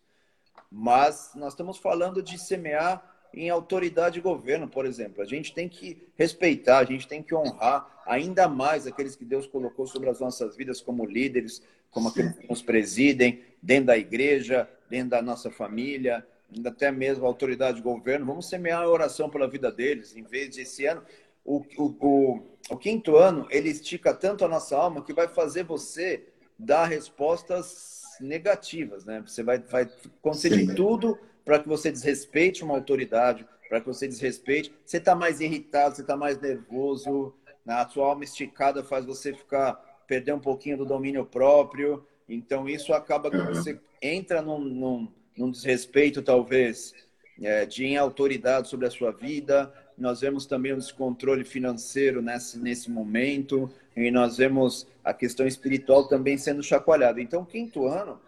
Mas 0.71 1.33
nós 1.35 1.51
estamos 1.51 1.77
falando 1.77 2.23
de 2.23 2.39
semear 2.39 3.16
em 3.33 3.49
autoridade 3.49 4.19
e 4.19 4.21
governo, 4.21 4.67
por 4.67 4.85
exemplo. 4.85 5.21
A 5.21 5.25
gente 5.25 5.53
tem 5.53 5.67
que 5.69 6.01
respeitar, 6.15 6.79
a 6.79 6.85
gente 6.85 7.07
tem 7.07 7.21
que 7.21 7.35
honrar 7.35 8.01
ainda 8.05 8.47
mais 8.47 8.87
aqueles 8.87 9.15
que 9.15 9.25
Deus 9.25 9.45
colocou 9.45 9.85
sobre 9.85 10.09
as 10.09 10.19
nossas 10.19 10.55
vidas 10.55 10.81
como 10.81 11.05
líderes, 11.05 11.61
como 11.91 12.09
aqueles 12.09 12.37
que 12.37 12.47
nos 12.47 12.61
presidem, 12.61 13.41
dentro 13.61 13.87
da 13.87 13.97
igreja, 13.97 14.69
dentro 14.89 15.09
da 15.09 15.21
nossa 15.21 15.51
família, 15.51 16.25
até 16.65 16.91
mesmo 16.91 17.25
a 17.25 17.27
autoridade 17.27 17.77
de 17.77 17.83
governo. 17.83 18.25
Vamos 18.25 18.47
semear 18.47 18.81
a 18.81 18.89
oração 18.89 19.29
pela 19.29 19.47
vida 19.47 19.71
deles, 19.71 20.15
em 20.15 20.23
vez 20.23 20.49
de 20.55 20.61
esse 20.61 20.85
ano. 20.85 21.03
O, 21.43 21.63
o, 21.77 21.95
o, 22.01 22.41
o 22.69 22.77
quinto 22.77 23.15
ano, 23.15 23.47
ele 23.49 23.69
estica 23.69 24.13
tanto 24.13 24.45
a 24.45 24.47
nossa 24.47 24.75
alma 24.75 25.03
que 25.03 25.13
vai 25.13 25.27
fazer 25.27 25.63
você 25.63 26.23
dar 26.57 26.85
respostas 26.85 28.03
negativas, 28.19 29.05
né? 29.05 29.23
Você 29.25 29.43
vai, 29.43 29.59
vai 29.59 29.83
acontecer 30.19 30.49
de 30.49 30.73
tudo 30.73 31.17
para 31.47 31.59
que 31.59 31.67
você 31.69 31.89
desrespeite 31.89 32.61
uma 32.61 32.73
autoridade, 32.73 33.47
para 33.69 33.79
que 33.79 33.87
você 33.87 34.05
desrespeite. 34.05 34.73
Você 34.85 34.97
está 34.97 35.15
mais 35.15 35.39
irritado, 35.39 35.95
você 35.95 36.01
está 36.01 36.17
mais 36.17 36.37
nervoso, 36.41 37.33
né? 37.65 37.75
a 37.75 37.87
sua 37.87 38.07
alma 38.07 38.25
esticada 38.25 38.83
faz 38.83 39.05
você 39.05 39.33
ficar 39.33 39.81
perder 40.05 40.33
um 40.33 40.41
pouquinho 40.41 40.77
do 40.77 40.85
domínio 40.85 41.25
próprio. 41.25 42.05
Então 42.27 42.67
isso 42.67 42.93
acaba 42.93 43.31
que 43.31 43.37
você 43.37 43.79
entra 44.01 44.41
num, 44.41 44.59
num, 44.59 45.07
num 45.37 45.49
desrespeito 45.49 46.21
talvez 46.21 46.93
é, 47.41 47.65
de 47.65 47.95
autoridade 47.95 48.67
sobre 48.67 48.85
a 48.85 48.91
sua 48.91 49.11
vida. 49.11 49.73
Nós 49.97 50.19
vemos 50.19 50.45
também 50.45 50.73
um 50.73 50.77
descontrole 50.77 51.45
financeiro 51.45 52.21
nesse, 52.21 52.59
nesse 52.59 52.91
momento 52.91 53.71
e 53.95 54.11
nós 54.11 54.35
vemos 54.35 54.85
a 55.01 55.13
questão 55.13 55.47
espiritual 55.47 56.09
também 56.09 56.37
sendo 56.37 56.61
chacoalhada. 56.61 57.21
Então, 57.21 57.45
quinto 57.45 57.87
ano, 57.87 58.19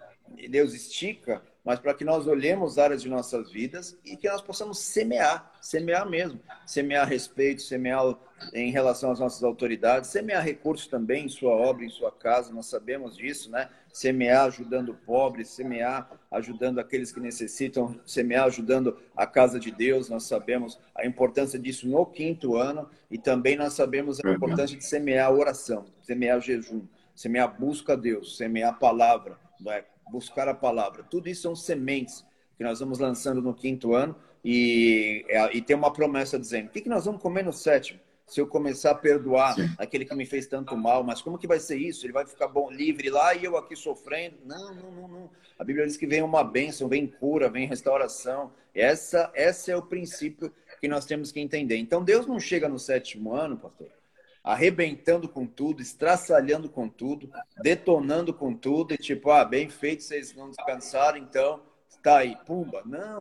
Deus 0.50 0.74
estica 0.74 1.42
mas 1.70 1.80
para 1.80 1.94
que 1.94 2.04
nós 2.04 2.26
olhemos 2.26 2.80
áreas 2.80 3.00
de 3.00 3.08
nossas 3.08 3.52
vidas 3.52 3.96
e 4.04 4.18
que 4.18 4.28
nós 4.28 4.42
possamos 4.42 4.80
semear, 4.80 5.52
semear 5.62 6.10
mesmo, 6.10 6.40
semear 6.66 7.08
respeito, 7.08 7.62
semear 7.62 8.18
em 8.56 8.72
relação 8.72 9.12
às 9.12 9.20
nossas 9.20 9.44
autoridades, 9.44 10.10
semear 10.10 10.44
recursos 10.44 10.88
também 10.88 11.26
em 11.26 11.30
sua 11.30 11.52
obra, 11.52 11.86
em 11.86 11.90
sua 11.90 12.12
casa, 12.12 12.52
nós 12.52 12.66
sabemos 12.66 13.16
disso, 13.16 13.52
né? 13.52 13.70
Semear 13.94 14.48
ajudando 14.48 14.90
o 14.90 14.96
pobre, 14.96 15.46
semear 15.46 16.10
ajudando 16.32 16.80
aqueles 16.80 17.12
que 17.12 17.20
necessitam, 17.20 18.00
semear 18.04 18.46
ajudando 18.46 18.98
a 19.16 19.28
casa 19.28 19.60
de 19.60 19.70
Deus, 19.70 20.10
nós 20.10 20.24
sabemos 20.24 20.80
a 20.96 21.06
importância 21.06 21.60
disso 21.60 21.88
no 21.88 22.04
quinto 22.04 22.58
ano 22.58 22.90
e 23.12 23.18
também 23.20 23.56
nós 23.56 23.74
sabemos 23.74 24.20
a 24.26 24.32
importância 24.32 24.76
de 24.76 24.84
semear 24.84 25.28
a 25.28 25.32
oração, 25.32 25.86
semear 26.02 26.42
jejum, 26.42 26.82
semear 27.14 27.48
a 27.48 27.52
busca 27.52 27.94
a 27.94 27.96
Deus, 27.96 28.38
semear 28.38 28.72
a 28.72 28.76
palavra, 28.76 29.38
não 29.62 29.72
é? 29.72 29.86
Buscar 30.10 30.48
a 30.48 30.54
palavra. 30.54 31.04
Tudo 31.04 31.30
isso 31.30 31.44
são 31.44 31.56
sementes 31.56 32.26
que 32.58 32.64
nós 32.64 32.80
vamos 32.80 33.00
lançando 33.00 33.42
no 33.42 33.54
quinto 33.54 33.94
ano 33.94 34.16
e, 34.44 35.26
é, 35.28 35.56
e 35.56 35.62
tem 35.62 35.76
uma 35.76 35.92
promessa 35.92 36.38
dizendo: 36.38 36.68
o 36.68 36.70
que, 36.70 36.82
que 36.82 36.90
nós 36.90 37.06
vamos 37.06 37.22
comer 37.22 37.44
no 37.44 37.54
sétimo? 37.54 38.00
Se 38.28 38.40
eu 38.40 38.46
começar 38.46 38.92
a 38.92 38.96
perdoar 38.96 39.56
Sim. 39.56 39.70
aquele 39.78 40.06
que 40.06 40.14
me 40.14 40.26
fez 40.26 40.46
tanto 40.46 40.78
mal, 40.78 41.04
mas 41.04 41.20
como 41.20 41.38
que 41.38 41.48
vai 41.48 41.60
ser 41.60 41.78
isso? 41.78 42.06
Ele 42.06 42.14
vai 42.14 42.28
ficar 42.28 42.48
bom, 42.48 42.70
livre 42.70 43.10
lá 43.10 43.34
e 43.34 43.44
eu 43.44 43.58
aqui 43.58 43.76
sofrendo? 43.76 44.38
Não, 44.46 44.76
não, 44.76 44.92
não, 44.92 45.08
não. 45.08 45.30
A 45.58 45.64
Bíblia 45.64 45.88
diz 45.88 45.98
que 45.98 46.06
vem 46.06 46.22
uma 46.22 46.44
bênção, 46.44 46.88
vem 46.88 47.08
cura, 47.08 47.50
vem 47.50 47.68
restauração. 47.68 48.52
Essa, 48.74 49.32
essa 49.34 49.72
é 49.72 49.76
o 49.76 49.82
princípio 49.82 50.54
que 50.80 50.88
nós 50.88 51.06
temos 51.06 51.32
que 51.32 51.40
entender. 51.40 51.78
Então 51.78 52.04
Deus 52.04 52.28
não 52.28 52.40
chega 52.40 52.70
no 52.70 52.78
sétimo 52.78 53.34
ano, 53.34 53.58
pastor, 53.58 53.90
arrebentando 54.50 55.30
com 55.30 55.46
tudo, 55.46 55.80
estraçalhando 55.80 56.68
com 56.68 56.90
tudo, 56.90 57.30
detonando 57.62 58.34
com 58.34 58.52
tudo, 58.52 58.96
e 58.96 58.98
tipo, 58.98 59.30
ah, 59.30 59.46
bem 59.46 59.70
feito, 59.70 60.02
vocês 60.02 60.34
não 60.36 60.50
descansaram, 60.50 61.20
então 61.20 61.62
tá 62.02 62.18
aí, 62.18 62.36
pumba. 62.48 62.82
Não, 62.84 63.20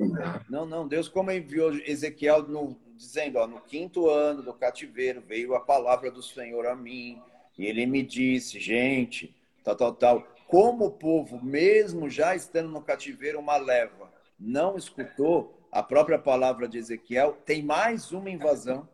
não, 0.49 0.65
não. 0.65 0.89
Deus, 0.89 1.07
como 1.07 1.31
enviou 1.31 1.75
Ezequiel 1.85 2.49
no, 2.49 2.75
dizendo, 2.97 3.39
ó, 3.39 3.47
no 3.47 3.61
quinto 3.61 4.09
ano 4.09 4.43
do 4.43 4.55
cativeiro 4.55 5.21
veio 5.21 5.55
a 5.55 5.61
palavra 5.61 6.11
do 6.11 6.23
Senhor 6.23 6.67
a 6.67 6.75
mim, 6.75 7.21
e 7.59 7.67
ele 7.67 7.85
me 7.85 8.03
disse, 8.03 8.59
gente, 8.59 9.37
tal, 9.63 9.77
tal, 9.77 9.95
tal. 9.95 10.29
Como 10.47 10.87
o 10.87 10.91
povo, 10.93 11.45
mesmo 11.45 12.09
já 12.09 12.35
estando 12.35 12.71
no 12.71 12.81
cativeiro, 12.81 13.39
uma 13.39 13.59
leva, 13.59 14.11
não 14.41 14.79
escutou 14.79 15.63
a 15.71 15.83
própria 15.83 16.19
palavra 16.19 16.67
de 16.67 16.79
Ezequiel, 16.79 17.37
tem 17.45 17.63
mais 17.63 18.13
uma 18.13 18.31
invasão. 18.31 18.89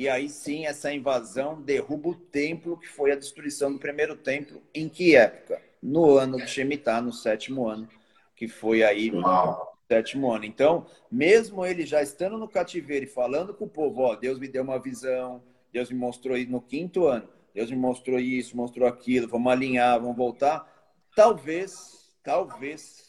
E 0.00 0.08
aí 0.08 0.30
sim, 0.30 0.64
essa 0.64 0.90
invasão 0.90 1.60
derruba 1.60 2.08
o 2.08 2.14
templo, 2.14 2.78
que 2.78 2.88
foi 2.88 3.12
a 3.12 3.16
destruição 3.16 3.70
do 3.70 3.78
primeiro 3.78 4.16
templo. 4.16 4.62
Em 4.74 4.88
que 4.88 5.14
época? 5.14 5.60
No 5.82 6.16
ano 6.16 6.38
de 6.38 6.46
Shemitah, 6.46 7.02
no 7.02 7.12
sétimo 7.12 7.68
ano 7.68 7.86
que 8.34 8.48
foi 8.48 8.82
aí 8.82 9.10
no 9.10 9.22
sétimo 9.86 10.32
ano. 10.32 10.46
Então, 10.46 10.86
mesmo 11.12 11.66
ele 11.66 11.84
já 11.84 12.00
estando 12.02 12.38
no 12.38 12.48
cativeiro 12.48 13.04
e 13.04 13.08
falando 13.08 13.52
com 13.52 13.66
o 13.66 13.68
povo, 13.68 14.00
ó, 14.00 14.16
Deus 14.16 14.38
me 14.38 14.48
deu 14.48 14.62
uma 14.62 14.78
visão, 14.78 15.42
Deus 15.70 15.90
me 15.90 15.98
mostrou 15.98 16.34
isso 16.34 16.50
no 16.50 16.62
quinto 16.62 17.04
ano, 17.04 17.28
Deus 17.54 17.70
me 17.70 17.76
mostrou 17.76 18.18
isso, 18.18 18.56
mostrou 18.56 18.88
aquilo, 18.88 19.28
vamos 19.28 19.52
alinhar, 19.52 20.00
vamos 20.00 20.16
voltar. 20.16 20.66
Talvez, 21.14 22.10
talvez, 22.24 23.04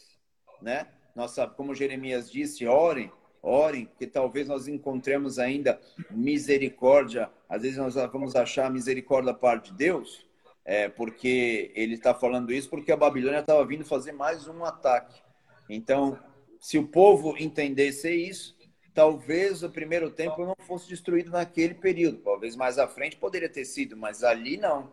né? 0.60 0.88
Nossa, 1.16 1.46
como 1.46 1.74
Jeremias 1.74 2.30
disse, 2.30 2.66
orem, 2.66 3.10
orem, 3.42 3.88
que 3.98 4.06
talvez 4.06 4.46
nós 4.46 4.68
encontremos 4.68 5.38
ainda 5.38 5.80
misericórdia. 6.10 7.28
Às 7.48 7.62
vezes 7.62 7.76
nós 7.76 7.94
vamos 7.94 8.36
achar 8.36 8.70
misericórdia 8.70 9.32
da 9.32 9.38
parte 9.38 9.72
de 9.72 9.78
Deus, 9.78 10.24
é, 10.64 10.88
porque 10.88 11.72
ele 11.74 11.94
está 11.94 12.14
falando 12.14 12.52
isso 12.52 12.70
porque 12.70 12.92
a 12.92 12.96
Babilônia 12.96 13.40
estava 13.40 13.64
vindo 13.66 13.84
fazer 13.84 14.12
mais 14.12 14.46
um 14.46 14.64
ataque. 14.64 15.20
Então, 15.68 16.18
se 16.60 16.78
o 16.78 16.86
povo 16.86 17.36
entendesse 17.36 18.08
isso, 18.10 18.56
talvez 18.94 19.62
o 19.64 19.70
primeiro 19.70 20.10
templo 20.10 20.46
não 20.46 20.56
fosse 20.66 20.88
destruído 20.88 21.30
naquele 21.30 21.74
período. 21.74 22.18
Talvez 22.18 22.54
mais 22.54 22.78
à 22.78 22.86
frente 22.86 23.16
poderia 23.16 23.48
ter 23.48 23.64
sido, 23.64 23.96
mas 23.96 24.22
ali 24.22 24.56
não. 24.56 24.90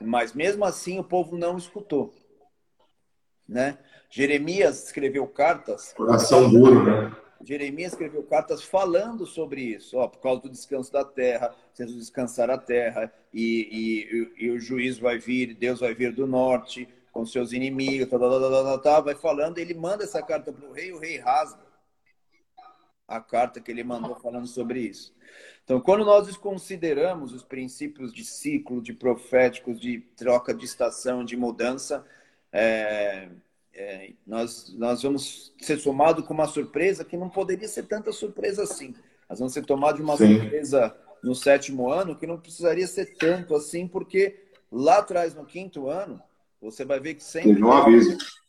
Mas 0.00 0.32
mesmo 0.32 0.64
assim 0.64 0.98
o 0.98 1.04
povo 1.04 1.36
não 1.36 1.58
escutou. 1.58 2.14
Né? 3.48 3.76
Jeremias 4.08 4.84
escreveu 4.84 5.26
cartas. 5.26 5.92
Coração 5.92 6.48
duro, 6.48 6.84
né? 6.84 7.16
Jeremias 7.42 7.92
escreveu 7.92 8.22
cartas 8.22 8.62
falando 8.62 9.26
sobre 9.26 9.62
isso, 9.62 9.96
ó, 9.96 10.06
por 10.06 10.20
causa 10.20 10.42
do 10.42 10.50
descanso 10.50 10.92
da 10.92 11.04
terra, 11.04 11.54
sendo 11.72 11.94
descansar 11.94 12.50
a 12.50 12.58
terra, 12.58 13.12
e, 13.32 14.28
e, 14.38 14.44
e, 14.46 14.50
o 14.50 14.60
juízo 14.60 15.00
vai 15.00 15.18
vir, 15.18 15.54
Deus 15.54 15.80
vai 15.80 15.94
vir 15.94 16.12
do 16.12 16.26
norte 16.26 16.88
com 17.12 17.24
seus 17.24 17.52
inimigos, 17.52 18.08
tá, 18.08 18.18
tá, 18.18 18.28
tá, 18.28 18.78
tá 18.78 19.00
vai 19.00 19.14
falando, 19.14 19.58
ele 19.58 19.74
manda 19.74 20.04
essa 20.04 20.22
carta 20.22 20.52
para 20.52 20.68
o 20.68 20.72
rei, 20.72 20.92
o 20.92 20.98
rei 20.98 21.18
rasga 21.18 21.70
a 23.10 23.20
carta 23.20 23.60
que 23.60 23.70
ele 23.72 23.82
mandou 23.82 24.14
falando 24.20 24.46
sobre 24.46 24.80
isso. 24.80 25.12
Então, 25.64 25.80
quando 25.80 26.04
nós 26.04 26.36
consideramos 26.36 27.32
os 27.32 27.42
princípios 27.42 28.12
de 28.12 28.24
ciclo, 28.24 28.80
de 28.80 28.92
proféticos, 28.92 29.80
de 29.80 29.98
troca 30.16 30.54
de 30.54 30.64
estação, 30.64 31.24
de 31.24 31.36
mudança, 31.36 32.06
é, 32.52 33.28
é, 33.80 34.12
nós, 34.26 34.74
nós 34.76 35.02
vamos 35.02 35.54
ser 35.58 35.78
somados 35.78 36.26
com 36.26 36.34
uma 36.34 36.46
surpresa 36.46 37.02
que 37.02 37.16
não 37.16 37.30
poderia 37.30 37.66
ser 37.66 37.84
tanta 37.84 38.12
surpresa 38.12 38.62
assim. 38.62 38.94
Nós 39.28 39.38
vamos 39.38 39.54
ser 39.54 39.64
tomados 39.64 39.96
de 39.96 40.02
uma 40.02 40.16
Sim. 40.18 40.38
surpresa 40.38 40.94
no 41.22 41.34
sétimo 41.34 41.90
ano 41.90 42.14
que 42.14 42.26
não 42.26 42.38
precisaria 42.38 42.86
ser 42.86 43.16
tanto 43.16 43.54
assim, 43.54 43.88
porque 43.88 44.36
lá 44.70 44.98
atrás, 44.98 45.34
no 45.34 45.46
quinto 45.46 45.88
ano, 45.88 46.20
você 46.60 46.84
vai 46.84 47.00
ver 47.00 47.14
que 47.14 47.24
sempre 47.24 47.58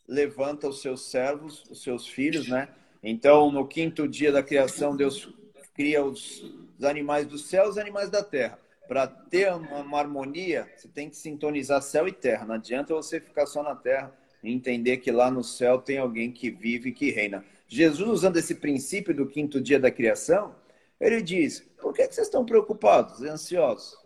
levanta 0.06 0.68
os 0.68 0.82
seus 0.82 1.10
servos, 1.10 1.64
os 1.70 1.82
seus 1.82 2.06
filhos, 2.06 2.48
né? 2.48 2.68
Então, 3.02 3.50
no 3.50 3.66
quinto 3.66 4.06
dia 4.06 4.30
da 4.30 4.42
criação, 4.42 4.94
Deus 4.94 5.32
cria 5.74 6.04
os, 6.04 6.42
os 6.78 6.84
animais 6.84 7.26
do 7.26 7.38
céu 7.38 7.66
e 7.66 7.68
os 7.70 7.78
animais 7.78 8.10
da 8.10 8.22
terra. 8.22 8.58
Para 8.86 9.06
ter 9.06 9.50
uma, 9.52 9.78
uma 9.78 9.98
harmonia, 9.98 10.70
você 10.76 10.88
tem 10.88 11.08
que 11.08 11.16
sintonizar 11.16 11.80
céu 11.80 12.06
e 12.06 12.12
terra. 12.12 12.44
Não 12.44 12.56
adianta 12.56 12.94
você 12.94 13.18
ficar 13.18 13.46
só 13.46 13.62
na 13.62 13.74
terra 13.74 14.12
entender 14.42 14.98
que 14.98 15.10
lá 15.10 15.30
no 15.30 15.44
céu 15.44 15.78
tem 15.80 15.98
alguém 15.98 16.32
que 16.32 16.50
vive 16.50 16.90
e 16.90 16.92
que 16.92 17.10
reina. 17.10 17.44
Jesus, 17.68 18.08
usando 18.08 18.36
esse 18.36 18.56
princípio 18.56 19.14
do 19.14 19.26
quinto 19.26 19.60
dia 19.60 19.78
da 19.78 19.90
criação, 19.90 20.54
ele 21.00 21.22
diz: 21.22 21.60
por 21.80 21.92
que, 21.92 22.04
vocês 22.04 22.26
estão 22.26 22.44
preocupados 22.44 23.20
e 23.20 23.28
ansiosos? 23.28 23.96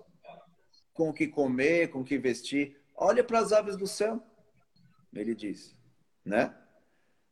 Com 0.93 1.11
o 1.11 1.13
que 1.13 1.27
comer, 1.27 1.91
com 1.91 2.01
o 2.01 2.05
que 2.05 2.19
vestir? 2.19 2.77
Olha 2.95 3.23
para 3.23 3.39
as 3.39 3.53
aves 3.53 3.77
do 3.77 3.87
céu, 3.87 4.23
ele 5.15 5.35
diz, 5.35 5.77
né? 6.25 6.55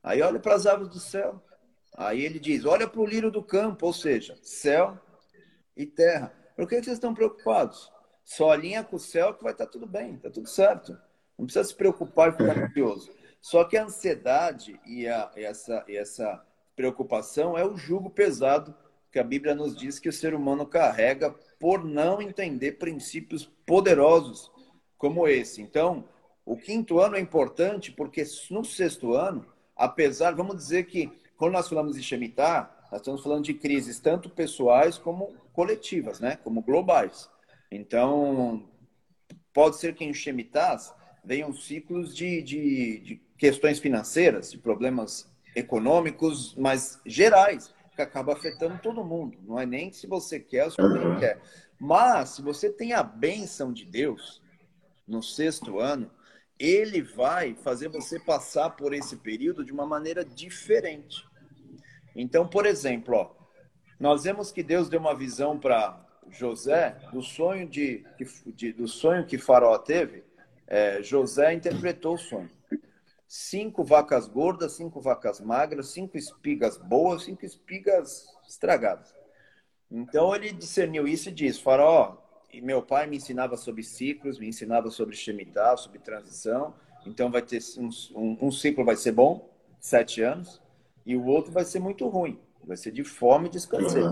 Aí 0.03 0.21
olha 0.21 0.39
para 0.39 0.55
as 0.55 0.67
aves 0.67 0.89
do 0.89 1.01
céu. 1.01 1.43
Aí 1.97 2.25
ele 2.25 2.39
diz: 2.39 2.65
olha 2.65 2.87
para 2.87 3.01
o 3.01 3.07
lírio 3.07 3.31
do 3.31 3.43
campo, 3.43 3.87
ou 3.87 3.93
seja, 3.93 4.39
céu 4.43 4.99
e 5.77 5.87
terra. 5.87 6.35
Por 6.57 6.69
que 6.69 6.75
vocês 6.75 6.97
estão 6.97 7.15
preocupados? 7.15 7.91
Só 8.25 8.51
alinha 8.51 8.83
com 8.83 8.97
o 8.97 9.01
céu 9.01 9.35
que 9.35 9.43
vai 9.43 9.53
estar 9.53 9.67
tudo 9.67 9.87
bem, 9.87 10.15
está 10.15 10.31
tudo 10.31 10.49
certo. 10.49 10.99
Não 11.39 11.47
precisa 11.47 11.65
se 11.65 11.75
preocupar 11.75 12.29
e 12.29 12.33
ficar 12.33 12.59
ansioso. 12.59 13.11
Só 13.41 13.65
que 13.65 13.77
a 13.77 13.85
ansiedade 13.85 14.81
e, 14.87 15.07
a, 15.07 15.31
essa, 15.37 15.85
essa 15.89 16.43
preocupação 16.75 17.59
é 17.59 17.65
o 17.65 17.77
jugo 17.77 18.09
pesado 18.09 18.75
que 19.13 19.19
a 19.19 19.25
Bíblia 19.25 19.55
nos 19.55 19.77
diz 19.77 19.99
que 19.99 20.09
o 20.09 20.13
ser 20.13 20.35
humano 20.35 20.67
carrega 20.67 21.31
por 21.61 21.85
não 21.85 22.21
entender 22.21 22.73
princípios 22.73 23.45
poderosos 23.67 24.51
como 24.97 25.29
esse. 25.29 25.63
Então, 25.63 26.09
o 26.45 26.57
quinto 26.57 26.99
ano 26.99 27.17
é 27.17 27.21
importante 27.21 27.93
porque 27.93 28.25
no 28.51 28.65
sexto 28.65 29.15
ano, 29.15 29.47
apesar, 29.77 30.35
vamos 30.35 30.57
dizer 30.57 30.85
que 30.85 31.13
quando 31.37 31.53
nós 31.53 31.69
falamos 31.69 31.97
de 31.97 32.03
Shemitah, 32.03 32.71
nós 32.91 33.01
estamos 33.01 33.23
falando 33.23 33.45
de 33.45 33.55
crises 33.55 34.01
tanto 34.01 34.31
pessoais 34.31 34.99
como 34.99 35.35
coletivas, 35.53 36.21
né? 36.21 36.37
como 36.43 36.63
globais. 36.63 37.29
Então, 37.71 38.69
pode 39.53 39.77
ser 39.77 39.95
que 39.95 40.05
em 40.05 40.15
Shemitah 40.15 40.79
venham 41.25 41.53
ciclos 41.53 42.15
de, 42.15 42.43
de, 42.43 42.99
de 43.01 43.23
questões 43.39 43.79
financeiras, 43.79 44.51
de 44.51 44.59
problemas 44.59 45.31
econômicos, 45.55 46.55
mas 46.57 47.01
gerais, 47.07 47.73
que 47.95 48.03
acaba 48.03 48.33
afetando 48.33 48.79
todo 48.83 49.05
mundo. 49.05 49.39
Não 49.43 49.59
é 49.59 49.65
nem 49.65 49.93
se 49.93 50.07
você 50.07 50.41
quer 50.41 50.65
ou 50.65 50.71
se 50.71 50.77
você 50.77 50.99
não 50.99 51.19
quer. 51.19 51.41
Mas, 51.79 52.31
se 52.31 52.43
você 52.43 52.71
tem 52.71 52.93
a 52.93 53.03
bênção 53.03 53.73
de 53.73 53.85
Deus 53.85 54.43
no 55.07 55.23
sexto 55.23 55.79
ano, 55.79 56.11
ele 56.59 57.03
vai 57.03 57.55
fazer 57.55 57.89
você 57.89 58.19
passar 58.19 58.71
por 58.71 58.93
esse 58.93 59.17
período 59.17 59.65
de 59.65 59.73
uma 59.73 59.87
maneira 59.87 60.25
diferente. 60.25 61.25
Então, 62.17 62.47
por 62.47 62.65
exemplo, 62.65 63.17
ó, 63.17 63.31
nós 63.99 64.25
vemos 64.25 64.51
que 64.51 64.63
Deus 64.63 64.89
deu 64.89 65.01
uma 65.01 65.15
visão 65.15 65.59
para 65.59 66.01
José 66.31 66.97
do 67.13 67.23
sonho 67.23 67.69
de, 67.69 68.05
de, 68.47 68.73
do 68.73 68.89
sonho 68.89 69.27
que 69.27 69.39
Faraó 69.39 69.79
teve 69.79 70.24
é, 70.67 71.03
José 71.03 71.55
interpretou 71.55 72.15
o 72.15 72.19
sonho. 72.19 72.51
Cinco 73.27 73.83
vacas 73.83 74.29
gordas, 74.29 74.73
cinco 74.73 75.01
vacas 75.01 75.41
magras, 75.41 75.89
cinco 75.89 76.17
espigas 76.17 76.77
boas, 76.77 77.25
cinco 77.25 77.45
espigas 77.45 78.27
estragadas. 78.49 79.15
Então 79.91 80.35
ele 80.35 80.53
discerniu 80.53 81.07
isso 81.07 81.29
e 81.29 81.33
disse: 81.33 81.63
Faraó, 81.63 82.17
e 82.53 82.61
meu 82.61 82.83
pai 82.83 83.07
me 83.07 83.17
ensinava 83.17 83.57
sobre 83.57 83.83
ciclos, 83.83 84.39
me 84.39 84.49
ensinava 84.49 84.91
sobre 84.91 85.17
Shemitah, 85.17 85.77
sobre 85.77 85.99
transição. 85.99 86.75
Então 87.07 87.31
vai 87.31 87.43
ter 87.43 87.61
um, 87.77 87.89
um, 88.15 88.47
um 88.47 88.51
ciclo 88.53 88.85
vai 88.85 88.97
ser 88.97 89.13
bom, 89.13 89.51
sete 89.81 90.23
anos, 90.23 90.63
e 91.05 91.17
o 91.17 91.27
outro 91.27 91.53
vai 91.53 91.65
ser 91.65 91.81
muito 91.81 92.09
ruim, 92.09 92.41
vai 92.63 92.77
ser 92.77 92.93
de 92.93 93.05
fome 93.05 93.49
e 93.49 93.51
de 93.51 93.59
escassez. 93.59 94.07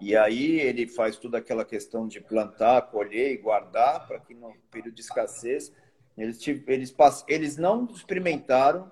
E 0.00 0.16
aí 0.16 0.60
ele 0.60 0.86
faz 0.86 1.16
toda 1.16 1.38
aquela 1.38 1.64
questão 1.64 2.06
de 2.06 2.20
plantar, 2.20 2.82
colher 2.82 3.32
e 3.32 3.36
guardar 3.36 4.06
para 4.06 4.20
que 4.20 4.32
no 4.32 4.54
período 4.70 4.94
de 4.94 5.00
escassez 5.00 5.72
eles, 6.18 6.46
eles, 6.46 6.94
eles 7.28 7.56
não 7.56 7.86
experimentaram, 7.86 8.90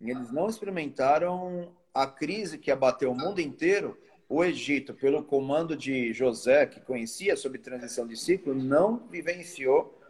eles 0.00 0.32
não 0.32 0.48
experimentaram 0.48 1.72
a 1.94 2.06
crise 2.06 2.58
que 2.58 2.70
abateu 2.70 3.12
o 3.12 3.16
mundo 3.16 3.40
inteiro. 3.40 3.96
O 4.28 4.42
Egito, 4.42 4.92
pelo 4.94 5.22
comando 5.22 5.76
de 5.76 6.12
José, 6.12 6.66
que 6.66 6.80
conhecia 6.80 7.36
sobre 7.36 7.58
transição 7.58 8.06
de 8.06 8.16
ciclo, 8.16 8.54
não 8.54 9.06
vivenciou 9.08 10.00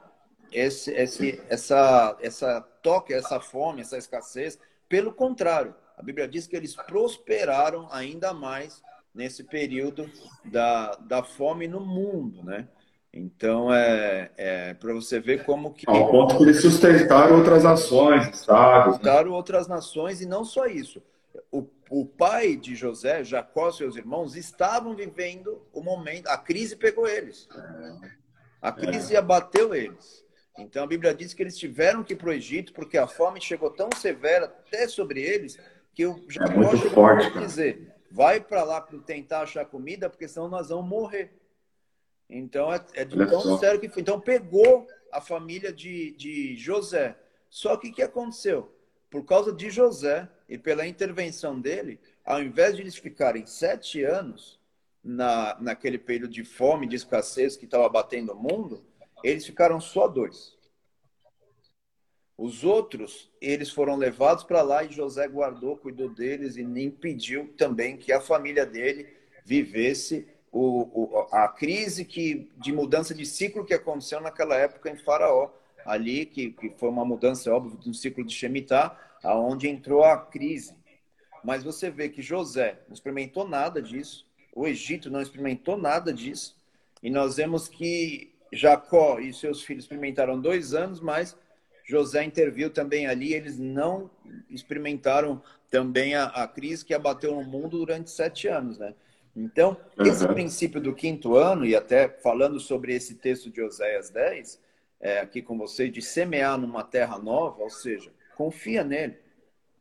esse, 0.50 0.90
esse, 0.92 1.42
essa, 1.48 2.16
essa 2.20 2.60
toque, 2.82 3.12
essa 3.12 3.40
fome, 3.40 3.82
essa 3.82 3.98
escassez. 3.98 4.58
Pelo 4.88 5.12
contrário, 5.12 5.74
a 5.96 6.02
Bíblia 6.02 6.28
diz 6.28 6.46
que 6.46 6.56
eles 6.56 6.74
prosperaram 6.74 7.88
ainda 7.90 8.32
mais 8.32 8.82
nesse 9.14 9.44
período 9.44 10.10
da, 10.44 10.94
da 10.96 11.22
fome 11.22 11.68
no 11.68 11.80
mundo, 11.80 12.42
né? 12.42 12.68
Então, 13.14 13.72
é, 13.72 14.30
é 14.38 14.74
para 14.74 14.94
você 14.94 15.20
ver 15.20 15.44
como 15.44 15.74
que... 15.74 15.84
Ao 15.86 16.10
ponto 16.10 16.36
que 16.38 16.44
eles 16.44 16.62
sustentaram 16.62 17.36
outras 17.36 17.62
nações, 17.62 18.28
estados. 18.28 18.94
Sustentaram 18.94 19.30
né? 19.30 19.36
outras 19.36 19.68
nações, 19.68 20.22
e 20.22 20.26
não 20.26 20.44
só 20.44 20.64
isso. 20.66 21.02
O, 21.50 21.68
o 21.90 22.06
pai 22.06 22.56
de 22.56 22.74
José, 22.74 23.22
Jacó 23.22 23.68
e 23.68 23.74
seus 23.74 23.96
irmãos, 23.96 24.34
estavam 24.34 24.94
vivendo 24.94 25.62
o 25.74 25.82
momento... 25.82 26.26
A 26.28 26.38
crise 26.38 26.74
pegou 26.74 27.06
eles. 27.06 27.46
A 28.62 28.72
crise 28.72 29.14
é. 29.14 29.18
abateu 29.18 29.74
eles. 29.74 30.24
Então, 30.58 30.84
a 30.84 30.86
Bíblia 30.86 31.14
diz 31.14 31.34
que 31.34 31.42
eles 31.42 31.58
tiveram 31.58 32.02
que 32.02 32.14
ir 32.14 32.16
para 32.16 32.30
o 32.30 32.32
Egito, 32.32 32.72
porque 32.72 32.96
a 32.96 33.06
fome 33.06 33.42
chegou 33.42 33.68
tão 33.70 33.90
severa 33.96 34.46
até 34.46 34.88
sobre 34.88 35.20
eles, 35.20 35.58
que 35.94 36.06
o 36.06 36.24
Jacó 36.28 36.52
é 36.52 36.56
muito 36.56 36.90
forte, 36.90 37.38
dizer, 37.38 37.94
vai 38.10 38.40
para 38.40 38.62
lá 38.64 38.80
para 38.80 38.98
tentar 39.00 39.42
achar 39.42 39.66
comida, 39.66 40.08
porque 40.08 40.26
senão 40.26 40.48
nós 40.48 40.70
vamos 40.70 40.88
morrer. 40.88 41.41
Então, 42.32 42.72
é, 42.72 42.84
é 42.94 43.04
de 43.04 43.16
tão 43.26 43.58
sério 43.58 43.78
que 43.78 43.88
foi. 43.88 44.00
Então, 44.00 44.18
pegou 44.18 44.86
a 45.12 45.20
família 45.20 45.72
de, 45.72 46.12
de 46.12 46.56
José. 46.56 47.16
Só 47.50 47.76
que 47.76 47.90
o 47.90 47.92
que 47.92 48.02
aconteceu? 48.02 48.74
Por 49.10 49.24
causa 49.24 49.52
de 49.52 49.68
José 49.68 50.26
e 50.48 50.56
pela 50.56 50.86
intervenção 50.86 51.60
dele, 51.60 52.00
ao 52.24 52.42
invés 52.42 52.74
de 52.74 52.82
eles 52.82 52.96
ficarem 52.96 53.44
sete 53.44 54.02
anos 54.02 54.58
na, 55.04 55.58
naquele 55.60 55.98
período 55.98 56.32
de 56.32 56.44
fome, 56.44 56.86
de 56.86 56.96
escassez 56.96 57.56
que 57.56 57.66
estava 57.66 57.86
batendo 57.90 58.32
o 58.32 58.36
mundo, 58.36 58.82
eles 59.22 59.44
ficaram 59.44 59.78
só 59.80 60.08
dois. 60.08 60.56
Os 62.38 62.64
outros, 62.64 63.30
eles 63.40 63.70
foram 63.70 63.96
levados 63.96 64.44
para 64.44 64.62
lá 64.62 64.82
e 64.82 64.90
José 64.90 65.28
guardou, 65.28 65.76
cuidou 65.76 66.08
deles 66.08 66.56
e 66.56 66.62
impediu 66.62 67.52
também 67.56 67.98
que 67.98 68.12
a 68.12 68.20
família 68.20 68.64
dele 68.64 69.06
vivesse 69.44 70.26
o, 70.52 70.82
o, 70.92 71.28
a 71.32 71.48
crise 71.48 72.04
que, 72.04 72.50
de 72.58 72.72
mudança 72.72 73.14
de 73.14 73.24
ciclo 73.24 73.64
que 73.64 73.72
aconteceu 73.72 74.20
naquela 74.20 74.54
época 74.54 74.90
em 74.90 74.96
Faraó, 74.98 75.50
ali, 75.84 76.26
que, 76.26 76.50
que 76.50 76.70
foi 76.76 76.90
uma 76.90 77.04
mudança, 77.04 77.52
óbvio, 77.52 77.78
de 77.78 77.88
um 77.88 77.94
ciclo 77.94 78.22
de 78.22 78.34
Shemitah, 78.34 78.96
aonde 79.24 79.66
entrou 79.66 80.04
a 80.04 80.18
crise. 80.18 80.76
Mas 81.42 81.64
você 81.64 81.90
vê 81.90 82.08
que 82.08 82.20
José 82.20 82.78
não 82.86 82.94
experimentou 82.94 83.48
nada 83.48 83.80
disso, 83.80 84.26
o 84.54 84.66
Egito 84.66 85.10
não 85.10 85.22
experimentou 85.22 85.76
nada 85.78 86.12
disso, 86.12 86.54
e 87.02 87.10
nós 87.10 87.36
vemos 87.36 87.66
que 87.66 88.32
Jacó 88.52 89.18
e 89.18 89.32
seus 89.32 89.62
filhos 89.62 89.84
experimentaram 89.84 90.38
dois 90.38 90.74
anos, 90.74 91.00
mas 91.00 91.36
José 91.84 92.22
interviu 92.22 92.68
também 92.70 93.06
ali, 93.06 93.32
eles 93.32 93.58
não 93.58 94.10
experimentaram 94.50 95.42
também 95.70 96.14
a, 96.14 96.26
a 96.26 96.46
crise 96.46 96.84
que 96.84 96.92
abateu 96.92 97.34
no 97.34 97.42
mundo 97.42 97.78
durante 97.78 98.10
sete 98.10 98.46
anos, 98.46 98.78
né? 98.78 98.94
Então, 99.34 99.76
esse 99.98 100.24
uhum. 100.26 100.34
princípio 100.34 100.80
do 100.80 100.94
quinto 100.94 101.36
ano, 101.36 101.64
e 101.64 101.74
até 101.74 102.08
falando 102.08 102.60
sobre 102.60 102.94
esse 102.94 103.14
texto 103.14 103.50
de 103.50 103.62
Oséias 103.62 104.10
10, 104.10 104.60
é, 105.00 105.20
aqui 105.20 105.40
com 105.40 105.56
você, 105.56 105.88
de 105.88 106.02
semear 106.02 106.58
numa 106.58 106.84
terra 106.84 107.18
nova, 107.18 107.62
ou 107.62 107.70
seja, 107.70 108.12
confia 108.36 108.84
nele, 108.84 109.16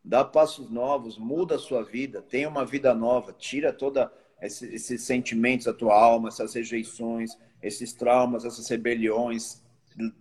dá 0.03 0.23
passos 0.23 0.69
novos, 0.69 1.17
muda 1.17 1.55
a 1.55 1.59
sua 1.59 1.83
vida, 1.83 2.21
tenha 2.21 2.47
uma 2.47 2.65
vida 2.65 2.93
nova, 2.93 3.33
tira 3.33 3.73
toda 3.73 4.11
esse, 4.41 4.73
esses 4.73 5.03
sentimentos 5.03 5.65
da 5.65 5.73
tua 5.73 5.93
alma, 5.93 6.29
essas 6.29 6.53
rejeições, 6.53 7.37
esses 7.61 7.93
traumas, 7.93 8.45
essas 8.45 8.67
rebeliões, 8.69 9.61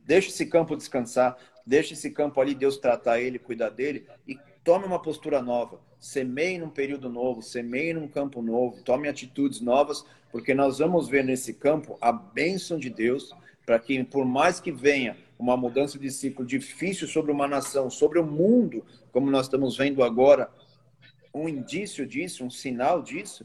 deixa 0.05 0.29
esse 0.29 0.45
campo 0.47 0.77
descansar, 0.77 1.39
deixa 1.65 1.95
esse 1.95 2.11
campo 2.11 2.41
ali, 2.41 2.55
Deus 2.55 2.77
tratar 2.77 3.21
ele, 3.21 3.39
cuidar 3.39 3.71
dele, 3.71 4.07
e 4.27 4.37
tome 4.65 4.85
uma 4.85 5.01
postura 5.01 5.41
nova 5.41 5.81
semeie 6.01 6.59
num 6.59 6.71
período 6.71 7.11
novo, 7.11 7.43
semeie 7.43 7.93
num 7.93 8.09
campo 8.09 8.41
novo, 8.41 8.83
tome 8.83 9.07
atitudes 9.07 9.61
novas, 9.61 10.05
porque 10.33 10.55
nós 10.55 10.79
vamos 10.79 11.09
ver 11.09 11.23
nesse 11.23 11.53
campo 11.55 11.99
a 12.01 12.11
bênção 12.11 12.79
de 12.79 12.89
Deus 12.89 13.35
para 13.67 13.79
que, 13.79 14.03
por 14.03 14.25
mais 14.25 14.59
que 14.59 14.73
venha 14.73 15.17
uma 15.39 15.57
mudança 15.57 15.99
de 15.99 16.11
ciclo 16.11 16.45
difícil 16.45 17.07
sobre 17.07 17.31
uma 17.31 17.47
nação, 17.47 17.91
sobre 17.91 18.19
o 18.19 18.27
mundo, 18.27 18.85
como 19.13 19.31
nós 19.31 19.47
estamos 19.47 19.77
vendo 19.77 20.03
agora, 20.03 20.51
um 21.35 21.49
indício 21.49 22.07
disso, 22.07 22.45
um 22.45 22.51
sinal 22.51 23.03
disso, 23.03 23.45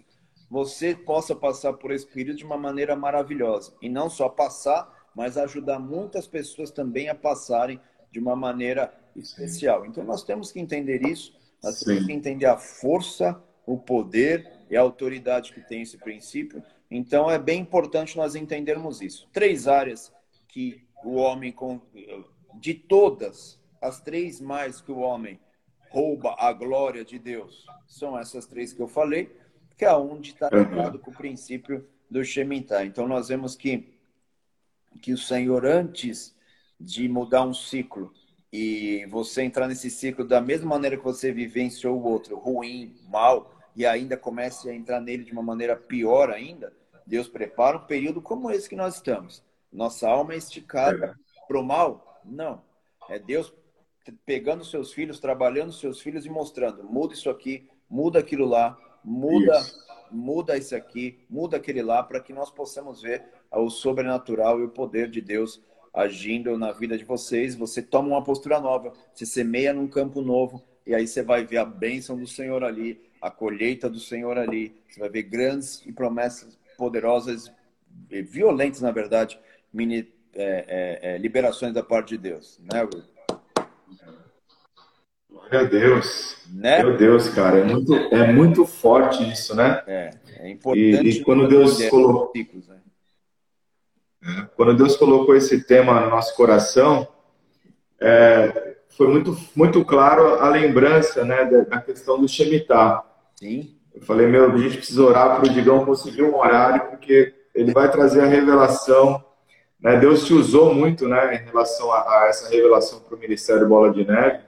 você 0.49 0.95
possa 0.95 1.35
passar 1.35 1.73
por 1.73 1.91
esse 1.91 2.07
período 2.07 2.37
de 2.37 2.45
uma 2.45 2.57
maneira 2.57 2.95
maravilhosa. 2.95 3.73
E 3.81 3.89
não 3.89 4.09
só 4.09 4.29
passar, 4.29 5.09
mas 5.13 5.37
ajudar 5.37 5.79
muitas 5.79 6.27
pessoas 6.27 6.71
também 6.71 7.09
a 7.09 7.15
passarem 7.15 7.79
de 8.11 8.19
uma 8.19 8.35
maneira 8.35 8.93
especial. 9.15 9.85
Então, 9.85 10.03
nós 10.03 10.23
temos 10.23 10.51
que 10.51 10.59
entender 10.59 11.05
isso 11.05 11.34
nós 11.65 11.79
Sim. 11.79 11.85
temos 11.85 12.05
que 12.05 12.13
entender 12.13 12.45
a 12.45 12.57
força, 12.57 13.41
o 13.65 13.75
poder 13.75 14.51
e 14.69 14.77
a 14.77 14.81
autoridade 14.81 15.51
que 15.51 15.61
tem 15.61 15.81
esse 15.81 15.97
princípio. 15.97 16.63
Então, 16.91 17.29
é 17.29 17.39
bem 17.39 17.61
importante 17.61 18.15
nós 18.15 18.35
entendermos 18.35 19.01
isso. 19.01 19.27
Três 19.33 19.67
áreas 19.67 20.13
que 20.47 20.85
o 21.03 21.15
homem, 21.15 21.55
de 22.53 22.75
todas, 22.75 23.59
as 23.81 23.99
três 23.99 24.39
mais 24.39 24.79
que 24.79 24.91
o 24.91 24.99
homem 24.99 25.39
rouba 25.89 26.35
a 26.37 26.53
glória 26.53 27.03
de 27.03 27.17
Deus, 27.17 27.65
são 27.87 28.17
essas 28.17 28.45
três 28.45 28.71
que 28.71 28.81
eu 28.81 28.87
falei, 28.87 29.35
que 29.75 29.85
é 29.85 29.93
onde 29.93 30.33
está 30.33 30.49
ligado 30.49 30.99
com 30.99 31.09
o 31.09 31.15
princípio 31.15 31.87
do 32.09 32.23
Shemitah. 32.23 32.85
Então, 32.85 33.07
nós 33.07 33.29
vemos 33.29 33.55
que, 33.55 33.91
que 35.01 35.13
o 35.13 35.17
Senhor, 35.17 35.65
antes 35.65 36.35
de 36.79 37.09
mudar 37.09 37.43
um 37.43 37.53
ciclo, 37.55 38.13
e 38.57 39.05
você 39.07 39.41
entrar 39.41 39.67
nesse 39.67 39.91
ciclo 39.91 40.23
da 40.23 40.39
mesma 40.39 40.69
maneira 40.69 40.95
que 40.95 41.03
você 41.03 41.29
vivenciou 41.29 41.99
o 41.99 42.05
outro, 42.05 42.37
ruim, 42.37 42.95
mal, 43.09 43.51
e 43.75 43.85
ainda 43.85 44.15
comece 44.15 44.69
a 44.69 44.73
entrar 44.73 45.01
nele 45.01 45.25
de 45.25 45.33
uma 45.33 45.43
maneira 45.43 45.75
pior 45.75 46.29
ainda, 46.29 46.71
Deus 47.05 47.27
prepara 47.27 47.75
um 47.75 47.85
período 47.85 48.21
como 48.21 48.49
esse 48.49 48.69
que 48.69 48.75
nós 48.75 48.95
estamos. 48.95 49.43
Nossa 49.73 50.07
alma 50.07 50.33
é 50.33 50.37
esticada 50.37 51.19
para 51.45 51.59
o 51.59 51.63
mal? 51.65 52.21
Não. 52.23 52.61
É 53.09 53.19
Deus 53.19 53.53
pegando 54.25 54.63
seus 54.63 54.93
filhos, 54.93 55.19
trabalhando 55.19 55.73
seus 55.73 55.99
filhos 55.99 56.25
e 56.25 56.29
mostrando: 56.29 56.81
muda 56.81 57.13
isso 57.13 57.29
aqui, 57.29 57.69
muda 57.89 58.19
aquilo 58.19 58.45
lá, 58.45 58.77
muda, 59.03 59.59
isso. 59.59 59.85
muda 60.09 60.57
isso 60.57 60.73
aqui, 60.73 61.19
muda 61.29 61.57
aquele 61.57 61.83
lá, 61.83 62.01
para 62.01 62.21
que 62.21 62.31
nós 62.31 62.49
possamos 62.49 63.01
ver 63.01 63.25
o 63.51 63.69
sobrenatural 63.69 64.61
e 64.61 64.63
o 64.63 64.69
poder 64.69 65.09
de 65.09 65.19
Deus 65.19 65.61
agindo 65.95 66.57
na 66.57 66.71
vida 66.71 66.97
de 66.97 67.05
vocês, 67.05 67.55
você 67.55 67.81
toma 67.81 68.09
uma 68.09 68.23
postura 68.23 68.59
nova, 68.59 68.91
se 69.13 69.25
semeia 69.25 69.73
num 69.73 69.87
campo 69.87 70.21
novo, 70.21 70.61
e 70.85 70.93
aí 70.93 71.07
você 71.07 71.23
vai 71.23 71.45
ver 71.45 71.57
a 71.57 71.65
bênção 71.65 72.17
do 72.17 72.27
Senhor 72.27 72.63
ali, 72.63 73.01
a 73.21 73.31
colheita 73.31 73.89
do 73.89 73.99
Senhor 73.99 74.37
ali, 74.37 74.75
você 74.89 74.99
vai 74.99 75.09
ver 75.09 75.23
grandes 75.23 75.81
e 75.85 75.91
promessas 75.91 76.57
poderosas, 76.77 77.51
e 78.11 78.21
violentas, 78.21 78.81
na 78.81 78.91
verdade, 78.91 79.39
mini, 79.73 80.07
é, 80.33 80.65
é, 80.67 81.15
é, 81.15 81.17
liberações 81.17 81.73
da 81.73 81.81
parte 81.81 82.09
de 82.09 82.17
Deus, 82.17 82.59
né, 82.71 82.83
Will? 82.83 83.03
Glória 85.29 85.59
a 85.59 85.63
Deus. 85.63 86.37
Né? 86.51 86.83
Meu 86.83 86.97
Deus, 86.97 87.29
cara, 87.29 87.59
é 87.59 87.63
muito, 87.63 87.95
é 87.95 88.33
muito 88.33 88.65
forte 88.65 89.23
isso, 89.31 89.55
né? 89.55 89.81
É, 89.87 90.11
é 90.39 90.49
importante. 90.49 91.07
E, 91.07 91.09
e 91.09 91.23
quando 91.23 91.47
Deus 91.47 91.81
colocou. 91.87 92.31
Ciclos, 92.35 92.67
né? 92.67 92.77
Quando 94.55 94.73
Deus 94.73 94.95
colocou 94.95 95.35
esse 95.35 95.63
tema 95.65 95.99
no 95.99 96.09
nosso 96.09 96.35
coração, 96.35 97.07
é, 97.99 98.75
foi 98.89 99.07
muito, 99.07 99.37
muito 99.55 99.83
claro 99.83 100.39
a 100.39 100.49
lembrança 100.49 101.25
né, 101.25 101.45
da, 101.45 101.81
questão 101.81 102.19
do 102.19 102.27
Shemitah. 102.27 103.03
Sim. 103.35 103.75
Eu 103.93 104.01
falei, 104.01 104.27
meu, 104.27 104.51
a 104.51 104.57
gente 104.57 104.77
precisa 104.77 105.03
orar 105.03 105.35
para 105.35 105.49
o 105.49 105.53
Digão 105.53 105.85
conseguir 105.85 106.23
um 106.23 106.37
horário, 106.37 106.89
porque 106.89 107.33
ele 107.53 107.73
vai 107.73 107.91
trazer 107.91 108.21
a 108.21 108.25
revelação. 108.25 109.23
Né? 109.79 109.97
Deus 109.97 110.25
te 110.25 110.33
usou 110.33 110.73
muito 110.73 111.07
né, 111.07 111.35
em 111.35 111.45
relação 111.45 111.91
a, 111.91 112.23
a 112.23 112.27
essa 112.29 112.49
revelação 112.49 113.01
para 113.01 113.15
o 113.15 113.19
Ministério 113.19 113.67
Bola 113.67 113.91
de 113.91 114.05
Neve. 114.05 114.39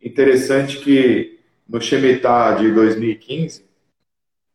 Interessante 0.00 0.78
que 0.78 1.40
no 1.68 1.80
Shemitah 1.80 2.52
de 2.52 2.70
2015 2.72 3.64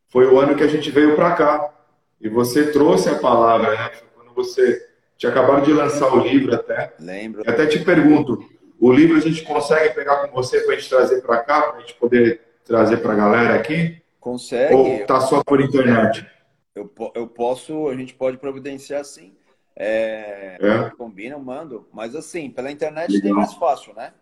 foi 0.08 0.26
o 0.26 0.38
ano 0.38 0.54
que 0.54 0.62
a 0.62 0.68
gente 0.68 0.90
veio 0.90 1.14
para 1.14 1.32
cá. 1.32 1.70
E 2.18 2.28
você 2.28 2.70
trouxe 2.70 3.10
a 3.10 3.18
palavra, 3.18 3.70
né? 3.72 3.90
você 4.36 4.85
tinha 5.16 5.30
acabado 5.30 5.64
de 5.64 5.72
lançar 5.72 6.12
o 6.12 6.20
livro 6.20 6.54
até. 6.54 6.92
Lembro. 6.98 7.42
Eu 7.44 7.52
até 7.52 7.66
te 7.66 7.84
pergunto, 7.84 8.38
o 8.78 8.92
livro 8.92 9.16
a 9.16 9.20
gente 9.20 9.42
consegue 9.42 9.94
pegar 9.94 10.26
com 10.26 10.34
você 10.34 10.60
para 10.60 10.74
a 10.74 10.76
gente 10.76 10.88
trazer 10.88 11.22
para 11.22 11.38
cá, 11.38 11.62
para 11.62 11.78
a 11.78 11.80
gente 11.80 11.94
poder 11.94 12.40
trazer 12.64 12.98
para 12.98 13.12
a 13.12 13.16
galera 13.16 13.54
aqui? 13.54 14.02
Consegue. 14.20 14.74
Ou 14.74 15.06
tá 15.06 15.20
só 15.20 15.42
por 15.42 15.60
internet? 15.60 16.26
Eu, 16.74 16.92
eu 17.14 17.26
posso, 17.26 17.88
a 17.88 17.96
gente 17.96 18.12
pode 18.14 18.36
providenciar 18.36 19.04
sim. 19.04 19.34
É, 19.74 20.58
é. 20.60 20.90
Combina, 20.96 21.34
eu 21.34 21.40
mando. 21.40 21.88
Mas 21.92 22.14
assim, 22.14 22.50
pela 22.50 22.70
internet 22.70 23.12
Legal. 23.12 23.22
tem 23.22 23.32
mais 23.32 23.54
fácil, 23.54 23.94
né? 23.94 24.12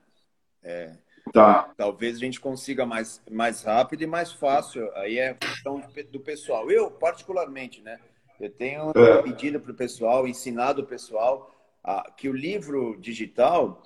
É, 0.63 0.93
tá. 1.33 1.71
Talvez 1.77 2.17
a 2.17 2.21
gente 2.21 2.41
consiga 2.41 2.85
mais, 2.87 3.23
mais 3.31 3.63
rápido 3.63 4.03
e 4.03 4.07
mais 4.07 4.33
fácil. 4.33 4.89
Aí 4.97 5.19
é 5.19 5.35
questão 5.35 5.83
do 6.11 6.21
pessoal. 6.21 6.71
Eu, 6.71 6.91
particularmente, 6.91 7.81
né? 7.83 7.99
Eu 8.45 8.51
tenho 8.51 8.91
é. 8.95 9.23
pedido 9.23 9.59
para 9.59 9.73
o 9.73 9.75
pessoal, 9.75 10.29
ensinado 10.29 10.83
o 10.83 10.87
pessoal 10.87 11.55
a, 11.83 12.11
que 12.15 12.29
o 12.29 12.33
livro 12.33 12.97
digital 13.01 13.83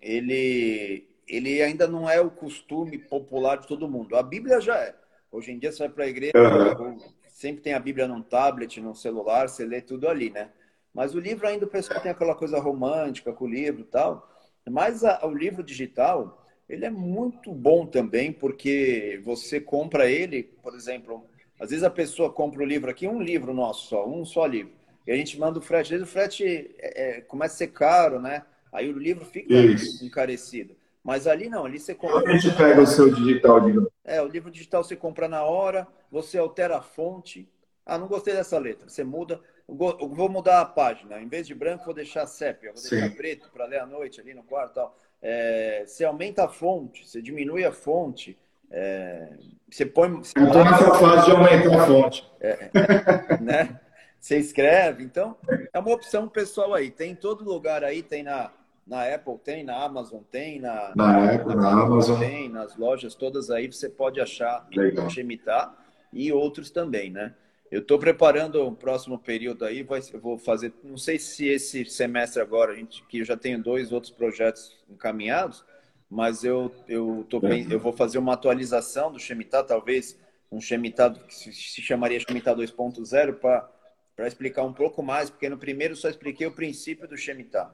ele 0.00 1.06
ele 1.28 1.62
ainda 1.62 1.86
não 1.86 2.10
é 2.10 2.20
o 2.20 2.30
costume 2.30 2.98
popular 2.98 3.58
de 3.58 3.68
todo 3.68 3.88
mundo. 3.88 4.16
A 4.16 4.22
Bíblia 4.22 4.60
já 4.60 4.76
é. 4.78 4.96
Hoje 5.30 5.52
em 5.52 5.58
dia 5.58 5.70
você 5.70 5.78
vai 5.80 5.88
para 5.88 6.04
a 6.04 6.08
igreja, 6.08 6.32
uhum. 6.36 6.98
sempre 7.28 7.62
tem 7.62 7.72
a 7.72 7.78
Bíblia 7.78 8.08
num 8.08 8.20
tablet, 8.20 8.80
num 8.80 8.94
celular, 8.94 9.48
você 9.48 9.64
lê 9.64 9.80
tudo 9.80 10.08
ali, 10.08 10.30
né? 10.30 10.50
Mas 10.92 11.14
o 11.14 11.20
livro 11.20 11.46
ainda 11.46 11.66
o 11.66 11.70
pessoal 11.70 12.00
tem 12.00 12.10
aquela 12.10 12.34
coisa 12.34 12.58
romântica 12.58 13.32
com 13.32 13.44
o 13.44 13.48
livro 13.48 13.82
e 13.82 13.84
tal. 13.84 14.28
Mas 14.68 15.04
a, 15.04 15.24
o 15.24 15.32
livro 15.32 15.62
digital, 15.62 16.44
ele 16.68 16.84
é 16.84 16.90
muito 16.90 17.52
bom 17.52 17.86
também, 17.86 18.32
porque 18.32 19.20
você 19.24 19.60
compra 19.60 20.10
ele, 20.10 20.42
por 20.42 20.74
exemplo, 20.74 21.29
às 21.60 21.68
vezes 21.68 21.84
a 21.84 21.90
pessoa 21.90 22.32
compra 22.32 22.62
o 22.62 22.66
livro 22.66 22.90
aqui, 22.90 23.06
um 23.06 23.20
livro 23.20 23.52
nosso 23.52 23.88
só, 23.88 24.08
um 24.08 24.24
só 24.24 24.46
livro. 24.46 24.72
E 25.06 25.12
a 25.12 25.16
gente 25.16 25.38
manda 25.38 25.58
o 25.58 25.62
frete. 25.62 25.94
Às 25.94 26.00
vezes 26.00 26.08
o 26.08 26.10
frete 26.10 26.74
é, 26.78 27.18
é, 27.18 27.20
começa 27.20 27.54
a 27.54 27.58
ser 27.58 27.68
caro, 27.68 28.20
né? 28.20 28.42
Aí 28.72 28.88
o 28.88 28.98
livro 28.98 29.26
fica 29.26 29.52
Isso. 29.52 30.04
encarecido. 30.04 30.74
Mas 31.04 31.26
ali 31.26 31.48
não, 31.48 31.64
ali 31.64 31.78
você 31.78 31.94
compra. 31.94 32.30
A 32.30 32.36
gente 32.36 32.56
pega 32.56 32.80
o 32.80 32.86
seu 32.86 33.12
digital, 33.12 33.60
digamos. 33.60 33.90
É, 34.04 34.22
o 34.22 34.26
livro 34.26 34.50
digital 34.50 34.82
você 34.82 34.96
compra 34.96 35.28
na 35.28 35.42
hora, 35.42 35.86
você 36.10 36.38
altera 36.38 36.78
a 36.78 36.82
fonte. 36.82 37.48
Ah, 37.84 37.98
não 37.98 38.06
gostei 38.06 38.34
dessa 38.34 38.58
letra. 38.58 38.88
Você 38.88 39.04
muda. 39.04 39.40
Vou 39.66 40.28
mudar 40.28 40.60
a 40.60 40.64
página. 40.64 41.20
Em 41.20 41.28
vez 41.28 41.46
de 41.46 41.54
branco, 41.54 41.84
vou 41.84 41.94
deixar 41.94 42.26
sépia, 42.26 42.72
vou 42.72 42.82
deixar 42.82 43.08
Sim. 43.08 43.16
preto 43.16 43.50
para 43.50 43.66
ler 43.66 43.80
à 43.80 43.86
noite 43.86 44.20
ali 44.20 44.34
no 44.34 44.42
quarto. 44.42 44.74
Tal. 44.74 44.98
É, 45.22 45.84
você 45.86 46.04
aumenta 46.04 46.44
a 46.44 46.48
fonte, 46.48 47.06
você 47.06 47.20
diminui 47.20 47.64
a 47.64 47.72
fonte. 47.72 48.38
É, 48.70 49.30
você 49.70 49.84
põe. 49.84 50.10
Você 50.10 50.38
Eu 50.38 50.46
estou 50.46 50.64
nessa 50.64 50.94
fase 50.94 51.26
de 51.26 51.30
aumentar 51.32 51.82
a 51.82 51.86
fonte. 51.86 52.30
É, 52.40 52.70
né? 53.40 53.80
Você 54.20 54.38
escreve. 54.38 55.02
Então, 55.02 55.36
é 55.72 55.78
uma 55.78 55.92
opção 55.92 56.28
pessoal 56.28 56.74
aí. 56.74 56.90
Tem 56.90 57.12
em 57.12 57.16
todo 57.16 57.44
lugar 57.44 57.82
aí, 57.82 58.02
tem 58.02 58.22
na 58.22 58.50
na 58.90 59.14
Apple 59.14 59.38
tem, 59.38 59.62
na 59.62 59.84
Amazon 59.84 60.20
tem, 60.32 60.58
na, 60.58 60.92
na 60.96 61.32
Apple, 61.32 61.54
na, 61.54 61.62
na 61.62 61.82
Amazon 61.82 62.18
tem, 62.18 62.48
nas 62.48 62.76
lojas 62.76 63.14
todas 63.14 63.48
aí 63.48 63.68
você 63.68 63.88
pode 63.88 64.20
achar 64.20 64.66
o 65.06 65.08
Shemitah 65.08 65.72
e 66.12 66.32
outros 66.32 66.72
também, 66.72 67.08
né? 67.08 67.32
Eu 67.70 67.82
estou 67.82 68.00
preparando 68.00 68.66
o 68.66 68.74
próximo 68.74 69.16
período 69.16 69.64
aí, 69.64 69.84
vai, 69.84 70.00
eu 70.12 70.18
vou 70.18 70.36
fazer, 70.36 70.74
não 70.82 70.96
sei 70.96 71.20
se 71.20 71.46
esse 71.46 71.84
semestre 71.84 72.42
agora, 72.42 72.72
a 72.72 72.74
gente, 72.74 73.04
que 73.06 73.20
eu 73.20 73.24
já 73.24 73.36
tenho 73.36 73.62
dois 73.62 73.92
outros 73.92 74.12
projetos 74.12 74.76
encaminhados, 74.90 75.64
mas 76.10 76.42
eu, 76.42 76.74
eu, 76.88 77.24
tô, 77.28 77.40
eu 77.70 77.78
vou 77.78 77.92
fazer 77.92 78.18
uma 78.18 78.34
atualização 78.34 79.12
do 79.12 79.20
Shemitah, 79.20 79.62
talvez 79.62 80.18
um 80.50 80.60
Shemitah 80.60 81.10
que 81.10 81.34
se 81.34 81.80
chamaria 81.80 82.18
Shemitah 82.18 82.56
2.0 82.56 83.34
para 83.34 84.26
explicar 84.26 84.64
um 84.64 84.72
pouco 84.72 85.02
mais, 85.02 85.30
porque 85.30 85.48
no 85.48 85.56
primeiro 85.56 85.94
só 85.94 86.08
expliquei 86.08 86.48
o 86.48 86.52
princípio 86.52 87.06
do 87.06 87.16
Shemitah. 87.16 87.72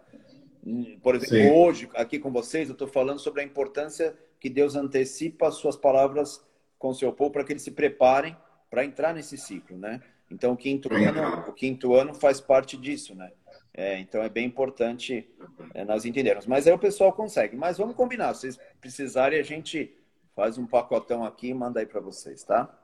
Por 1.02 1.14
exemplo, 1.14 1.36
Sim. 1.36 1.50
hoje, 1.50 1.88
aqui 1.94 2.18
com 2.18 2.30
vocês, 2.30 2.68
eu 2.68 2.74
estou 2.74 2.88
falando 2.88 3.20
sobre 3.20 3.40
a 3.40 3.44
importância 3.44 4.14
que 4.38 4.50
Deus 4.50 4.74
antecipa 4.76 5.48
as 5.48 5.54
suas 5.54 5.76
palavras 5.76 6.44
com 6.78 6.88
o 6.88 6.94
seu 6.94 7.12
povo 7.12 7.30
para 7.30 7.44
que 7.44 7.52
eles 7.52 7.62
se 7.62 7.70
preparem 7.70 8.36
para 8.68 8.84
entrar 8.84 9.14
nesse 9.14 9.38
ciclo, 9.38 9.78
né? 9.78 10.02
Então, 10.30 10.52
o 10.52 10.56
quinto 10.56 10.92
ano, 10.92 11.48
o 11.48 11.52
quinto 11.52 11.94
ano 11.94 12.12
faz 12.12 12.40
parte 12.40 12.76
disso, 12.76 13.14
né? 13.14 13.32
É, 13.76 14.00
então, 14.00 14.22
é 14.22 14.28
bem 14.30 14.46
importante 14.46 15.28
é, 15.74 15.84
nós 15.84 16.06
entendermos. 16.06 16.46
Mas 16.46 16.66
aí 16.66 16.72
o 16.72 16.78
pessoal 16.78 17.12
consegue. 17.12 17.54
Mas 17.54 17.76
vamos 17.76 17.94
combinar. 17.94 18.32
Se 18.32 18.40
vocês 18.40 18.60
precisarem, 18.80 19.38
a 19.38 19.42
gente 19.42 19.94
faz 20.34 20.56
um 20.56 20.66
pacotão 20.66 21.22
aqui 21.22 21.48
e 21.48 21.54
manda 21.54 21.80
aí 21.80 21.86
para 21.86 22.00
vocês, 22.00 22.42
tá? 22.42 22.74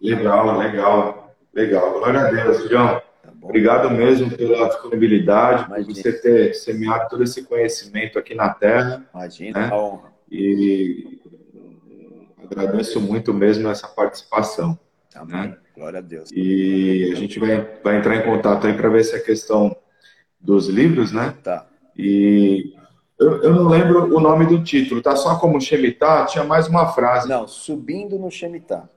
Legal, 0.00 0.56
legal. 0.58 1.36
Legal. 1.52 1.92
Glória 1.92 2.20
a 2.20 2.30
Deus, 2.30 2.68
João. 2.68 3.02
Tá 3.22 3.32
Obrigado 3.42 3.90
mesmo 3.90 4.30
pela 4.34 4.68
disponibilidade, 4.68 5.66
Imagina. 5.66 5.86
por 5.86 5.94
você 5.94 6.12
ter 6.12 6.54
semeado 6.54 7.08
todo 7.10 7.22
esse 7.22 7.44
conhecimento 7.44 8.18
aqui 8.18 8.34
na 8.34 8.50
Terra. 8.54 9.06
Imagina, 9.14 9.60
né? 9.60 9.68
a 9.70 9.76
honra. 9.76 10.12
E 10.30 11.20
agradeço 12.42 13.00
muito 13.00 13.34
mesmo 13.34 13.68
essa 13.68 13.86
participação. 13.86 14.78
Amém. 15.14 15.48
Né? 15.48 15.56
Glória 15.74 15.98
a 15.98 16.02
Deus. 16.02 16.30
E 16.32 17.10
a 17.12 17.16
gente 17.16 17.38
vai, 17.38 17.60
vai 17.82 17.98
entrar 17.98 18.16
em 18.16 18.22
contato 18.22 18.66
aí 18.66 18.74
para 18.74 18.88
ver 18.88 19.04
se 19.04 19.14
a 19.14 19.20
questão 19.20 19.76
dos 20.40 20.68
livros, 20.68 21.12
né? 21.12 21.36
Tá. 21.42 21.66
E 21.96 22.74
eu, 23.18 23.42
eu, 23.42 23.54
não 23.54 23.68
lembro 23.68 24.14
o 24.14 24.20
nome 24.20 24.46
do 24.46 24.62
título, 24.62 25.00
tá? 25.00 25.16
Só 25.16 25.38
como 25.38 25.60
Shemitah, 25.60 26.26
tinha 26.26 26.44
mais 26.44 26.68
uma 26.68 26.92
frase. 26.92 27.28
Não, 27.28 27.48
Subindo 27.48 28.18
no 28.18 28.30
Shemitah. 28.30 28.88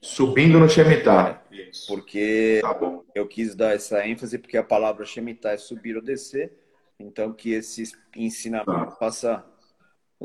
Subindo 0.00 0.60
no 0.60 0.68
Shemitah. 0.68 1.42
Porque 1.88 2.60
tá 2.60 2.78
eu 3.14 3.26
quis 3.26 3.54
dar 3.54 3.74
essa 3.74 4.06
ênfase, 4.06 4.38
porque 4.38 4.56
a 4.56 4.62
palavra 4.62 5.06
Shemitah 5.06 5.52
é 5.52 5.56
subir 5.56 5.96
ou 5.96 6.02
descer. 6.02 6.52
Então, 7.00 7.32
que 7.32 7.52
esse 7.52 7.82
ensinamento 8.14 8.66
tá. 8.66 8.90
faça 8.92 9.44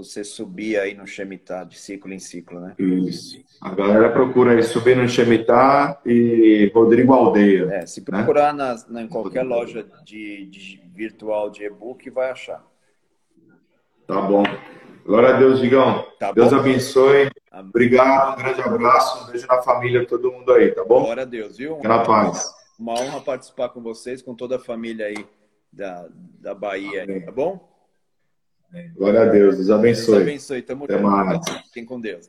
você 0.04 0.24
subir 0.24 0.80
aí 0.80 0.94
no 0.94 1.06
Shemitah, 1.06 1.64
de 1.64 1.78
ciclo 1.78 2.12
em 2.14 2.20
ciclo, 2.20 2.60
né? 2.60 2.76
Isso. 2.78 3.44
A 3.62 3.74
galera 3.74 4.12
procura 4.12 4.52
aí 4.54 4.64
subir 4.64 4.96
no 4.96 5.08
Shemitah 5.08 6.02
e 6.06 6.72
Rodrigo 6.74 7.14
Aldeia. 7.14 7.70
É, 7.72 7.86
se 7.86 8.02
procurar 8.02 8.54
né? 8.54 8.76
na, 8.88 9.02
em 9.04 9.08
qualquer 9.08 9.44
loja 9.44 9.86
de, 10.04 10.46
de 10.46 10.82
virtual 10.94 11.50
de 11.50 11.64
e-book, 11.64 12.10
vai 12.10 12.32
achar. 12.32 12.66
Tá 14.08 14.22
bom. 14.22 14.44
Glória 15.06 15.36
a 15.36 15.40
Deus, 15.40 15.60
Digão. 15.60 16.06
Tá 16.20 16.32
Deus 16.32 16.52
bom. 16.52 16.60
abençoe. 16.60 17.30
Obrigado, 17.52 18.34
um 18.34 18.44
grande 18.44 18.62
abraço, 18.62 19.24
um 19.24 19.32
beijo 19.32 19.48
na 19.48 19.62
família, 19.62 20.06
todo 20.06 20.32
mundo 20.32 20.52
aí, 20.54 20.72
tá 20.72 20.86
bom? 20.86 21.02
Glória 21.02 21.24
a 21.24 21.26
Deus, 21.26 21.58
viu? 21.58 21.78
Fica 21.78 21.88
na 21.88 22.04
paz. 22.04 22.54
Uma 22.80 22.94
honra 22.94 23.20
participar 23.20 23.70
com 23.70 23.82
vocês, 23.82 24.22
com 24.22 24.36
toda 24.36 24.58
a 24.58 24.60
família 24.60 25.08
aí 25.08 25.26
da, 25.74 26.08
da 26.40 26.54
Bahia, 26.54 27.04
Amém. 27.04 27.22
tá 27.22 27.32
bom? 27.32 27.68
Glória 28.96 29.22
a 29.22 29.26
Deus, 29.26 29.56
Deus 29.58 29.70
abençoe. 29.70 30.06
Deus 30.06 30.22
abençoe, 30.22 30.62
tamo 30.62 30.86
Até 30.86 31.00
mais. 31.00 31.42
Fiquem 31.66 31.86
com 31.86 32.00
Deus. 32.00 32.22
Tchau. 32.22 32.28